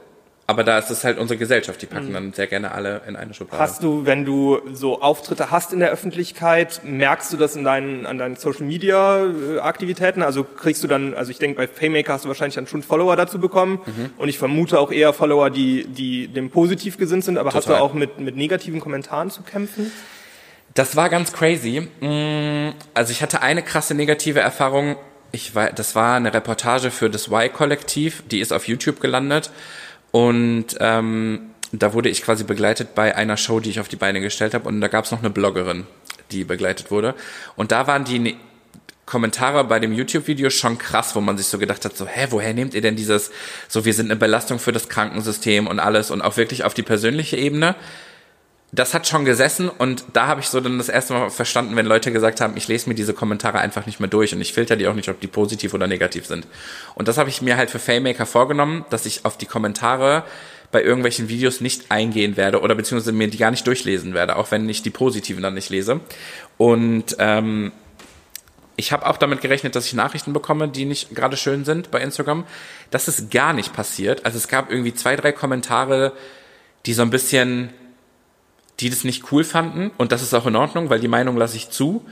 Aber 0.49 0.63
da 0.63 0.79
ist 0.79 0.89
es 0.89 1.03
halt 1.03 1.19
unsere 1.19 1.37
Gesellschaft, 1.37 1.79
die 1.79 1.85
packen 1.85 2.09
mhm. 2.09 2.13
dann 2.13 2.33
sehr 2.33 2.47
gerne 2.47 2.71
alle 2.71 3.03
in 3.07 3.15
eine 3.15 3.35
Schublade. 3.35 3.61
Hast 3.61 3.83
du, 3.83 4.07
wenn 4.07 4.25
du 4.25 4.59
so 4.73 4.99
Auftritte 4.99 5.51
hast 5.51 5.73
in 5.73 5.79
der 5.79 5.91
Öffentlichkeit, 5.91 6.81
merkst 6.83 7.31
du 7.31 7.37
das 7.37 7.55
in 7.55 7.63
deinen, 7.63 8.07
an 8.07 8.17
deinen 8.17 8.35
Social 8.35 8.65
Media 8.65 9.27
äh, 9.27 9.59
Aktivitäten? 9.59 10.23
Also 10.23 10.43
kriegst 10.43 10.83
du 10.83 10.87
dann, 10.87 11.13
also 11.13 11.29
ich 11.29 11.37
denke, 11.37 11.57
bei 11.57 11.67
Faymaker 11.67 12.13
hast 12.13 12.25
du 12.25 12.29
wahrscheinlich 12.29 12.55
dann 12.55 12.65
schon 12.65 12.81
Follower 12.81 13.15
dazu 13.15 13.37
bekommen 13.37 13.79
mhm. 13.85 14.09
und 14.17 14.27
ich 14.27 14.39
vermute 14.39 14.79
auch 14.79 14.91
eher 14.91 15.13
Follower, 15.13 15.51
die, 15.51 15.85
die 15.85 16.27
dem 16.27 16.49
positiv 16.49 16.97
gesinnt 16.97 17.25
sind, 17.25 17.37
aber 17.37 17.51
Total. 17.51 17.59
hast 17.59 17.69
du 17.69 17.83
auch 17.83 17.93
mit, 17.93 18.19
mit 18.19 18.35
negativen 18.35 18.79
Kommentaren 18.79 19.29
zu 19.29 19.43
kämpfen? 19.43 19.91
Das 20.73 20.95
war 20.95 21.09
ganz 21.09 21.31
crazy. 21.31 21.81
Mm, 21.99 22.73
also 22.95 23.11
ich 23.11 23.21
hatte 23.21 23.43
eine 23.43 23.61
krasse 23.61 23.93
negative 23.93 24.39
Erfahrung. 24.39 24.95
Ich 25.31 25.53
war, 25.53 25.71
das 25.71 25.93
war 25.93 26.15
eine 26.15 26.33
Reportage 26.33 26.89
für 26.89 27.07
das 27.11 27.27
Y-Kollektiv, 27.27 28.23
die 28.31 28.39
ist 28.39 28.51
auf 28.51 28.67
YouTube 28.67 28.99
gelandet. 28.99 29.51
Und 30.11 30.67
ähm, 30.79 31.41
da 31.71 31.93
wurde 31.93 32.09
ich 32.09 32.23
quasi 32.23 32.43
begleitet 32.43 32.95
bei 32.95 33.15
einer 33.15 33.37
Show, 33.37 33.59
die 33.59 33.69
ich 33.69 33.79
auf 33.79 33.87
die 33.87 33.95
Beine 33.95 34.21
gestellt 34.21 34.53
habe. 34.53 34.67
Und 34.67 34.81
da 34.81 34.87
gab 34.87 35.05
es 35.05 35.11
noch 35.11 35.19
eine 35.19 35.29
Bloggerin, 35.29 35.85
die 36.31 36.43
begleitet 36.43 36.91
wurde. 36.91 37.15
Und 37.55 37.71
da 37.71 37.87
waren 37.87 38.05
die 38.05 38.19
ne 38.19 38.35
Kommentare 39.05 39.63
bei 39.63 39.79
dem 39.79 39.91
YouTube-Video 39.91 40.51
schon 40.51 40.77
krass, 40.77 41.15
wo 41.15 41.21
man 41.21 41.35
sich 41.35 41.47
so 41.47 41.57
gedacht 41.57 41.83
hat, 41.83 41.97
so, 41.97 42.05
hä, 42.05 42.27
woher 42.29 42.53
nehmt 42.53 42.75
ihr 42.75 42.81
denn 42.81 42.95
dieses, 42.95 43.31
so, 43.67 43.83
wir 43.83 43.95
sind 43.95 44.05
eine 44.05 44.15
Belastung 44.15 44.59
für 44.59 44.71
das 44.71 44.87
Krankensystem 44.87 45.65
und 45.65 45.79
alles 45.79 46.11
und 46.11 46.21
auch 46.21 46.37
wirklich 46.37 46.63
auf 46.63 46.75
die 46.75 46.83
persönliche 46.83 47.35
Ebene 47.35 47.75
das 48.71 48.93
hat 48.93 49.07
schon 49.07 49.25
gesessen 49.25 49.67
und 49.67 50.05
da 50.13 50.27
habe 50.27 50.41
ich 50.41 50.47
so 50.47 50.59
dann 50.59 50.77
das 50.77 50.89
erste 50.89 51.13
Mal 51.13 51.29
verstanden, 51.31 51.75
wenn 51.75 51.87
Leute 51.87 52.11
gesagt 52.11 52.39
haben, 52.39 52.55
ich 52.55 52.67
lese 52.67 52.87
mir 52.87 52.95
diese 52.95 53.15
Kommentare 53.15 53.59
einfach 53.59 53.87
nicht 53.87 53.99
mehr 53.99 54.09
durch 54.09 54.33
und 54.33 54.41
ich 54.41 54.53
filter 54.53 54.75
die 54.75 54.87
auch 54.87 54.93
nicht, 54.93 55.09
ob 55.09 55.19
die 55.19 55.27
positiv 55.27 55.73
oder 55.73 55.87
negativ 55.87 56.27
sind. 56.27 56.45
Und 56.93 57.07
das 57.07 57.17
habe 57.17 57.29
ich 57.29 57.41
mir 57.41 57.57
halt 57.57 57.71
für 57.71 57.79
Faymaker 57.79 58.27
vorgenommen, 58.27 58.85
dass 58.91 59.07
ich 59.07 59.25
auf 59.25 59.37
die 59.37 59.47
Kommentare 59.47 60.23
bei 60.71 60.83
irgendwelchen 60.83 61.29
Videos 61.29 61.61
nicht 61.61 61.89
eingehen 61.89 62.37
werde 62.37 62.61
oder 62.61 62.75
beziehungsweise 62.75 63.11
mir 63.11 63.27
die 63.27 63.37
gar 63.37 63.49
nicht 63.49 63.65
durchlesen 63.65 64.13
werde, 64.13 64.35
auch 64.35 64.51
wenn 64.51 64.69
ich 64.69 64.83
die 64.83 64.91
positiven 64.91 65.41
dann 65.41 65.55
nicht 65.55 65.71
lese. 65.71 65.99
Und 66.57 67.15
ähm, 67.17 67.71
ich 68.75 68.91
habe 68.91 69.07
auch 69.07 69.17
damit 69.17 69.41
gerechnet, 69.41 69.75
dass 69.75 69.87
ich 69.87 69.93
Nachrichten 69.93 70.31
bekomme, 70.31 70.67
die 70.67 70.85
nicht 70.85 71.15
gerade 71.15 71.37
schön 71.37 71.65
sind 71.65 71.89
bei 71.89 72.01
Instagram. 72.01 72.45
Das 72.91 73.07
ist 73.07 73.31
gar 73.31 73.53
nicht 73.53 73.73
passiert. 73.73 74.25
Also 74.25 74.37
es 74.37 74.47
gab 74.47 74.69
irgendwie 74.69 74.93
zwei, 74.93 75.15
drei 75.15 75.31
Kommentare, 75.31 76.13
die 76.85 76.93
so 76.93 77.01
ein 77.01 77.09
bisschen 77.09 77.71
die 78.79 78.89
das 78.89 79.03
nicht 79.03 79.31
cool 79.31 79.43
fanden 79.43 79.91
und 79.97 80.11
das 80.11 80.21
ist 80.21 80.33
auch 80.33 80.45
in 80.45 80.55
Ordnung, 80.55 80.89
weil 80.89 80.99
die 80.99 81.07
Meinung 81.07 81.37
lasse 81.37 81.57
ich 81.57 81.69
zu. 81.69 82.05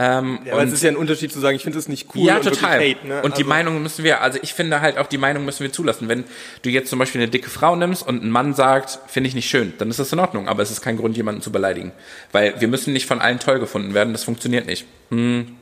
Ähm, 0.00 0.38
ja, 0.44 0.52
aber 0.52 0.62
es 0.62 0.72
ist 0.72 0.84
ja 0.84 0.90
ein 0.90 0.96
Unterschied 0.96 1.32
zu 1.32 1.40
sagen, 1.40 1.56
ich 1.56 1.64
finde 1.64 1.76
es 1.76 1.88
nicht 1.88 2.14
cool. 2.14 2.24
Ja, 2.24 2.36
und 2.36 2.44
total. 2.44 2.78
Hate, 2.78 3.04
ne? 3.04 3.16
Und 3.16 3.32
also 3.32 3.36
die 3.36 3.44
Meinung 3.44 3.82
müssen 3.82 4.04
wir, 4.04 4.20
also 4.20 4.38
ich 4.40 4.54
finde 4.54 4.80
halt 4.80 4.96
auch 4.96 5.08
die 5.08 5.18
Meinung 5.18 5.44
müssen 5.44 5.64
wir 5.64 5.72
zulassen. 5.72 6.08
Wenn 6.08 6.22
du 6.62 6.70
jetzt 6.70 6.88
zum 6.88 7.00
Beispiel 7.00 7.20
eine 7.20 7.28
dicke 7.28 7.50
Frau 7.50 7.74
nimmst 7.74 8.06
und 8.06 8.22
ein 8.22 8.30
Mann 8.30 8.54
sagt, 8.54 9.00
finde 9.08 9.26
ich 9.26 9.34
nicht 9.34 9.50
schön, 9.50 9.72
dann 9.78 9.90
ist 9.90 9.98
das 9.98 10.12
in 10.12 10.20
Ordnung. 10.20 10.46
Aber 10.46 10.62
es 10.62 10.70
ist 10.70 10.82
kein 10.82 10.96
Grund, 10.96 11.16
jemanden 11.16 11.42
zu 11.42 11.50
beleidigen. 11.50 11.90
Weil 12.30 12.60
wir 12.60 12.68
müssen 12.68 12.92
nicht 12.92 13.06
von 13.06 13.20
allen 13.20 13.40
toll 13.40 13.58
gefunden 13.58 13.92
werden, 13.92 14.12
das 14.12 14.22
funktioniert 14.22 14.66
nicht. 14.66 14.86
Hm. 15.10 15.56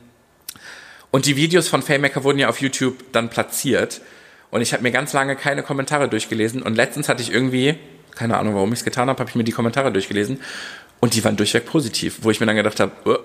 Und 1.09 1.25
die 1.25 1.35
Videos 1.35 1.67
von 1.67 1.81
Faymaker 1.81 2.23
wurden 2.23 2.37
ja 2.37 2.47
auf 2.47 2.61
YouTube 2.61 3.11
dann 3.13 3.29
platziert. 3.29 4.01
Und 4.51 4.61
ich 4.61 4.71
habe 4.71 4.83
mir 4.83 4.91
ganz 4.91 5.13
lange 5.13 5.35
keine 5.35 5.63
Kommentare 5.63 6.09
durchgelesen. 6.09 6.61
Und 6.61 6.75
letztens 6.75 7.09
hatte 7.09 7.23
ich 7.23 7.31
irgendwie, 7.31 7.75
keine 8.17 8.37
Ahnung, 8.37 8.55
warum 8.55 8.71
ich 8.73 8.79
es 8.79 8.85
getan 8.85 9.09
habe, 9.09 9.19
habe 9.19 9.29
ich 9.29 9.35
mir 9.35 9.43
die 9.43 9.51
Kommentare 9.51 9.91
durchgelesen 9.91 10.39
und 10.99 11.13
die 11.13 11.23
waren 11.23 11.35
durchweg 11.35 11.65
positiv, 11.65 12.19
wo 12.21 12.31
ich 12.31 12.39
mir 12.39 12.45
dann 12.45 12.55
gedacht 12.55 12.79
habe, 12.79 12.91
oh, 13.05 13.17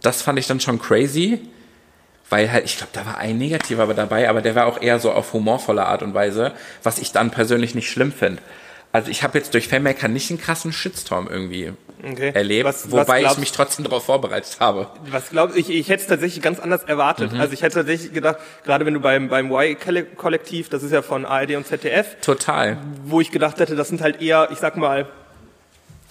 das 0.00 0.22
fand 0.22 0.38
ich 0.38 0.46
dann 0.46 0.60
schon 0.60 0.78
crazy, 0.78 1.40
weil 2.30 2.50
halt, 2.50 2.64
ich 2.64 2.76
glaube, 2.76 2.90
da 2.92 3.06
war 3.06 3.18
ein 3.18 3.38
negativer 3.38 3.92
dabei, 3.94 4.28
aber 4.28 4.42
der 4.42 4.54
war 4.54 4.66
auch 4.66 4.80
eher 4.80 4.98
so 4.98 5.12
auf 5.12 5.32
humorvolle 5.32 5.86
Art 5.86 6.02
und 6.02 6.14
Weise, 6.14 6.52
was 6.82 6.98
ich 6.98 7.12
dann 7.12 7.30
persönlich 7.30 7.74
nicht 7.74 7.90
schlimm 7.90 8.12
finde. 8.12 8.42
Also 8.94 9.10
ich 9.10 9.24
habe 9.24 9.36
jetzt 9.36 9.52
durch 9.54 9.66
Fanmaker 9.66 10.06
nicht 10.06 10.30
einen 10.30 10.40
krassen 10.40 10.72
Shitstorm 10.72 11.26
irgendwie 11.28 11.72
okay. 12.00 12.30
erlebt, 12.32 12.64
was, 12.64 12.92
wobei 12.92 13.24
was 13.24 13.32
ich 13.32 13.38
mich 13.38 13.50
trotzdem 13.50 13.84
darauf 13.84 14.04
vorbereitet 14.04 14.58
habe. 14.60 14.86
Was 15.10 15.30
glaubst 15.30 15.56
ich, 15.58 15.68
ich 15.68 15.88
hätte 15.88 16.02
es 16.02 16.06
tatsächlich 16.06 16.40
ganz 16.40 16.60
anders 16.60 16.84
erwartet. 16.84 17.32
Mhm. 17.32 17.40
Also 17.40 17.54
ich 17.54 17.62
hätte 17.62 17.74
tatsächlich 17.74 18.12
gedacht, 18.12 18.38
gerade 18.62 18.86
wenn 18.86 18.94
du 18.94 19.00
beim, 19.00 19.28
beim 19.28 19.50
Y-Kollektiv, 19.50 20.68
das 20.68 20.84
ist 20.84 20.92
ja 20.92 21.02
von 21.02 21.24
ARD 21.24 21.56
und 21.56 21.66
ZDF. 21.66 22.18
Total. 22.20 22.78
Wo 23.04 23.20
ich 23.20 23.32
gedacht 23.32 23.58
hätte, 23.58 23.74
das 23.74 23.88
sind 23.88 24.00
halt 24.00 24.22
eher, 24.22 24.50
ich 24.52 24.58
sag 24.58 24.76
mal, 24.76 25.08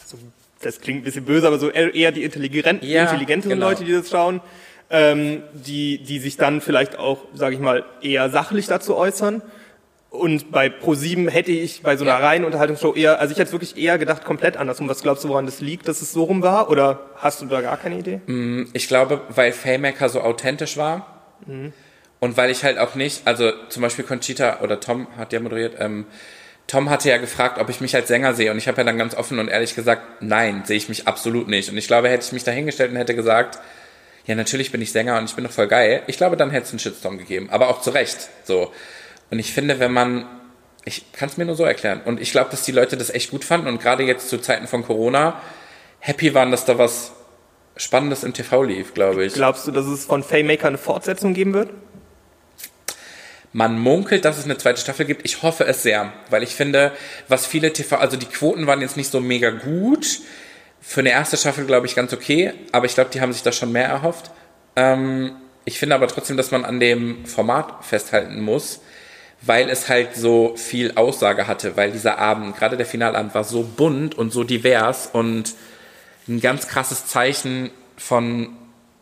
so, 0.06 0.18
das 0.60 0.82
klingt 0.82 1.04
ein 1.04 1.06
bisschen 1.06 1.24
böse, 1.24 1.48
aber 1.48 1.60
so 1.60 1.70
eher 1.70 2.12
die 2.12 2.26
intelligenten, 2.26 2.86
ja, 2.86 3.04
intelligenteren 3.04 3.60
genau. 3.60 3.70
Leute, 3.70 3.86
die 3.86 3.94
das 3.94 4.10
schauen. 4.10 4.42
Ähm, 4.90 5.42
die, 5.54 6.04
die 6.04 6.20
sich 6.20 6.36
dann 6.36 6.60
vielleicht 6.60 7.00
auch, 7.00 7.20
sage 7.34 7.56
ich 7.56 7.62
mal, 7.62 7.86
eher 8.02 8.30
sachlich 8.30 8.68
dazu 8.68 8.98
äußern. 8.98 9.42
Und 10.14 10.52
bei 10.52 10.68
Pro7 10.68 11.28
hätte 11.32 11.52
ich 11.52 11.82
bei 11.82 11.98
so 11.98 12.06
einer 12.06 12.22
reinen 12.22 12.46
Unterhaltungsshow 12.46 12.94
eher, 12.94 13.20
also 13.20 13.32
ich 13.32 13.40
hätte 13.40 13.52
wirklich 13.52 13.76
eher 13.78 13.98
gedacht, 13.98 14.24
komplett 14.24 14.58
andersrum. 14.58 14.88
Was 14.88 15.02
glaubst 15.02 15.24
du, 15.24 15.30
woran 15.30 15.48
das 15.48 15.60
liegt, 15.60 15.88
dass 15.88 16.04
es 16.04 16.12
so 16.12 16.26
rum 16.26 16.44
war? 16.44 16.70
Oder 16.70 17.00
hast 17.16 17.42
du 17.42 17.48
da 17.48 17.62
gar 17.62 17.78
keine 17.78 17.98
Idee? 17.98 18.22
Mm, 18.28 18.66
ich 18.74 18.88
glaube, 18.88 19.22
weil 19.30 19.52
Faymaker 19.52 20.10
so 20.10 20.22
authentisch 20.22 20.78
war. 20.78 21.24
Mhm. 21.48 21.74
Und 22.20 22.38
weil 22.38 22.52
ich 22.52 22.64
halt 22.64 22.78
auch 22.78 22.94
nicht, 22.94 23.24
also 23.26 23.54
zum 23.70 23.82
Beispiel 23.82 24.06
Conchita 24.06 24.60
oder 24.62 24.80
Tom 24.80 25.08
hat 25.18 25.34
ja 25.34 25.40
moderiert, 25.40 25.78
ähm, 25.80 26.06
Tom 26.68 26.92
hatte 26.92 27.10
ja 27.10 27.18
gefragt, 27.18 27.58
ob 27.58 27.70
ich 27.70 27.82
mich 27.82 27.96
als 27.96 28.08
Sänger 28.08 28.36
sehe. 28.36 28.52
Und 28.52 28.60
ich 28.60 28.68
habe 28.68 28.78
ja 28.78 28.84
dann 28.84 29.00
ganz 29.00 29.16
offen 29.16 29.40
und 29.40 29.48
ehrlich 29.48 29.74
gesagt, 29.74 30.22
nein, 30.22 30.62
sehe 30.64 30.78
ich 30.78 30.90
mich 30.90 31.08
absolut 31.08 31.48
nicht. 31.48 31.70
Und 31.70 31.78
ich 31.78 31.88
glaube, 31.88 32.10
hätte 32.10 32.24
ich 32.24 32.32
mich 32.34 32.44
da 32.44 32.52
hingestellt 32.52 32.92
und 32.92 32.98
hätte 32.98 33.16
gesagt, 33.16 33.58
ja, 34.28 34.36
natürlich 34.36 34.72
bin 34.72 34.80
ich 34.80 34.92
Sänger 34.92 35.18
und 35.18 35.26
ich 35.26 35.34
bin 35.34 35.44
doch 35.44 35.52
voll 35.52 35.68
geil. 35.68 36.04
Ich 36.06 36.18
glaube, 36.18 36.38
dann 36.38 36.52
hätte 36.52 36.68
es 36.68 36.70
einen 36.70 36.78
Shitstorm 36.78 37.18
gegeben. 37.18 37.50
Aber 37.50 37.70
auch 37.70 37.82
zu 37.82 37.90
Recht. 37.90 38.30
So. 38.44 38.72
Und 39.34 39.40
ich 39.40 39.52
finde, 39.52 39.80
wenn 39.80 39.92
man, 39.92 40.28
ich 40.86 41.12
kann 41.12 41.28
es 41.28 41.38
mir 41.38 41.46
nur 41.46 41.56
so 41.56 41.64
erklären. 41.64 42.02
Und 42.06 42.22
ich 42.22 42.32
glaube, 42.32 42.52
dass 42.52 42.62
die 42.62 42.72
Leute 42.72 42.98
das 42.98 43.10
echt 43.10 43.32
gut 43.32 43.44
fanden 43.44 43.66
und 43.66 43.82
gerade 43.82 44.04
jetzt 44.04 44.30
zu 44.30 44.38
Zeiten 44.38 44.68
von 44.68 44.86
Corona 44.86 45.42
happy 45.98 46.36
waren, 46.36 46.52
dass 46.52 46.66
da 46.66 46.78
was 46.78 47.14
Spannendes 47.76 48.24
im 48.24 48.36
TV 48.36 48.62
lief, 48.62 48.94
glaube 48.94 49.26
ich. 49.26 49.34
Glaubst 49.34 49.66
du, 49.66 49.72
dass 49.72 49.88
es 49.88 50.06
von 50.06 50.22
Faymaker 50.22 50.68
eine 50.68 50.78
Fortsetzung 50.78 51.34
geben 51.34 51.56
wird? 51.56 51.72
Man 53.54 53.80
munkelt, 53.80 54.24
dass 54.24 54.38
es 54.38 54.46
eine 54.46 54.60
zweite 54.60 54.80
Staffel 54.80 55.08
gibt. 55.08 55.26
Ich 55.26 55.42
hoffe 55.42 55.66
es 55.66 55.82
sehr, 55.82 56.14
weil 56.30 56.44
ich 56.44 56.54
finde, 56.54 56.92
was 57.28 57.48
viele 57.48 57.74
TV, 57.74 57.96
also 57.96 58.18
die 58.18 58.28
Quoten 58.28 58.68
waren 58.68 58.82
jetzt 58.82 58.98
nicht 58.98 59.10
so 59.10 59.20
mega 59.20 59.50
gut. 59.50 60.20
Für 60.80 61.00
eine 61.00 61.10
erste 61.10 61.38
Staffel 61.38 61.66
glaube 61.66 61.88
ich 61.88 61.96
ganz 61.96 62.14
okay, 62.14 62.54
aber 62.72 62.86
ich 62.86 62.94
glaube, 62.94 63.10
die 63.12 63.20
haben 63.20 63.34
sich 63.34 63.42
da 63.42 63.52
schon 63.52 63.72
mehr 63.72 63.88
erhofft. 63.88 64.30
Ähm, 64.76 65.38
ich 65.66 65.80
finde 65.80 65.96
aber 65.96 66.08
trotzdem, 66.08 66.38
dass 66.38 66.52
man 66.52 66.66
an 66.66 66.80
dem 66.80 67.26
Format 67.26 67.84
festhalten 67.84 68.40
muss, 68.40 68.80
weil 69.46 69.70
es 69.70 69.90
halt 69.90 70.16
so 70.16 70.56
viel 70.56 70.94
Aussage 70.96 71.48
hatte, 71.48 71.76
weil 71.76 71.92
dieser 71.92 72.18
Abend, 72.18 72.56
gerade 72.56 72.78
der 72.78 72.86
Finalabend, 72.86 73.36
war 73.36 73.44
so 73.44 73.64
bunt 73.64 74.18
und 74.18 74.32
so 74.32 74.44
divers 74.44 75.10
und 75.12 75.54
ein 76.28 76.40
ganz 76.40 76.68
krasses 76.68 77.06
Zeichen 77.08 77.72
von 77.98 78.50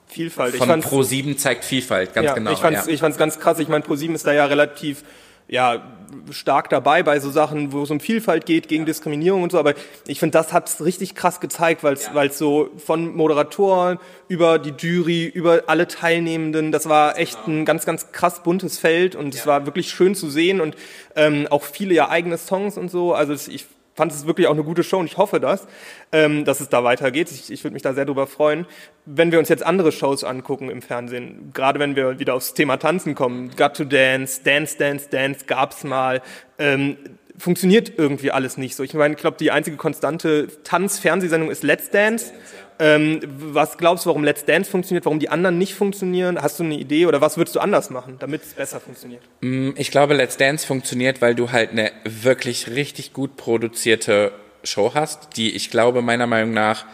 Vielfalt. 0.08 0.56
Von 0.56 0.82
Pro7 0.82 1.38
zeigt 1.38 1.64
Vielfalt, 1.64 2.14
ganz 2.14 2.26
ja, 2.26 2.34
genau. 2.34 2.52
Ich 2.52 2.60
fand's, 2.60 2.86
ja. 2.86 2.94
ich 2.94 3.00
fand's 3.00 3.18
ganz 3.18 3.40
krass. 3.40 3.60
Ich 3.60 3.70
meine, 3.70 3.86
Pro7 3.86 4.14
ist 4.14 4.28
da 4.28 4.34
ja 4.34 4.46
relativ 4.46 5.04
ja, 5.48 5.84
stark 6.32 6.70
dabei 6.70 7.04
bei 7.04 7.20
so 7.20 7.30
Sachen, 7.30 7.72
wo 7.72 7.84
es 7.84 7.92
um 7.92 8.00
Vielfalt 8.00 8.46
geht, 8.46 8.68
gegen 8.68 8.86
Diskriminierung 8.86 9.44
und 9.44 9.52
so. 9.52 9.60
Aber 9.60 9.74
ich 10.08 10.20
finde, 10.20 10.34
das 10.34 10.54
hat's 10.54 10.84
richtig 10.84 11.16
krass 11.16 11.40
gezeigt, 11.40 11.84
weil 11.84 11.94
es 11.94 12.10
ja. 12.14 12.30
so 12.30 12.70
von 12.78 13.16
Moderatoren 13.16 14.00
über 14.28 14.60
die 14.60 14.74
Jury, 14.78 15.26
über 15.26 15.64
alle 15.68 15.88
Teilnehmenden, 15.88 16.72
das 16.72 16.88
war 16.88 17.18
echt 17.18 17.48
ein 17.48 17.66
ganz, 17.66 17.86
ganz 17.86 18.12
krass 18.12 18.44
buntes 18.44 18.78
Feld 18.78 19.16
und 19.16 19.36
es 19.36 19.46
war 19.46 19.66
wirklich 19.66 19.90
schön 19.90 20.16
zu 20.16 20.30
sehen 20.30 20.62
und 20.62 20.76
ähm, 21.16 21.48
auch 21.50 21.64
viele 21.64 21.94
ja 21.94 22.10
eigene 22.10 22.38
Songs 22.38 22.78
und 22.78 22.90
so. 22.90 23.14
Also 23.14 23.34
ich 23.34 23.66
fand 23.96 24.12
es 24.12 24.26
wirklich 24.26 24.48
auch 24.48 24.54
eine 24.54 24.64
gute 24.64 24.84
Show 24.84 25.00
und 25.00 25.06
ich 25.06 25.18
hoffe 25.18 25.40
das, 25.40 25.68
ähm, 26.12 26.46
dass 26.46 26.62
es 26.62 26.70
da 26.70 26.84
weitergeht. 26.84 27.32
Ich, 27.32 27.52
ich 27.52 27.64
würde 27.64 27.74
mich 27.74 27.84
da 27.84 27.94
sehr 27.94 28.06
drüber 28.06 28.28
freuen. 28.28 28.66
Wenn 29.06 29.32
wir 29.32 29.40
uns 29.40 29.50
jetzt 29.50 29.66
andere 29.66 29.92
Shows 29.92 30.24
angucken 30.24 30.70
im 30.70 30.82
Fernsehen, 30.82 31.52
gerade 31.54 31.80
wenn 31.80 31.96
wir 31.96 32.20
wieder 32.20 32.36
aufs 32.36 32.54
Thema 32.54 32.78
Tanzen 32.78 33.16
kommen, 33.16 33.52
Got 33.56 33.76
to 33.76 33.86
Dance, 33.86 34.42
Dance, 34.44 34.78
Dance, 34.78 35.10
Dance 35.10 35.46
gab's 35.46 35.84
mal. 35.84 36.22
Ähm, 36.58 36.98
funktioniert 37.38 37.94
irgendwie 37.98 38.32
alles 38.32 38.58
nicht 38.58 38.76
so. 38.76 38.84
Ich 38.84 38.94
meine, 38.94 39.16
ich 39.16 39.20
glaube, 39.20 39.38
die 39.40 39.52
einzige 39.52 39.78
konstante 39.78 40.48
Tanz-Fernsehsendung 40.64 41.50
ist 41.50 41.64
Let's 41.64 41.90
Dance. 41.90 42.32
Ähm, 42.80 43.20
was 43.24 43.78
glaubst 43.78 44.06
du, 44.06 44.10
warum 44.10 44.24
Let's 44.24 44.46
Dance 44.46 44.70
funktioniert, 44.70 45.06
warum 45.06 45.20
die 45.20 45.30
anderen 45.30 45.58
nicht 45.58 45.76
funktionieren? 45.76 46.42
Hast 46.42 46.60
du 46.60 46.64
eine 46.64 46.76
Idee 46.76 47.06
oder 47.06 47.22
was 47.22 47.38
würdest 47.38 47.56
du 47.56 47.60
anders 47.60 47.90
machen, 47.90 48.18
damit 48.20 48.44
es 48.44 48.54
besser 48.54 48.80
funktioniert? 48.80 49.22
Mm, 49.42 49.72
ich 49.76 49.92
glaube, 49.92 50.14
Let's 50.16 50.38
Dance 50.38 50.66
funktioniert, 50.66 51.22
weil 51.22 51.36
du 51.36 51.52
halt 51.52 51.72
eine 51.72 51.92
wirklich 52.04 52.70
richtig 52.70 53.14
gut 53.14 53.38
produzierte 53.38 54.32
Show 54.64 54.92
hast, 54.94 55.38
die 55.38 55.56
ich 55.56 55.70
glaube 55.72 56.02
meiner 56.02 56.28
Meinung 56.28 56.54
nach 56.54 56.86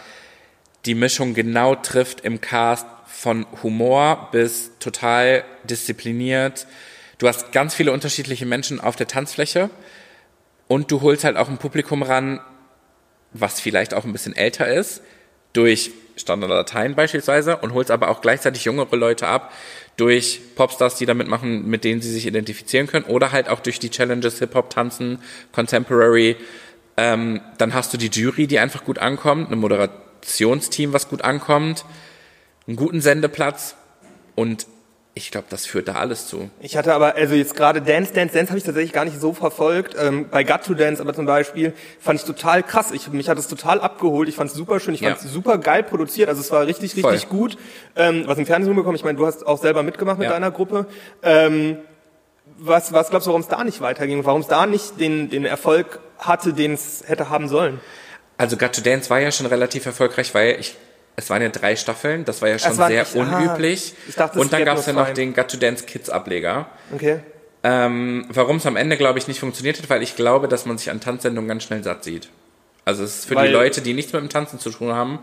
die 0.86 0.96
Mischung 0.96 1.34
genau 1.34 1.76
trifft 1.76 2.22
im 2.22 2.42
Cast 2.42 2.88
von 3.06 3.46
Humor 3.64 4.30
bis 4.32 4.72
total 4.80 5.44
diszipliniert. 5.64 6.68
Du 7.18 7.28
hast 7.28 7.52
ganz 7.52 7.74
viele 7.74 7.92
unterschiedliche 7.92 8.46
Menschen 8.46 8.80
auf 8.80 8.96
der 8.96 9.08
Tanzfläche 9.08 9.70
und 10.68 10.92
du 10.92 11.02
holst 11.02 11.24
halt 11.24 11.38
auch 11.38 11.50
ein 11.50 11.58
Publikum 11.58 12.04
ran, 12.04 12.40
was 13.34 13.60
vielleicht 13.60 13.94
auch 13.94 14.06
ein 14.06 14.12
bisschen 14.12 14.36
älter 14.36 14.68
ist, 14.68 15.02
durch 15.54 15.92
Standarddateien 16.16 16.96
beispielsweise 16.96 17.58
und 17.58 17.74
holst 17.74 17.92
aber 17.92 18.10
auch 18.10 18.22
gleichzeitig 18.22 18.66
jüngere 18.66 18.96
Leute 18.96 19.28
ab 19.28 19.52
durch 19.96 20.42
Popstars, 20.56 20.96
die 20.96 21.06
damit 21.06 21.28
machen, 21.28 21.68
mit 21.68 21.84
denen 21.84 22.02
sie 22.02 22.12
sich 22.12 22.28
identifizieren 22.28 22.88
können 22.88 23.06
oder 23.06 23.32
halt 23.32 23.50
auch 23.50 23.60
durch 23.60 23.80
die 23.80 23.90
Challenges 23.90 24.40
Hip-Hop, 24.40 24.70
Tanzen, 24.70 25.20
Contemporary. 25.52 26.38
Ähm, 26.98 27.42
dann 27.58 27.74
hast 27.74 27.94
du 27.94 27.98
die 27.98 28.08
Jury, 28.08 28.48
die 28.48 28.60
einfach 28.60 28.84
gut 28.84 29.00
ankommt, 29.00 29.52
ein 29.52 29.60
Moderationsteam, 29.60 30.94
was 30.94 31.10
gut 31.10 31.24
ankommt, 31.24 31.86
einen 32.68 32.76
guten 32.76 33.02
Sendeplatz 33.02 33.76
und 34.36 34.68
ich 35.18 35.32
glaube, 35.32 35.48
das 35.50 35.66
führt 35.66 35.88
da 35.88 35.96
alles 35.96 36.28
zu. 36.28 36.50
Ich 36.62 36.78
hatte 36.78 36.94
aber, 36.94 37.16
also 37.16 37.36
jetzt 37.36 37.56
gerade 37.56 37.82
Dance, 37.82 38.14
Dance, 38.14 38.34
Dance 38.34 38.50
habe 38.50 38.58
ich 38.58 38.64
tatsächlich 38.64 38.94
gar 38.94 39.06
nicht 39.06 39.20
so 39.20 39.34
verfolgt. 39.34 39.96
Ähm, 40.00 40.30
bei 40.30 40.44
Got 40.44 40.64
to 40.64 40.74
Dance 40.74 41.02
aber 41.02 41.14
zum 41.14 41.26
Beispiel 41.26 41.74
fand 42.00 42.20
ich 42.20 42.26
total 42.26 42.64
krass. 42.64 42.92
Ich, 42.92 43.10
mich 43.10 43.28
hat 43.28 43.38
es 43.38 43.48
total 43.48 43.82
abgeholt. 43.82 44.30
Ich 44.30 44.36
fand 44.36 44.50
es 44.50 44.56
super 44.56 44.80
schön. 44.80 44.94
Ich 44.94 45.02
fand 45.02 45.18
es 45.18 45.24
ja. 45.24 45.30
super 45.30 45.58
geil 45.58 45.84
produziert. 45.84 46.30
Also 46.30 46.42
es 46.42 46.52
war 46.52 46.66
richtig, 46.66 46.96
richtig 46.96 47.28
Voll. 47.28 47.38
gut. 47.38 47.58
Ähm, 47.96 48.24
was 48.26 48.38
im 48.38 48.46
Fernsehen 48.46 48.76
bekommen. 48.76 48.96
Ich 48.96 49.04
meine, 49.04 49.18
du 49.18 49.26
hast 49.26 49.46
auch 49.46 49.60
selber 49.60 49.84
mitgemacht 49.84 50.20
mit 50.20 50.26
ja. 50.26 50.34
deiner 50.34 50.52
Gruppe. 50.52 50.86
Ähm, 51.24 51.78
was, 52.58 52.94
was 52.94 53.10
glaubst 53.10 53.28
du, 53.28 53.32
warum 53.32 53.42
es 53.42 53.48
da 53.48 53.64
nicht 53.64 53.82
weiterging? 53.82 54.24
Warum 54.26 54.42
es 54.42 54.48
da 54.48 54.66
nicht 54.66 55.00
den, 55.00 55.30
den 55.30 55.46
Erfolg 55.46 56.00
hatte, 56.18 56.54
den 56.54 56.74
es 56.74 57.04
hätte 57.08 57.30
haben 57.30 57.48
sollen? 57.48 57.80
Also 58.38 58.56
Got 58.56 58.74
to 58.74 58.82
Dance 58.82 59.10
war 59.10 59.20
ja 59.20 59.32
schon 59.32 59.48
relativ 59.48 59.86
erfolgreich, 59.86 60.34
weil 60.34 60.60
ich 60.60 60.76
es 61.20 61.32
waren 61.32 61.42
ja 61.42 61.50
drei 61.50 61.76
Staffeln, 61.76 62.26
das 62.26 62.44
war 62.44 62.50
ja 62.50 62.60
schon 62.60 62.76
sehr 62.76 63.04
nicht, 63.04 63.16
unüblich. 63.16 63.94
Ah, 63.96 64.02
ich 64.08 64.16
dachte, 64.16 64.40
und 64.40 64.54
dann 64.54 64.64
gab 64.64 64.78
es 64.78 64.86
ja 64.86 64.94
noch 64.94 65.10
den 65.10 65.34
Got 65.34 65.50
to 65.50 65.58
Dance 65.58 65.84
Kids 65.84 66.12
Ableger. 66.12 66.68
Okay. 66.94 67.20
Ähm, 67.64 68.26
Warum 68.30 68.58
es 68.58 68.68
am 68.68 68.76
Ende, 68.76 68.98
glaube 68.98 69.18
ich, 69.18 69.28
nicht 69.28 69.40
funktioniert 69.40 69.80
hat, 69.80 69.90
weil 69.90 70.04
ich 70.04 70.16
glaube, 70.16 70.48
dass 70.48 70.68
man 70.68 70.78
sich 70.78 70.92
an 70.92 71.02
Tanzsendungen 71.02 71.50
ganz 71.50 71.64
schnell 71.64 71.84
satt 71.84 72.04
sieht. 72.04 72.30
Also 72.86 73.04
es 73.04 73.18
ist 73.18 73.26
für 73.26 73.36
weil 73.36 73.48
die 73.48 73.54
Leute, 73.54 73.82
die 73.82 73.96
nichts 73.96 74.14
mit 74.14 74.22
dem 74.22 74.30
Tanzen 74.30 74.60
zu 74.60 74.70
tun 74.70 74.94
haben, 74.94 75.20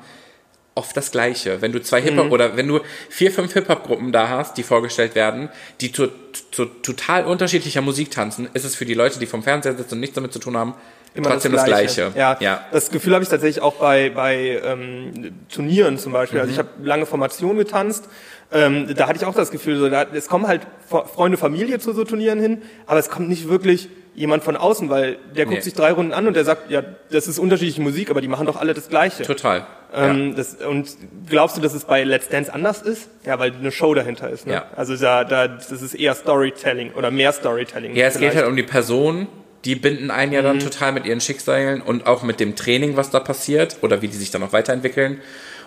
oft 0.75 0.97
das 0.97 1.11
Gleiche. 1.11 1.61
Wenn 1.63 1.73
du 1.73 1.81
zwei 1.81 2.01
Hip-Hop 2.03 2.27
mhm. 2.27 2.33
oder 2.33 2.57
wenn 2.57 2.69
du 2.69 2.81
vier, 3.09 3.31
fünf 3.31 3.53
Hip-Hop-Gruppen 3.53 4.13
da 4.13 4.29
hast, 4.29 4.57
die 4.57 4.63
vorgestellt 4.63 5.15
werden, 5.15 5.49
die 5.81 5.93
zu, 5.93 6.09
zu 6.51 6.65
total 6.67 7.25
unterschiedlicher 7.27 7.81
Musik 7.81 8.11
tanzen, 8.11 8.49
ist 8.55 8.65
es 8.65 8.75
für 8.75 8.85
die 8.85 8.95
Leute, 8.95 9.19
die 9.19 9.27
vom 9.27 9.43
Fernseher 9.43 9.77
sitzen 9.77 9.95
und 9.95 10.01
nichts 10.01 10.15
damit 10.15 10.33
zu 10.33 10.39
tun 10.39 10.57
haben, 10.57 10.75
Immer 11.15 11.31
trotzdem 11.31 11.53
das 11.53 11.65
Gleiche. 11.65 12.03
Das 12.07 12.15
Gleiche. 12.15 12.19
Ja, 12.19 12.37
ja, 12.41 12.65
das 12.73 12.91
Gefühl 12.91 13.15
habe 13.15 13.23
ich 13.23 13.31
tatsächlich 13.31 13.63
auch 13.63 13.75
bei, 13.75 14.11
bei 14.11 14.61
ähm, 14.65 15.33
Turnieren 15.49 15.97
zum 15.97 16.13
Beispiel. 16.13 16.41
Also 16.41 16.53
mhm. 16.53 16.59
Also 16.59 16.69
ich 16.71 16.77
habe 16.77 16.87
lange 16.87 17.07
Formation 17.07 17.57
getanzt. 17.57 18.09
Ähm, 18.55 18.95
da 18.95 19.09
hatte 19.09 19.19
ich 19.19 19.25
auch 19.25 19.35
das 19.35 19.51
Gefühl, 19.51 19.77
so, 19.77 19.89
da, 19.89 20.07
es 20.15 20.29
kommen 20.29 20.47
halt 20.47 20.63
Freunde, 20.89 21.37
Familie 21.37 21.81
zu 21.81 21.93
so 21.93 22.05
Turnieren 22.05 22.41
hin, 22.41 22.63
aber 22.87 23.01
es 23.01 23.11
kommt 23.11 23.29
nicht 23.29 23.49
wirklich 23.49 23.89
jemand 24.15 24.45
von 24.45 24.57
außen, 24.57 24.89
weil 24.91 25.19
der 25.37 25.45
guckt 25.45 25.59
nee. 25.59 25.63
sich 25.63 25.75
drei 25.75 25.91
Runden 25.91 26.13
an 26.13 26.29
und 26.29 26.35
der 26.35 26.45
sagt, 26.45 26.71
ja, 26.71 26.83
das 27.11 27.27
ist 27.27 27.41
unterschiedliche 27.41 27.83
Musik, 27.83 28.11
aber 28.11 28.21
die 28.21 28.29
machen 28.29 28.47
doch 28.47 28.57
alle 28.57 28.73
das 28.73 28.89
Gleiche. 28.89 29.25
Total. 29.25 29.67
Ähm, 29.93 30.31
ja. 30.31 30.35
das, 30.37 30.55
und 30.55 30.89
glaubst 31.29 31.57
du, 31.57 31.61
dass 31.61 31.75
es 31.75 31.85
bei 31.85 32.05
Let's 32.05 32.29
Dance 32.29 32.53
anders 32.53 32.83
ist? 32.83 33.09
Ja, 33.25 33.41
weil 33.41 33.53
eine 33.53 33.73
Show 33.73 33.93
dahinter 33.95 34.31
ist. 34.31 34.47
Ne? 34.47 34.55
Ja. 34.55 34.67
Also 34.77 34.97
da, 34.97 35.25
da, 35.25 35.49
das 35.49 35.71
ist 35.71 35.95
eher 35.95 36.15
Storytelling 36.15 36.93
oder 36.93 37.11
mehr 37.11 37.33
Storytelling. 37.33 37.97
Ja, 37.97 38.07
es 38.07 38.17
vielleicht. 38.17 38.35
geht 38.35 38.43
halt 38.43 38.51
um 38.51 38.57
die 38.57 38.63
Person, 38.63 39.27
die 39.65 39.75
binden 39.75 40.11
einen 40.11 40.33
ja 40.33 40.43
dann 40.43 40.57
mhm. 40.57 40.61
total 40.61 40.93
mit 40.93 41.07
ihren 41.07 41.21
Schicksalen 41.21 41.81
und 41.81 42.07
auch 42.07 42.23
mit 42.23 42.39
dem 42.39 42.55
Training, 42.55 42.97
was 42.97 43.11
da 43.11 43.21
passiert 43.21 43.79
oder 43.83 44.03
wie 44.03 44.09
die 44.09 44.17
sich 44.17 44.31
dann 44.31 44.43
noch 44.43 44.53
weiterentwickeln. 44.53 45.21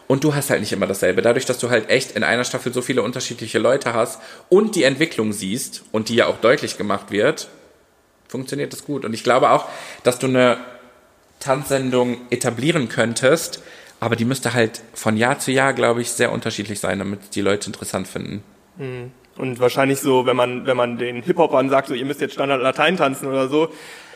Und 0.07 0.23
du 0.23 0.33
hast 0.33 0.49
halt 0.49 0.61
nicht 0.61 0.71
immer 0.71 0.87
dasselbe. 0.87 1.21
Dadurch, 1.21 1.45
dass 1.45 1.57
du 1.57 1.69
halt 1.69 1.89
echt 1.89 2.11
in 2.11 2.23
einer 2.23 2.45
Staffel 2.45 2.73
so 2.73 2.81
viele 2.81 3.01
unterschiedliche 3.01 3.59
Leute 3.59 3.93
hast 3.93 4.21
und 4.49 4.75
die 4.75 4.83
Entwicklung 4.83 5.33
siehst 5.33 5.83
und 5.91 6.09
die 6.09 6.15
ja 6.15 6.27
auch 6.27 6.37
deutlich 6.37 6.77
gemacht 6.77 7.11
wird, 7.11 7.49
funktioniert 8.27 8.71
das 8.71 8.85
gut. 8.85 9.03
Und 9.03 9.13
ich 9.13 9.23
glaube 9.23 9.51
auch, 9.51 9.67
dass 10.03 10.19
du 10.19 10.27
eine 10.27 10.57
Tanzsendung 11.39 12.21
etablieren 12.29 12.89
könntest, 12.89 13.61
aber 13.99 14.15
die 14.15 14.25
müsste 14.25 14.53
halt 14.53 14.81
von 14.93 15.17
Jahr 15.17 15.39
zu 15.39 15.51
Jahr, 15.51 15.73
glaube 15.73 16.01
ich, 16.01 16.11
sehr 16.11 16.31
unterschiedlich 16.31 16.79
sein, 16.79 16.99
damit 16.99 17.35
die 17.35 17.41
Leute 17.41 17.67
interessant 17.67 18.07
finden. 18.07 18.43
Mhm. 18.77 19.11
Und 19.37 19.59
wahrscheinlich 19.59 19.99
so, 19.99 20.25
wenn 20.25 20.35
man, 20.35 20.65
wenn 20.65 20.77
man 20.77 20.97
den 20.97 21.21
Hip-Hopern 21.21 21.69
sagt, 21.69 21.89
so, 21.89 21.93
ihr 21.93 22.05
müsst 22.05 22.21
jetzt 22.21 22.33
Standard 22.33 22.61
Latein 22.61 22.97
tanzen 22.97 23.27
oder 23.27 23.47
so. 23.47 23.69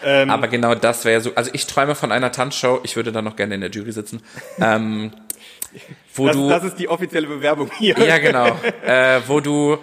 Ähm 0.04 0.30
Aber 0.32 0.48
genau 0.48 0.74
das 0.74 1.06
wäre 1.06 1.22
so, 1.22 1.36
also 1.36 1.52
ich 1.54 1.68
träume 1.68 1.94
von 1.94 2.12
einer 2.12 2.32
Tanzshow, 2.32 2.80
ich 2.84 2.96
würde 2.96 3.12
da 3.12 3.22
noch 3.22 3.36
gerne 3.36 3.54
in 3.54 3.62
der 3.62 3.70
Jury 3.70 3.92
sitzen. 3.92 4.24
ähm, 4.60 5.12
wo 6.14 6.28
das, 6.28 6.36
du, 6.36 6.50
das 6.50 6.64
ist 6.64 6.80
die 6.80 6.90
offizielle 6.90 7.28
Bewerbung 7.28 7.70
hier. 7.78 7.98
Ja, 8.00 8.18
genau. 8.18 8.48
Äh, 8.86 9.22
wo 9.28 9.40
du, 9.40 9.78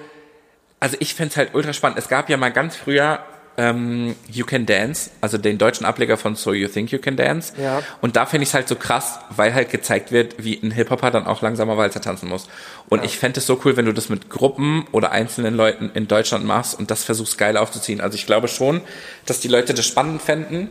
also 0.80 0.96
ich 1.00 1.14
fände 1.14 1.36
halt 1.36 1.54
ultra 1.54 1.72
spannend. 1.72 1.98
Es 1.98 2.08
gab 2.08 2.28
ja 2.28 2.36
mal 2.36 2.50
ganz 2.50 2.76
früher 2.76 3.20
ähm, 3.58 4.14
You 4.30 4.46
Can 4.46 4.66
Dance, 4.66 5.10
also 5.20 5.36
den 5.36 5.58
deutschen 5.58 5.84
Ableger 5.84 6.16
von 6.16 6.36
So 6.36 6.52
You 6.52 6.68
Think 6.68 6.92
You 6.92 7.00
Can 7.00 7.16
Dance. 7.16 7.52
Ja. 7.60 7.82
Und 8.00 8.14
da 8.14 8.24
finde 8.24 8.44
ich 8.44 8.50
es 8.50 8.54
halt 8.54 8.68
so 8.68 8.76
krass, 8.76 9.18
weil 9.30 9.52
halt 9.52 9.70
gezeigt 9.70 10.12
wird, 10.12 10.36
wie 10.42 10.58
ein 10.62 10.70
Hip-Hopper 10.70 11.10
dann 11.10 11.26
auch 11.26 11.42
langsamer 11.42 11.76
Walzer 11.76 12.00
tanzen 12.00 12.28
muss. 12.28 12.48
Und 12.88 13.00
ja. 13.00 13.04
ich 13.04 13.18
fände 13.18 13.40
es 13.40 13.46
so 13.46 13.60
cool, 13.64 13.76
wenn 13.76 13.84
du 13.84 13.92
das 13.92 14.08
mit 14.08 14.30
Gruppen 14.30 14.86
oder 14.92 15.10
einzelnen 15.10 15.54
Leuten 15.54 15.90
in 15.92 16.06
Deutschland 16.06 16.44
machst 16.44 16.78
und 16.78 16.90
das 16.92 17.02
versuchst 17.02 17.36
geil 17.36 17.56
aufzuziehen. 17.56 18.00
Also 18.00 18.14
ich 18.14 18.26
glaube 18.26 18.46
schon, 18.46 18.80
dass 19.26 19.40
die 19.40 19.48
Leute 19.48 19.74
das 19.74 19.86
spannend 19.86 20.22
fänden. 20.22 20.68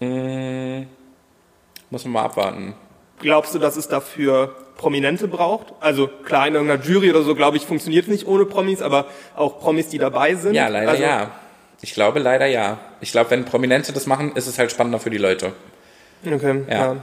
Hm, 0.00 0.86
muss 1.90 2.04
man 2.04 2.12
mal 2.12 2.24
abwarten. 2.24 2.74
Glaubst 3.20 3.54
du, 3.54 3.58
dass 3.58 3.76
es 3.76 3.88
dafür 3.88 4.54
Prominente 4.76 5.28
braucht? 5.28 5.74
Also 5.80 6.06
klar, 6.06 6.46
in 6.46 6.54
irgendeiner 6.54 6.82
Jury 6.82 7.10
oder 7.10 7.22
so, 7.22 7.34
glaube 7.34 7.56
ich, 7.56 7.64
funktioniert 7.66 8.04
es 8.04 8.10
nicht 8.10 8.26
ohne 8.26 8.46
Promis, 8.46 8.80
aber 8.80 9.06
auch 9.36 9.58
Promis, 9.58 9.88
die 9.88 9.98
dabei 9.98 10.34
sind. 10.34 10.54
Ja, 10.54 10.68
leider 10.68 10.90
also, 10.90 11.02
ja. 11.02 11.30
Ich 11.80 11.94
glaube 11.94 12.18
leider 12.18 12.46
ja. 12.46 12.78
Ich 13.00 13.12
glaube, 13.12 13.30
wenn 13.30 13.44
Prominente 13.44 13.92
das 13.92 14.06
machen, 14.06 14.34
ist 14.34 14.46
es 14.46 14.58
halt 14.58 14.70
spannender 14.70 14.98
für 14.98 15.10
die 15.10 15.18
Leute. 15.18 15.52
Okay, 16.24 16.62
ja. 16.68 16.76
ja. 16.76 16.96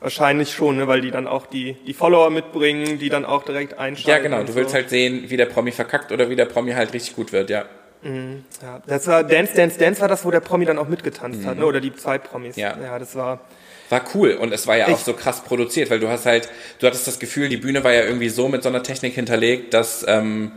Wahrscheinlich 0.00 0.52
schon, 0.52 0.76
ne, 0.76 0.86
weil 0.88 1.00
die 1.00 1.10
dann 1.10 1.26
auch 1.26 1.46
die, 1.46 1.74
die 1.86 1.94
Follower 1.94 2.30
mitbringen, 2.30 2.98
die 2.98 3.08
dann 3.08 3.24
auch 3.24 3.44
direkt 3.44 3.78
einschalten. 3.78 4.10
Ja, 4.10 4.18
genau. 4.18 4.44
Du 4.44 4.54
willst 4.54 4.74
halt 4.74 4.90
sehen, 4.90 5.24
wie 5.28 5.36
der 5.36 5.46
Promi 5.46 5.72
verkackt 5.72 6.12
oder 6.12 6.28
wie 6.28 6.36
der 6.36 6.44
Promi 6.44 6.72
halt 6.72 6.92
richtig 6.92 7.16
gut 7.16 7.32
wird, 7.32 7.50
ja. 7.50 7.64
Mhm, 8.02 8.44
ja. 8.62 8.82
Das 8.86 9.06
war 9.06 9.24
Dance, 9.24 9.54
Dance, 9.54 9.78
Dance 9.78 10.00
war 10.00 10.08
das, 10.08 10.24
wo 10.24 10.30
der 10.30 10.40
Promi 10.40 10.64
dann 10.64 10.78
auch 10.78 10.88
mitgetanzt 10.88 11.42
mhm. 11.42 11.46
hat, 11.46 11.58
ne? 11.58 11.66
oder 11.66 11.80
die 11.80 11.94
zwei 11.94 12.18
Promis. 12.18 12.56
Ja. 12.56 12.76
ja, 12.80 12.98
das 12.98 13.16
war... 13.16 13.40
War 13.88 14.02
cool 14.14 14.32
und 14.32 14.52
es 14.52 14.66
war 14.66 14.76
ja 14.76 14.88
ich 14.88 14.94
auch 14.94 14.98
so 14.98 15.12
krass 15.12 15.44
produziert, 15.44 15.90
weil 15.90 16.00
du 16.00 16.08
hast 16.08 16.26
halt, 16.26 16.48
du 16.78 16.86
hattest 16.86 17.06
das 17.06 17.18
Gefühl, 17.18 17.48
die 17.48 17.56
Bühne 17.56 17.84
war 17.84 17.92
ja 17.92 18.02
irgendwie 18.02 18.28
so 18.28 18.48
mit 18.48 18.62
so 18.62 18.68
einer 18.68 18.82
Technik 18.82 19.14
hinterlegt, 19.14 19.74
dass... 19.74 20.04
Ähm, 20.06 20.52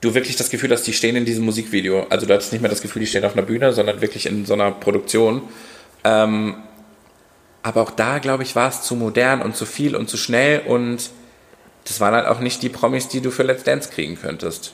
du 0.00 0.14
wirklich 0.14 0.36
das 0.36 0.50
Gefühl 0.50 0.70
hast, 0.70 0.82
die 0.82 0.92
stehen 0.92 1.16
in 1.16 1.24
diesem 1.24 1.44
Musikvideo. 1.44 2.06
Also 2.10 2.26
du 2.26 2.34
hattest 2.34 2.52
nicht 2.52 2.60
mehr 2.60 2.70
das 2.70 2.82
Gefühl, 2.82 3.00
die 3.00 3.06
stehen 3.06 3.24
auf 3.24 3.32
einer 3.32 3.42
Bühne, 3.42 3.72
sondern 3.72 4.00
wirklich 4.00 4.26
in 4.26 4.44
so 4.44 4.54
einer 4.54 4.70
Produktion. 4.70 5.42
Ähm, 6.04 6.56
aber 7.62 7.82
auch 7.82 7.90
da, 7.90 8.18
glaube 8.18 8.42
ich, 8.42 8.54
war 8.54 8.68
es 8.68 8.82
zu 8.82 8.94
modern 8.94 9.42
und 9.42 9.56
zu 9.56 9.66
viel 9.66 9.96
und 9.96 10.08
zu 10.08 10.16
schnell 10.16 10.60
und 10.66 11.10
das 11.84 12.00
waren 12.00 12.14
halt 12.14 12.26
auch 12.26 12.40
nicht 12.40 12.62
die 12.62 12.68
Promis, 12.68 13.08
die 13.08 13.20
du 13.20 13.30
für 13.30 13.42
Let's 13.42 13.64
Dance 13.64 13.90
kriegen 13.90 14.16
könntest. 14.20 14.72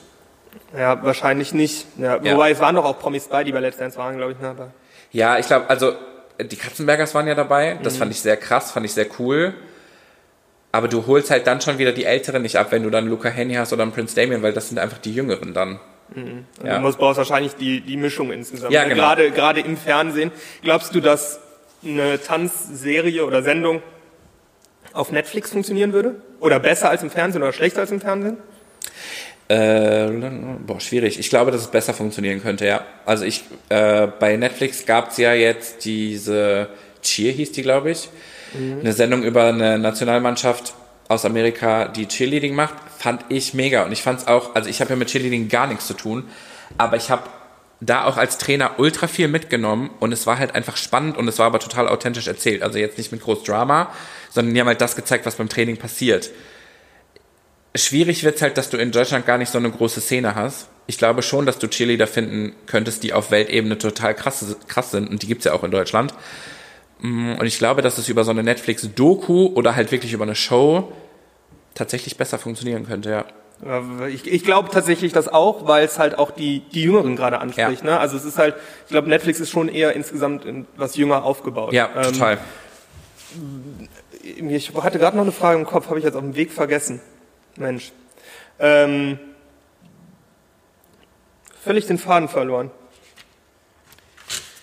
Ja, 0.77 1.03
wahrscheinlich 1.03 1.53
nicht. 1.53 1.85
Ja, 1.97 2.21
ja. 2.21 2.33
Wobei 2.33 2.51
es 2.51 2.59
waren 2.59 2.75
doch 2.75 2.85
auch 2.85 2.99
Promis 2.99 3.27
bei, 3.27 3.43
die 3.43 3.51
bei 3.51 3.59
Let's 3.59 3.77
Dance 3.77 3.97
waren, 3.97 4.17
glaube 4.17 4.33
ich. 4.33 4.39
Ne? 4.39 4.55
Ja, 5.11 5.37
ich 5.37 5.47
glaube, 5.47 5.69
also 5.69 5.93
die 6.41 6.55
Katzenbergers 6.55 7.13
waren 7.15 7.27
ja 7.27 7.35
dabei. 7.35 7.77
Das 7.83 7.95
mhm. 7.95 7.99
fand 7.99 8.11
ich 8.11 8.21
sehr 8.21 8.37
krass, 8.37 8.71
fand 8.71 8.85
ich 8.85 8.93
sehr 8.93 9.07
cool. 9.19 9.53
Aber 10.71 10.87
du 10.87 11.05
holst 11.05 11.29
halt 11.29 11.45
dann 11.45 11.61
schon 11.61 11.77
wieder 11.77 11.91
die 11.91 12.05
Älteren 12.05 12.41
nicht 12.41 12.57
ab, 12.57 12.71
wenn 12.71 12.83
du 12.83 12.89
dann 12.89 13.07
Luca 13.07 13.29
Henny 13.29 13.53
hast 13.53 13.73
oder 13.73 13.83
einen 13.83 13.91
Prince 13.91 14.15
Damien, 14.15 14.41
weil 14.41 14.53
das 14.53 14.69
sind 14.69 14.79
einfach 14.79 14.97
die 14.97 15.13
Jüngeren 15.13 15.53
dann. 15.53 15.79
Mhm. 16.15 16.45
Ja. 16.63 16.75
Du 16.75 16.81
musst, 16.81 16.97
brauchst 16.97 17.17
wahrscheinlich 17.17 17.55
die, 17.55 17.81
die 17.81 17.97
Mischung 17.97 18.31
insgesamt. 18.31 18.73
Ja, 18.73 18.83
genau. 18.83 18.95
Gerade, 18.95 19.31
gerade 19.31 19.59
im 19.61 19.77
Fernsehen. 19.77 20.31
Glaubst 20.63 20.95
du, 20.95 20.99
dass 20.99 21.39
eine 21.83 22.19
Tanzserie 22.21 23.25
oder 23.25 23.43
Sendung 23.43 23.83
auf 24.93 25.11
Netflix 25.11 25.51
funktionieren 25.51 25.93
würde? 25.93 26.15
Oder 26.39 26.59
besser 26.59 26.89
als 26.89 27.03
im 27.03 27.09
Fernsehen 27.09 27.43
oder 27.43 27.53
schlechter 27.53 27.81
als 27.81 27.91
im 27.91 28.01
Fernsehen? 28.01 28.37
Äh, 29.49 30.09
boah, 30.65 30.79
schwierig. 30.79 31.19
Ich 31.19 31.29
glaube, 31.29 31.51
dass 31.51 31.61
es 31.61 31.67
besser 31.67 31.93
funktionieren 31.93 32.41
könnte, 32.41 32.65
ja. 32.65 32.85
Also 33.05 33.25
ich, 33.25 33.43
äh, 33.69 34.07
bei 34.07 34.37
Netflix 34.37 34.85
gab 34.85 35.11
es 35.11 35.17
ja 35.17 35.33
jetzt 35.33 35.85
diese 35.85 36.69
Cheer 37.01 37.33
hieß 37.33 37.51
die, 37.51 37.61
glaube 37.61 37.91
ich. 37.91 38.09
Mhm. 38.53 38.79
Eine 38.79 38.93
Sendung 38.93 39.23
über 39.23 39.45
eine 39.45 39.77
Nationalmannschaft 39.79 40.73
aus 41.09 41.25
Amerika, 41.25 41.87
die 41.87 42.07
Cheerleading 42.07 42.55
macht, 42.55 42.75
fand 42.97 43.25
ich 43.29 43.53
mega. 43.53 43.83
Und 43.83 43.91
ich 43.91 44.01
fand 44.01 44.21
es 44.21 44.27
auch, 44.27 44.55
also 44.55 44.69
ich 44.69 44.79
habe 44.81 44.91
ja 44.91 44.95
mit 44.95 45.09
Cheerleading 45.09 45.49
gar 45.49 45.67
nichts 45.67 45.87
zu 45.87 45.93
tun, 45.93 46.25
aber 46.77 46.95
ich 46.95 47.09
habe 47.09 47.23
da 47.81 48.05
auch 48.05 48.15
als 48.15 48.37
Trainer 48.37 48.79
ultra 48.79 49.07
viel 49.07 49.27
mitgenommen 49.27 49.89
und 49.99 50.13
es 50.13 50.25
war 50.25 50.39
halt 50.39 50.55
einfach 50.55 50.77
spannend 50.77 51.17
und 51.17 51.27
es 51.27 51.37
war 51.39 51.47
aber 51.47 51.59
total 51.59 51.89
authentisch 51.89 52.27
erzählt. 52.27 52.63
Also 52.63 52.79
jetzt 52.79 52.97
nicht 52.97 53.11
mit 53.11 53.21
groß 53.21 53.43
Drama, 53.43 53.91
sondern 54.29 54.53
die 54.53 54.61
haben 54.61 54.67
halt 54.67 54.79
das 54.79 54.95
gezeigt, 54.95 55.25
was 55.25 55.35
beim 55.35 55.49
Training 55.49 55.77
passiert. 55.77 56.31
Schwierig 57.75 58.23
wird's 58.23 58.41
halt, 58.41 58.57
dass 58.57 58.69
du 58.69 58.77
in 58.77 58.91
Deutschland 58.91 59.25
gar 59.25 59.37
nicht 59.37 59.49
so 59.49 59.57
eine 59.57 59.71
große 59.71 59.99
Szene 59.99 60.35
hast. 60.35 60.67
Ich 60.85 60.97
glaube 60.97 61.23
schon, 61.23 61.45
dass 61.45 61.57
du 61.57 61.67
Cheerleader 61.67 62.07
finden 62.07 62.53
könntest, 62.67 63.03
die 63.03 63.13
auf 63.13 63.31
Weltebene 63.31 63.77
total 63.77 64.13
krass, 64.13 64.55
krass 64.67 64.91
sind 64.91 65.09
und 65.09 65.23
die 65.23 65.27
gibt's 65.27 65.45
ja 65.45 65.53
auch 65.53 65.63
in 65.63 65.71
Deutschland. 65.71 66.13
Mm, 66.99 67.33
und 67.33 67.45
ich 67.45 67.57
glaube, 67.57 67.81
dass 67.81 67.97
es 67.97 68.09
über 68.09 68.23
so 68.23 68.31
eine 68.31 68.43
Netflix-Doku 68.43 69.53
oder 69.55 69.75
halt 69.75 69.91
wirklich 69.91 70.13
über 70.13 70.23
eine 70.23 70.35
Show 70.35 70.91
tatsächlich 71.73 72.17
besser 72.17 72.37
funktionieren 72.37 72.85
könnte, 72.85 73.09
ja. 73.09 73.25
Ich, 74.09 74.27
ich 74.27 74.43
glaube 74.43 74.69
tatsächlich 74.69 75.13
das 75.13 75.29
auch, 75.29 75.67
weil 75.67 75.85
es 75.85 75.97
halt 75.97 76.17
auch 76.17 76.31
die, 76.31 76.63
die 76.73 76.83
Jüngeren 76.83 77.15
gerade 77.15 77.39
anspricht. 77.39 77.83
Ja. 77.83 77.91
Ne? 77.91 77.99
Also 77.99 78.17
es 78.17 78.25
ist 78.25 78.37
halt, 78.37 78.55
ich 78.85 78.91
glaube, 78.91 79.07
Netflix 79.07 79.39
ist 79.39 79.51
schon 79.51 79.69
eher 79.69 79.93
insgesamt 79.93 80.45
was 80.75 80.97
jünger 80.97 81.23
aufgebaut. 81.23 81.71
Ja, 81.71 81.89
ähm, 81.95 82.03
total. 82.03 82.37
Ich 84.21 84.73
hatte 84.75 84.99
gerade 84.99 85.15
noch 85.15 85.23
eine 85.23 85.31
Frage 85.31 85.59
im 85.59 85.65
Kopf, 85.65 85.87
habe 85.87 85.97
ich 85.97 86.03
jetzt 86.03 86.15
auf 86.15 86.21
dem 86.21 86.35
Weg 86.35 86.51
vergessen. 86.51 86.99
Mensch. 87.57 87.91
Ähm, 88.59 89.19
völlig 91.63 91.87
den 91.87 91.97
Faden 91.97 92.29
verloren. 92.29 92.71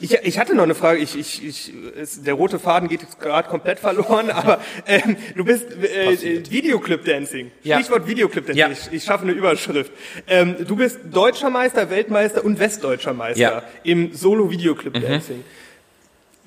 Ich, 0.02 0.14
ich 0.14 0.38
hatte 0.38 0.54
noch 0.54 0.62
eine 0.62 0.74
Frage. 0.74 0.98
Ich, 1.00 1.16
ich, 1.16 1.44
ich, 1.44 1.72
es, 2.00 2.22
der 2.22 2.34
rote 2.34 2.58
Faden 2.58 2.88
geht 2.88 3.02
jetzt 3.02 3.20
gerade 3.20 3.48
komplett 3.48 3.78
verloren, 3.78 4.30
aber 4.30 4.60
ähm, 4.86 5.16
du 5.36 5.44
bist 5.44 5.70
äh, 5.72 6.50
Videoclip 6.50 7.04
Dancing. 7.04 7.50
Ja. 7.62 7.78
Stichwort 7.78 8.06
Videoclip 8.06 8.46
Dancing. 8.46 8.58
Ja. 8.58 8.70
Ich, 8.70 8.92
ich 8.92 9.04
schaffe 9.04 9.24
eine 9.24 9.32
Überschrift. 9.32 9.92
Ähm, 10.26 10.56
du 10.66 10.76
bist 10.76 11.00
deutscher 11.12 11.50
Meister, 11.50 11.90
Weltmeister 11.90 12.44
und 12.44 12.58
westdeutscher 12.58 13.12
Meister 13.12 13.40
ja. 13.40 13.62
im 13.84 14.14
Solo 14.14 14.50
Videoclip 14.50 14.94
Dancing. 14.94 15.38
Mhm. 15.38 15.44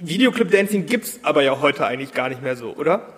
Videoclip 0.08 0.50
Dancing 0.50 0.88
gibt's 0.88 1.20
aber 1.22 1.44
ja 1.44 1.62
heute 1.62 1.86
eigentlich 1.86 2.14
gar 2.14 2.30
nicht 2.30 2.42
mehr 2.42 2.56
so, 2.56 2.74
oder? 2.76 3.14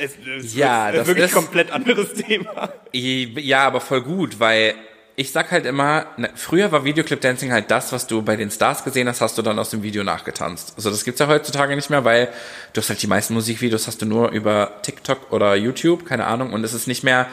Es, 0.00 0.12
es 0.16 0.54
ja, 0.54 0.90
das 0.90 1.06
wirklich 1.06 1.26
ist 1.26 1.34
komplett 1.34 1.70
anderes 1.70 2.14
Thema. 2.14 2.72
Ja, 2.92 3.66
aber 3.66 3.80
voll 3.80 4.00
gut, 4.00 4.40
weil 4.40 4.74
ich 5.14 5.30
sag 5.30 5.50
halt 5.50 5.66
immer, 5.66 6.06
ne, 6.16 6.30
früher 6.34 6.72
war 6.72 6.84
Videoclip 6.84 7.20
Dancing 7.20 7.52
halt 7.52 7.70
das, 7.70 7.92
was 7.92 8.06
du 8.06 8.22
bei 8.22 8.36
den 8.36 8.50
Stars 8.50 8.82
gesehen 8.82 9.06
hast, 9.06 9.20
hast 9.20 9.36
du 9.36 9.42
dann 9.42 9.58
aus 9.58 9.68
dem 9.68 9.82
Video 9.82 10.02
nachgetanzt. 10.02 10.72
Also 10.76 10.88
das 10.88 11.04
gibt's 11.04 11.20
ja 11.20 11.28
heutzutage 11.28 11.76
nicht 11.76 11.90
mehr, 11.90 12.06
weil 12.06 12.28
du 12.72 12.80
hast 12.80 12.88
halt 12.88 13.02
die 13.02 13.06
meisten 13.06 13.34
Musikvideos 13.34 13.86
hast 13.86 14.00
du 14.00 14.06
nur 14.06 14.30
über 14.30 14.80
TikTok 14.80 15.30
oder 15.32 15.54
YouTube, 15.54 16.06
keine 16.06 16.26
Ahnung, 16.26 16.54
und 16.54 16.64
es 16.64 16.72
ist 16.72 16.86
nicht 16.86 17.04
mehr 17.04 17.26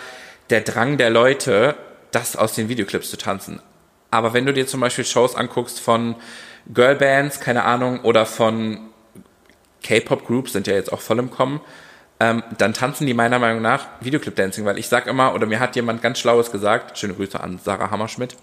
der 0.50 0.60
Drang 0.60 0.98
der 0.98 1.10
Leute, 1.10 1.76
das 2.12 2.36
aus 2.36 2.54
den 2.54 2.68
Videoclips 2.68 3.10
zu 3.10 3.18
tanzen. 3.18 3.62
Aber 4.12 4.34
wenn 4.34 4.46
du 4.46 4.52
dir 4.52 4.68
zum 4.68 4.82
Beispiel 4.82 5.06
Shows 5.06 5.36
anguckst 5.36 5.80
von 5.80 6.16
Girlbands, 6.74 7.40
keine 7.40 7.64
Ahnung, 7.64 8.02
oder 8.02 8.26
von 8.26 8.80
K-Pop-Groups, 9.84 10.52
sind 10.52 10.68
ja 10.68 10.74
jetzt 10.74 10.92
auch 10.92 11.00
voll 11.00 11.20
im 11.20 11.32
Kommen, 11.32 11.62
ähm, 12.20 12.44
dann 12.58 12.74
tanzen 12.74 13.06
die 13.06 13.14
meiner 13.14 13.40
Meinung 13.40 13.62
nach 13.62 13.88
Videoclip-Dancing, 14.02 14.66
weil 14.66 14.80
ich 14.80 14.88
sag 14.88 15.08
immer, 15.08 15.36
oder 15.36 15.46
mir 15.46 15.60
hat 15.60 15.76
jemand 15.76 16.02
ganz 16.02 16.20
Schlaues 16.20 16.52
gesagt, 16.52 16.98
schöne 16.98 17.14
Grüße 17.14 17.40
an 17.40 17.60
Sarah 17.64 17.92
Hammerschmidt, 17.92 18.36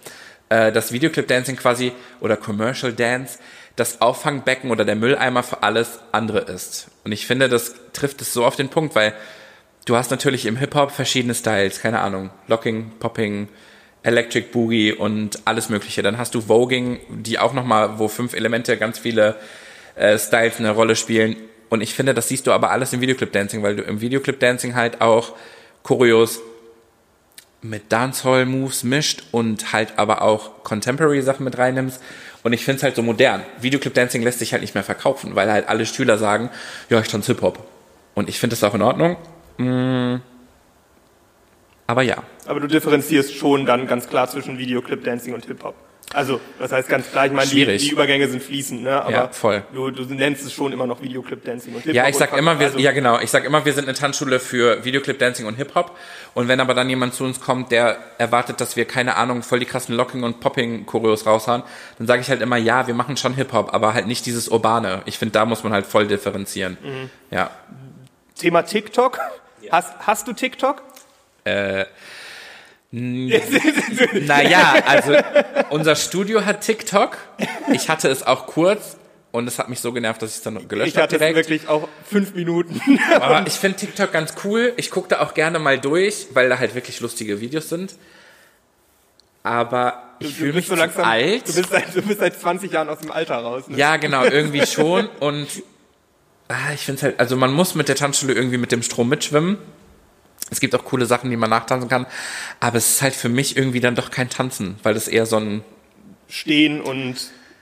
äh, 0.49 0.71
dass 0.71 0.93
Videoclip-Dancing 0.93 1.57
quasi 1.57 1.93
oder 2.21 2.37
Commercial 2.37 2.93
Dance 2.93 3.39
das 3.77 4.01
Auffangbecken 4.01 4.71
oder 4.71 4.85
der 4.85 4.95
Mülleimer 4.95 5.43
für 5.43 5.63
alles 5.63 5.99
andere 6.13 6.41
ist. 6.41 6.89
Und 7.05 7.13
ich 7.13 7.27
finde, 7.27 7.49
das 7.49 7.75
trifft 7.93 8.21
es 8.21 8.33
so 8.33 8.45
auf 8.45 8.55
den 8.55 8.69
Punkt, 8.69 8.95
weil 8.95 9.13
du 9.85 9.97
hast 9.97 10.11
natürlich 10.11 10.47
im 10.47 10.57
Hip-Hop 10.57 10.93
verschiedene 10.93 11.35
Styles, 11.35 11.81
keine 11.81 12.01
Ahnung, 12.01 12.31
Locking, 12.47 12.93
Popping, 13.01 13.49
Electric 14.05 14.49
Boogie 14.53 14.93
und 14.93 15.41
alles 15.47 15.71
mögliche. 15.71 16.03
Dann 16.03 16.19
hast 16.19 16.35
du 16.35 16.43
Voging, 16.43 17.01
die 17.09 17.39
auch 17.39 17.55
nochmal, 17.55 17.99
wo 17.99 18.07
fünf 18.07 18.35
Elemente 18.35 18.77
ganz 18.77 18.99
viele 18.99 19.37
äh, 19.97 20.19
Styles 20.19 20.59
eine 20.59 20.71
Rolle 20.71 20.95
spielen. 20.95 21.37
Und 21.75 21.81
ich 21.81 21.93
finde, 21.93 22.15
das 22.15 22.29
siehst 22.29 22.47
du 22.47 22.53
aber 22.53 22.71
alles 22.71 22.93
im 22.93 23.01
Videoclip-Dancing, 23.01 23.65
weil 23.65 23.75
du 23.75 23.83
im 23.83 24.01
Videoclip-Dancing 24.01 24.77
halt 24.77 25.01
auch 25.01 25.33
Choreos 25.83 26.41
mit 27.63 27.91
Dancehall-Moves 27.91 28.85
mischt 28.85 29.25
und 29.33 29.73
halt 29.73 29.95
aber 29.97 30.23
auch 30.23 30.63
Contemporary-Sachen 30.63 31.43
mit 31.43 31.59
reinnimmst. 31.59 32.01
Und 32.45 32.53
ich 32.53 32.65
finde 32.65 32.77
es 32.77 32.83
halt 32.85 32.95
so 32.95 33.03
modern. 33.03 33.43
Videoclip-Dancing 33.61 34.23
lässt 34.23 34.39
sich 34.39 34.53
halt 34.53 34.63
nicht 34.63 34.77
mehr 34.77 34.85
verkaufen, 34.85 35.35
weil 35.35 35.51
halt 35.51 35.69
alle 35.69 35.85
Schüler 35.85 36.17
sagen, 36.17 36.49
ja, 36.91 37.01
ich 37.01 37.09
tanze 37.09 37.33
Hip-Hop. 37.33 37.59
Und 38.15 38.29
ich 38.29 38.39
finde 38.39 38.55
das 38.55 38.63
auch 38.63 38.75
in 38.77 38.83
Ordnung. 38.83 39.17
Mm. 39.59 40.21
Aber 41.89 42.03
ja. 42.03 42.23
Aber 42.47 42.61
du 42.61 42.69
differenzierst 42.69 43.35
schon 43.35 43.67
dann 43.67 43.89
ganz 43.89 44.09
klar 44.09 44.31
zwischen 44.31 44.59
Videoclip-Dancing 44.59 45.35
und 45.35 45.45
Hip-Hop. 45.47 45.75
Also, 46.13 46.41
das 46.59 46.71
heißt 46.71 46.89
ganz 46.89 47.11
klar, 47.11 47.27
ich 47.27 47.33
meine, 47.33 47.51
die, 47.51 47.65
die, 47.65 47.89
Übergänge 47.89 48.29
sind 48.29 48.43
fließend, 48.43 48.83
ne? 48.83 49.03
Aber 49.03 49.11
ja, 49.11 49.29
voll. 49.29 49.65
Du, 49.73 49.91
du 49.91 50.05
nennst 50.15 50.45
es 50.45 50.53
schon 50.53 50.73
immer 50.73 50.87
noch 50.87 51.03
Videoclip 51.03 51.45
Dancing 51.45 51.75
und 51.75 51.81
Hip-Hop. 51.81 51.95
Ja, 51.95 52.09
ich 52.09 52.17
sag 52.17 52.37
immer, 52.37 52.61
wir, 52.61 52.67
also 52.67 52.79
ja 52.79 52.93
genau, 52.93 53.19
ich 53.21 53.31
sag 53.31 53.45
immer, 53.45 53.65
wir 53.65 53.73
sind 53.73 53.89
eine 53.89 53.97
Tanzschule 53.97 54.39
für 54.39 54.85
Videoclip 54.85 55.19
Dancing 55.19 55.47
und 55.47 55.57
Hip-Hop. 55.57 55.97
Und 56.35 56.49
wenn 56.49 56.61
aber 56.61 56.75
dann 56.75 56.89
jemand 56.89 57.15
zu 57.15 57.25
uns 57.25 57.41
kommt, 57.41 57.73
der 57.73 57.99
erwartet, 58.19 58.61
dass 58.61 58.77
wir, 58.77 58.85
keine 58.85 59.17
Ahnung, 59.17 59.43
voll 59.43 59.59
die 59.59 59.67
krassen 59.67 59.95
Locking- 59.97 60.23
und 60.23 60.41
Popping-Choreos 60.41 61.27
raushauen, 61.27 61.63
dann 61.99 62.07
sage 62.07 62.21
ich 62.21 62.29
halt 62.29 62.43
immer, 62.43 62.57
ja, 62.57 62.87
wir 62.87 62.95
machen 62.95 63.17
schon 63.17 63.35
Hip-Hop, 63.35 63.73
aber 63.73 63.95
halt 63.95 64.07
nicht 64.07 64.27
dieses 64.27 64.49
Urbane. 64.49 65.03
Ich 65.07 65.19
finde, 65.19 65.33
da 65.33 65.47
muss 65.47 65.65
man 65.65 65.73
halt 65.73 65.87
voll 65.87 66.07
differenzieren. 66.07 66.77
Mhm. 66.83 67.11
Ja. 67.31 67.51
Thema 68.37 68.63
TikTok. 68.63 69.19
Ja. 69.63 69.73
Hast, 69.73 69.95
hast 70.01 70.29
du 70.29 70.33
TikTok? 70.33 70.83
Äh, 71.45 71.87
naja, 74.27 74.75
also 74.87 75.17
unser 75.71 75.97
Studio 75.97 76.45
hat 76.45 76.61
TikTok. 76.61 77.19
Ich 77.73 77.89
hatte 77.89 78.09
es 78.09 78.25
auch 78.25 78.47
kurz 78.47 78.97
und 79.33 79.49
es 79.49 79.59
hat 79.59 79.69
mich 79.69 79.81
so 79.81 79.93
genervt, 79.93 80.23
dass 80.23 80.31
ich 80.31 80.37
es 80.37 80.43
dann 80.43 80.69
gelöscht 80.69 80.97
habe. 80.97 81.07
Ich 81.09 81.15
hatte 81.15 81.17
es 81.17 81.35
wirklich 81.35 81.69
auch 81.69 81.89
fünf 82.09 82.35
Minuten. 82.35 82.81
Aber 83.17 83.45
ich 83.49 83.55
finde 83.55 83.79
TikTok 83.79 84.13
ganz 84.13 84.35
cool. 84.45 84.73
Ich 84.77 84.93
gucke 84.93 85.09
da 85.09 85.21
auch 85.23 85.35
gerne 85.35 85.59
mal 85.59 85.81
durch, 85.81 86.29
weil 86.35 86.49
da 86.49 86.61
halt 86.61 86.77
wirklich 86.77 87.01
lustige 87.01 87.41
Videos 87.41 87.69
sind. 87.69 87.97
Aber 89.43 90.15
ich 90.21 90.37
fühle 90.37 90.53
mich 90.53 90.69
so 90.69 90.77
langsam, 90.77 91.05
alt. 91.05 91.49
Du 91.49 91.53
bist, 91.53 91.71
seit, 91.71 91.97
du 91.97 92.01
bist 92.01 92.21
seit 92.21 92.39
20 92.41 92.71
Jahren 92.71 92.89
aus 92.89 93.01
dem 93.01 93.11
Alter 93.11 93.39
raus. 93.39 93.67
Ne? 93.67 93.77
Ja, 93.77 93.97
genau, 93.97 94.25
irgendwie 94.25 94.65
schon. 94.67 95.09
Und 95.19 95.49
ah, 96.47 96.73
ich 96.73 96.83
finde 96.83 96.99
es 96.99 97.03
halt, 97.03 97.19
also 97.19 97.37
man 97.37 97.53
muss 97.53 97.75
mit 97.75 97.89
der 97.89 97.97
Tanzschule 97.97 98.35
irgendwie 98.35 98.59
mit 98.59 98.71
dem 98.71 98.85
Strom 98.85 99.09
mitschwimmen. 99.09 99.59
Es 100.51 100.61
gibt 100.61 100.75
auch 100.75 100.85
coole 100.85 101.07
Sachen, 101.07 101.31
die 101.31 101.37
man 101.37 101.51
nachtanzen 101.51 101.89
kann, 101.89 102.07
aber 102.61 102.77
es 102.77 102.91
ist 102.91 103.03
halt 103.03 103.15
für 103.15 103.29
mich 103.29 103.57
irgendwie 103.57 103.81
dann 103.81 103.95
doch 103.95 104.11
kein 104.11 104.29
Tanzen, 104.29 104.77
weil 104.83 104.95
das 104.95 105.09
eher 105.09 105.27
so 105.27 105.37
ein 105.39 105.63
Stehen 106.29 106.81
und 106.81 107.17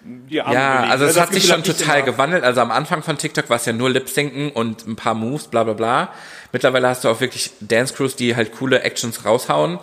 die 0.05 0.41
Arme 0.41 0.55
Ja, 0.55 0.85
also 0.85 1.05
es 1.05 1.19
hat 1.19 1.33
sich 1.33 1.47
schon 1.47 1.63
total 1.63 2.03
gewandelt. 2.03 2.43
Also 2.45 2.61
am 2.61 2.71
Anfang 2.71 3.03
von 3.03 3.19
TikTok 3.19 3.49
war 3.51 3.57
es 3.57 3.67
ja 3.67 3.73
nur 3.73 3.91
Lip-Sinken 3.91 4.51
und 4.51 4.87
ein 4.87 4.97
paar 4.97 5.15
Moves, 5.15 5.49
bla 5.49 5.65
bla 5.65 5.75
bla. 5.75 6.13
Mittlerweile 6.53 6.89
hast 6.89 7.05
du 7.05 7.09
auch 7.09 7.21
wirklich 7.21 7.53
Dance-Crews, 7.61 8.17
die 8.17 8.35
halt 8.35 8.53
coole 8.53 8.83
Actions 8.83 9.25
raushauen. 9.25 9.79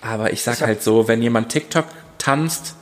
Aber 0.00 0.32
ich 0.32 0.42
sag 0.42 0.56
ich 0.56 0.62
halt 0.62 0.82
so, 0.82 1.06
wenn 1.06 1.22
jemand 1.22 1.50
TikTok 1.50 1.86
tanzt, 2.18 2.76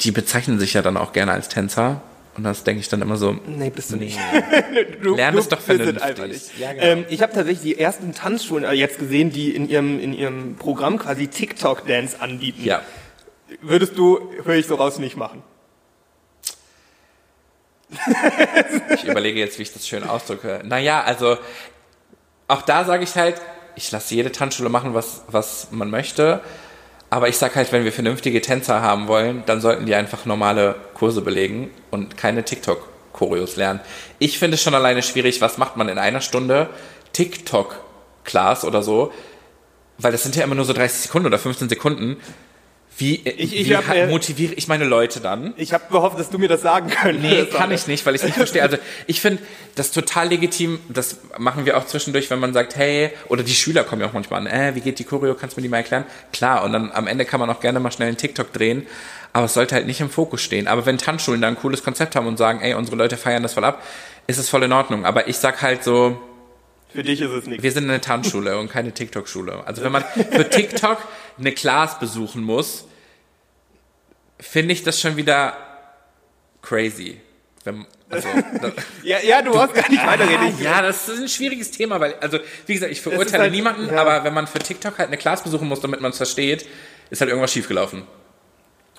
die 0.00 0.10
bezeichnen 0.10 0.58
sich 0.58 0.74
ja 0.74 0.82
dann 0.82 0.96
auch 0.96 1.12
gerne 1.12 1.32
als 1.32 1.48
Tänzer. 1.48 2.02
Und 2.40 2.44
das 2.44 2.64
denke 2.64 2.80
ich 2.80 2.88
dann 2.88 3.02
immer 3.02 3.18
so. 3.18 3.36
Nee, 3.46 3.68
bist 3.68 3.92
du 3.92 3.96
nicht. 3.96 4.18
du, 5.02 5.14
Lern 5.14 5.36
es 5.36 5.48
doch 5.48 5.60
vernünftig. 5.60 6.58
Ja, 6.58 6.72
genau. 6.72 6.82
ähm, 6.82 7.04
ich 7.10 7.20
habe 7.20 7.34
tatsächlich 7.34 7.60
die 7.60 7.78
ersten 7.78 8.14
Tanzschulen 8.14 8.64
äh, 8.64 8.72
jetzt 8.72 8.98
gesehen, 8.98 9.30
die 9.30 9.54
in 9.54 9.68
ihrem, 9.68 10.00
in 10.00 10.14
ihrem 10.14 10.56
Programm 10.56 10.98
quasi 10.98 11.28
TikTok-Dance 11.28 12.18
anbieten. 12.18 12.64
Ja. 12.64 12.80
Würdest 13.60 13.98
du, 13.98 14.32
höre 14.42 14.54
ich 14.54 14.66
so 14.66 14.76
raus, 14.76 14.98
nicht 14.98 15.18
machen? 15.18 15.42
ich 18.94 19.04
überlege 19.04 19.38
jetzt, 19.38 19.58
wie 19.58 19.62
ich 19.64 19.74
das 19.74 19.86
schön 19.86 20.02
ausdrücke. 20.02 20.62
Naja, 20.64 21.02
also 21.02 21.36
auch 22.48 22.62
da 22.62 22.86
sage 22.86 23.04
ich 23.04 23.16
halt, 23.16 23.38
ich 23.76 23.92
lasse 23.92 24.14
jede 24.14 24.32
Tanzschule 24.32 24.70
machen, 24.70 24.94
was, 24.94 25.24
was 25.26 25.68
man 25.72 25.90
möchte. 25.90 26.40
Aber 27.10 27.28
ich 27.28 27.36
sag 27.36 27.56
halt, 27.56 27.72
wenn 27.72 27.84
wir 27.84 27.92
vernünftige 27.92 28.40
Tänzer 28.40 28.80
haben 28.80 29.08
wollen, 29.08 29.42
dann 29.44 29.60
sollten 29.60 29.84
die 29.84 29.96
einfach 29.96 30.26
normale 30.26 30.76
Kurse 30.94 31.22
belegen 31.22 31.70
und 31.90 32.16
keine 32.16 32.44
TikTok-Choreos 32.44 33.56
lernen. 33.56 33.80
Ich 34.20 34.38
finde 34.38 34.54
es 34.54 34.62
schon 34.62 34.76
alleine 34.76 35.02
schwierig, 35.02 35.40
was 35.40 35.58
macht 35.58 35.76
man 35.76 35.88
in 35.88 35.98
einer 35.98 36.20
Stunde? 36.20 36.70
TikTok-Class 37.12 38.64
oder 38.64 38.84
so, 38.84 39.12
weil 39.98 40.12
das 40.12 40.22
sind 40.22 40.36
ja 40.36 40.44
immer 40.44 40.54
nur 40.54 40.64
so 40.64 40.72
30 40.72 41.02
Sekunden 41.02 41.26
oder 41.26 41.38
15 41.38 41.68
Sekunden. 41.68 42.16
Wie, 43.00 43.14
Ich- 43.24 43.58
ich 43.58 43.68
wie 43.68 43.76
hab, 43.76 43.88
ha- 43.88 43.94
äh, 43.94 44.06
motiviere 44.08 44.52
ich 44.54 44.68
meine 44.68 44.84
Leute 44.84 45.20
dann? 45.20 45.54
Ich 45.56 45.72
habe 45.72 45.84
gehofft, 45.90 46.18
dass 46.18 46.28
du 46.30 46.38
mir 46.38 46.48
das 46.48 46.60
sagen 46.62 46.88
könntest. 46.90 47.24
Nee, 47.28 47.46
kann 47.46 47.72
ich 47.72 47.86
nicht, 47.86 48.04
weil 48.06 48.14
ich 48.14 48.20
es 48.20 48.26
nicht 48.26 48.36
verstehe. 48.36 48.62
Also 48.62 48.76
ich 49.06 49.20
finde 49.20 49.42
das 49.74 49.90
total 49.90 50.28
legitim, 50.28 50.78
das 50.88 51.16
machen 51.38 51.64
wir 51.64 51.76
auch 51.78 51.86
zwischendurch, 51.86 52.28
wenn 52.30 52.38
man 52.38 52.52
sagt, 52.52 52.76
hey, 52.76 53.10
oder 53.28 53.42
die 53.42 53.54
Schüler 53.54 53.84
kommen 53.84 54.02
ja 54.02 54.08
auch 54.08 54.12
manchmal 54.12 54.40
an, 54.40 54.46
äh, 54.46 54.74
wie 54.74 54.80
geht 54.80 54.98
die 54.98 55.04
Choreo, 55.04 55.34
kannst 55.34 55.56
du 55.56 55.60
mir 55.60 55.62
die 55.62 55.68
mal 55.70 55.78
erklären? 55.78 56.04
Klar, 56.32 56.62
und 56.62 56.72
dann 56.72 56.92
am 56.92 57.06
Ende 57.06 57.24
kann 57.24 57.40
man 57.40 57.48
auch 57.50 57.60
gerne 57.60 57.80
mal 57.80 57.90
schnell 57.90 58.08
einen 58.08 58.16
TikTok 58.18 58.52
drehen, 58.52 58.86
aber 59.32 59.46
es 59.46 59.54
sollte 59.54 59.74
halt 59.74 59.86
nicht 59.86 60.00
im 60.00 60.10
Fokus 60.10 60.42
stehen. 60.42 60.68
Aber 60.68 60.84
wenn 60.84 60.98
Tanzschulen 60.98 61.40
da 61.40 61.48
ein 61.48 61.56
cooles 61.56 61.82
Konzept 61.82 62.16
haben 62.16 62.26
und 62.26 62.36
sagen, 62.36 62.60
ey, 62.60 62.74
unsere 62.74 62.96
Leute 62.96 63.16
feiern 63.16 63.42
das 63.42 63.54
voll 63.54 63.64
ab, 63.64 63.82
ist 64.26 64.38
es 64.38 64.48
voll 64.50 64.62
in 64.64 64.72
Ordnung. 64.72 65.06
Aber 65.06 65.26
ich 65.26 65.36
sag 65.38 65.62
halt 65.62 65.82
so, 65.84 66.20
Für 66.92 67.02
dich 67.02 67.20
ist 67.20 67.30
es 67.30 67.46
nichts. 67.46 67.62
wir 67.62 67.72
sind 67.72 67.84
eine 67.88 68.00
Tanzschule 68.00 68.58
und 68.58 68.70
keine 68.70 68.92
TikTok-Schule. 68.92 69.62
Also 69.64 69.82
wenn 69.82 69.92
man 69.92 70.04
für 70.32 70.48
TikTok 70.50 70.98
eine 71.38 71.52
Class 71.52 71.98
besuchen 71.98 72.42
muss, 72.42 72.84
finde 74.40 74.72
ich 74.72 74.82
das 74.82 75.00
schon 75.00 75.16
wieder 75.16 75.56
crazy. 76.62 77.20
Wenn, 77.64 77.86
also, 78.08 78.28
das, 78.62 78.72
Ja, 79.02 79.18
ja, 79.20 79.42
du 79.42 79.52
brauchst 79.52 79.74
gar 79.74 79.88
nicht 79.90 80.04
weiterreden. 80.06 80.46
Ah, 80.46 80.48
Ich- 80.56 80.60
ja, 80.64 80.82
das 80.82 81.08
ist 81.08 81.20
ein 81.20 81.28
schwieriges 81.28 81.70
Thema, 81.70 82.00
weil, 82.00 82.14
also, 82.20 82.38
wie 82.66 82.74
gesagt, 82.74 82.90
ich 82.92 83.00
verurteile 83.00 83.44
halt- 83.44 83.52
niemanden, 83.52 83.86
ja. 83.92 84.00
aber 84.00 84.24
wenn 84.24 84.34
man 84.34 84.46
für 84.46 84.58
TikTok 84.58 84.98
halt 84.98 85.08
eine 85.08 85.16
Class 85.18 85.42
besuchen 85.42 85.68
muss, 85.68 85.80
damit 85.80 86.00
man 86.00 86.10
es 86.10 86.16
versteht, 86.16 86.66
ist 87.10 87.20
halt 87.20 87.28
irgendwas 87.28 87.52
schiefgelaufen. 87.52 88.02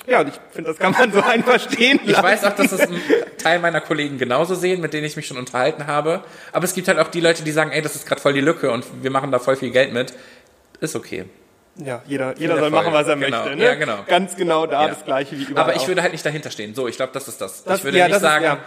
Ja, 0.07 0.21
und 0.21 0.29
ich 0.29 0.33
finde, 0.51 0.71
das 0.71 0.79
kann 0.79 0.93
man 0.93 1.11
so 1.13 1.21
einfach 1.21 1.59
stehen 1.59 1.99
Ich 2.03 2.09
lassen. 2.11 2.23
weiß 2.23 2.43
auch, 2.45 2.55
dass 2.55 2.71
das 2.71 2.81
ein 2.81 2.99
Teil 3.37 3.59
meiner 3.59 3.81
Kollegen 3.81 4.17
genauso 4.17 4.55
sehen, 4.55 4.81
mit 4.81 4.93
denen 4.93 5.05
ich 5.05 5.15
mich 5.15 5.27
schon 5.27 5.37
unterhalten 5.37 5.85
habe. 5.85 6.23
Aber 6.51 6.65
es 6.65 6.73
gibt 6.73 6.87
halt 6.87 6.97
auch 6.97 7.09
die 7.09 7.19
Leute, 7.19 7.43
die 7.43 7.51
sagen, 7.51 7.71
ey, 7.71 7.83
das 7.83 7.95
ist 7.95 8.07
gerade 8.07 8.19
voll 8.19 8.33
die 8.33 8.41
Lücke 8.41 8.71
und 8.71 8.83
wir 9.03 9.11
machen 9.11 9.31
da 9.31 9.37
voll 9.37 9.55
viel 9.55 9.69
Geld 9.69 9.93
mit. 9.93 10.13
Ist 10.79 10.95
okay. 10.95 11.25
Ja, 11.77 12.01
jeder, 12.05 12.37
jeder 12.37 12.57
soll 12.59 12.69
machen, 12.69 12.91
was 12.93 13.07
er. 13.07 13.15
Genau. 13.15 13.43
möchte. 13.43 13.55
Ne? 13.55 13.63
Ja, 13.63 13.75
genau. 13.75 13.99
Ganz 14.05 14.35
genau 14.35 14.65
da 14.65 14.83
Ja. 14.83 14.87
das 14.89 15.05
Gleiche 15.05 15.37
wie 15.37 15.43
überall 15.43 15.69
Aber 15.69 15.75
ich 15.75 15.87
würde 15.87 16.01
halt 16.01 16.11
nicht 16.11 16.25
dahinter 16.25 16.51
stehen. 16.51 16.75
So, 16.75 16.87
ich 16.87 16.97
glaube, 16.97 17.13
das 17.13 17.27
ist 17.27 17.39
das. 17.39 17.63
Das- 17.63 17.79
ich 17.79 17.83
würde 17.85 17.97
ja, 17.97 18.05
nicht 18.05 18.15
das 18.15 18.21
ist- 18.23 18.27
sagen, 18.29 18.43
ja. 18.43 18.57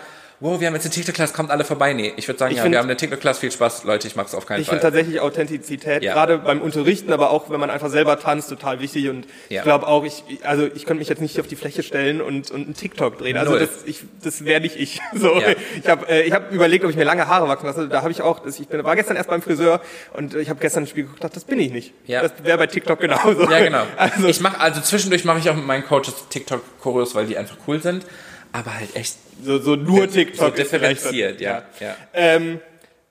Wow, 0.45 0.61
wir 0.61 0.67
haben 0.67 0.75
jetzt 0.75 0.85
eine 0.85 0.93
TikTok-Class, 0.93 1.33
kommt 1.33 1.51
alle 1.51 1.65
vorbei. 1.65 1.95
Nee, 1.95 2.13
ich 2.17 2.29
würde 2.29 2.39
sagen, 2.39 2.51
Ich 2.53 2.59
ja, 2.59 2.63
find- 2.65 2.73
wir 2.75 2.79
haben 2.79 2.85
eine 2.87 2.99
TikTok-Class, 2.99 3.39
viel 3.39 3.51
Spaß, 3.51 3.85
Leute, 3.85 4.07
ich 4.07 4.15
mach's 4.15 4.35
auf 4.35 4.45
keinen 4.45 4.61
Ich 4.61 4.69
finde 4.69 4.83
Fall. 4.83 4.91
tatsächlich 4.91 5.21
Authentizität, 5.21 6.03
Ja. 6.03 6.13
gerade 6.13 6.37
beim 6.37 6.61
Unterrichten, 6.61 7.13
aber 7.15 7.31
auch 7.31 7.49
wenn 7.49 7.59
man 7.59 7.71
einfach 7.71 7.89
selber 7.89 8.19
tanzt, 8.21 8.51
total 8.51 8.79
wichtig. 8.81 9.09
Und 9.09 9.27
Ja. 9.49 9.61
ich 9.61 9.63
glaube 9.63 9.87
auch, 9.87 10.05
ich, 10.05 10.23
also 10.43 10.67
ich 10.67 10.85
könnte 10.85 10.99
mich 10.99 11.09
jetzt 11.09 11.23
nicht 11.23 11.41
auf 11.41 11.47
die 11.47 11.57
Fläche 11.57 11.83
stellen 11.83 12.21
und, 12.21 12.51
und 12.51 12.65
einen 12.67 12.75
TikTok 12.75 13.17
drehen. 13.17 13.39
Also 13.39 13.53
Null. 13.53 13.61
das, 13.61 13.71
ich, 13.87 14.01
das 14.23 14.45
wäre 14.45 14.61
nicht 14.61 14.77
ich. 14.77 15.01
So, 15.15 15.35
Ja. 15.41 15.49
ich 15.83 15.89
habe 15.89 16.07
äh, 16.11 16.23
ich 16.25 16.33
hab 16.33 16.53
überlegt, 16.53 16.85
ob 16.85 16.91
ich 16.91 16.97
mir 16.97 17.05
lange 17.05 17.27
Haare 17.27 17.49
wachsen 17.49 17.65
lasse. 17.67 17.89
Da 17.89 18.03
habe 18.03 18.11
ich 18.11 18.21
auch, 18.21 18.45
ich 18.45 18.69
bin, 18.69 18.85
war 18.85 18.97
gestern 18.97 19.17
erst 19.17 19.31
beim 19.31 19.41
Friseur 19.41 19.81
und 20.13 20.35
ich 20.35 20.51
habe 20.51 20.61
gestern 20.61 20.85
ein 20.85 20.87
Spiel 20.89 21.05
geguckt, 21.05 21.25
dachte, 21.25 21.35
das 21.35 21.45
bin 21.45 21.59
ich 21.59 21.73
nicht. 21.73 21.95
Ja. 22.07 22.21
Das 22.21 22.33
wäre 22.43 22.59
bei 22.59 22.67
TikTok 22.67 23.01
genauso. 23.01 23.51
Ja, 23.51 23.61
genau. 23.65 23.85
Also, 23.97 24.29
ich 24.29 24.41
mache 24.41 24.61
also 24.61 24.83
zwischendurch 24.83 25.25
mache 25.25 25.39
ich 25.39 25.49
auch 25.49 25.55
mit 25.57 25.67
meinen 25.67 25.85
Coaches 25.87 26.29
TikTok-Choreos, 26.29 27.15
weil 27.15 27.25
die 27.27 27.39
einfach 27.39 27.57
cool 27.67 27.81
sind, 27.81 28.05
aber 28.55 28.75
halt 28.75 28.95
echt 28.95 29.17
so, 29.43 29.59
so 29.59 29.75
nur 29.75 30.09
TikTok. 30.09 30.51
so 30.51 30.51
differenziert, 30.51 31.41
ja, 31.41 31.65
ja. 31.81 31.97
Ähm, 32.13 32.61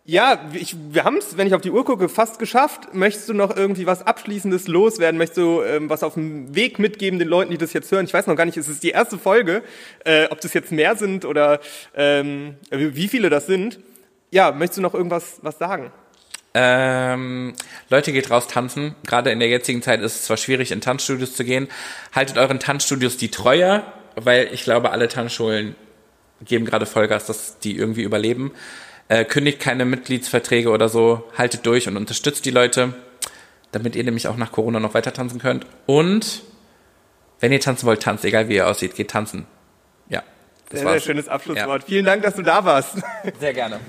ja, 0.05 0.49
ich, 0.53 0.75
wir 0.89 1.03
haben 1.03 1.17
es, 1.17 1.35
wenn 1.37 1.47
ich 1.47 1.53
auf 1.53 1.61
die 1.61 1.71
Uhr 1.71 1.83
gucke, 1.83 2.07
fast 2.07 2.39
geschafft. 2.39 2.93
Möchtest 2.93 3.27
du 3.27 3.33
noch 3.33 3.55
irgendwie 3.55 3.85
was 3.85 4.07
Abschließendes 4.07 4.67
loswerden? 4.67 5.17
Möchtest 5.17 5.37
du 5.37 5.61
ähm, 5.61 5.89
was 5.89 6.03
auf 6.03 6.13
dem 6.13 6.55
Weg 6.55 6.79
mitgeben 6.79 7.19
den 7.19 7.27
Leuten, 7.27 7.51
die 7.51 7.57
das 7.57 7.73
jetzt 7.73 7.91
hören? 7.91 8.05
Ich 8.05 8.13
weiß 8.13 8.27
noch 8.27 8.35
gar 8.35 8.45
nicht, 8.45 8.57
es 8.57 8.69
ist 8.69 8.83
die 8.83 8.91
erste 8.91 9.17
Folge, 9.17 9.63
äh, 10.05 10.27
ob 10.29 10.39
das 10.39 10.53
jetzt 10.53 10.71
mehr 10.71 10.95
sind 10.95 11.25
oder 11.25 11.59
ähm, 11.93 12.55
wie 12.69 12.95
wie 12.95 13.07
viele 13.09 13.29
das 13.29 13.45
sind. 13.45 13.79
Ja, 14.31 14.51
möchtest 14.51 14.77
du 14.77 14.81
noch 14.81 14.93
irgendwas 14.93 15.39
was 15.41 15.57
sagen? 15.57 15.91
Ähm, 16.53 17.53
Leute, 17.89 18.13
geht 18.13 18.29
raus 18.29 18.47
tanzen. 18.47 18.95
Gerade 19.05 19.31
in 19.31 19.39
der 19.39 19.49
jetzigen 19.49 19.81
Zeit 19.81 20.01
ist 20.01 20.15
es 20.15 20.23
zwar 20.23 20.37
schwierig, 20.37 20.71
in 20.71 20.81
Tanzstudios 20.81 21.35
zu 21.35 21.43
gehen. 21.43 21.67
Haltet 22.13 22.37
euren 22.37 22.59
Tanzstudios 22.59 23.17
die 23.17 23.31
Treue, 23.31 23.83
weil 24.15 24.49
ich 24.51 24.63
glaube, 24.63 24.91
alle 24.91 25.07
Tanzschulen 25.07 25.75
geben 26.45 26.65
gerade 26.65 26.85
Vollgas, 26.85 27.25
dass 27.25 27.59
die 27.59 27.77
irgendwie 27.77 28.03
überleben. 28.03 28.51
Äh, 29.09 29.25
kündigt 29.25 29.59
keine 29.59 29.85
Mitgliedsverträge 29.85 30.69
oder 30.69 30.89
so. 30.89 31.23
Haltet 31.37 31.65
durch 31.65 31.87
und 31.87 31.97
unterstützt 31.97 32.45
die 32.45 32.51
Leute, 32.51 32.93
damit 33.71 33.95
ihr 33.95 34.03
nämlich 34.03 34.27
auch 34.27 34.37
nach 34.37 34.51
Corona 34.51 34.79
noch 34.79 34.93
weiter 34.93 35.13
tanzen 35.13 35.39
könnt. 35.39 35.65
Und 35.85 36.41
wenn 37.39 37.51
ihr 37.51 37.59
tanzen 37.59 37.85
wollt, 37.85 38.01
tanzt, 38.01 38.23
egal 38.25 38.47
wie 38.49 38.55
ihr 38.55 38.67
aussieht, 38.67 38.95
geht 38.95 39.11
tanzen. 39.11 39.45
Ja, 40.09 40.23
das 40.69 40.71
Sehr, 40.71 40.79
sehr 40.79 40.87
war's. 40.87 41.03
schönes 41.03 41.27
Abschlusswort. 41.27 41.83
Vielen 41.83 42.05
Dank, 42.05 42.23
dass 42.23 42.35
du 42.35 42.41
da 42.41 42.63
warst. 42.63 42.97
Sehr 43.39 43.53
gerne. 43.53 43.79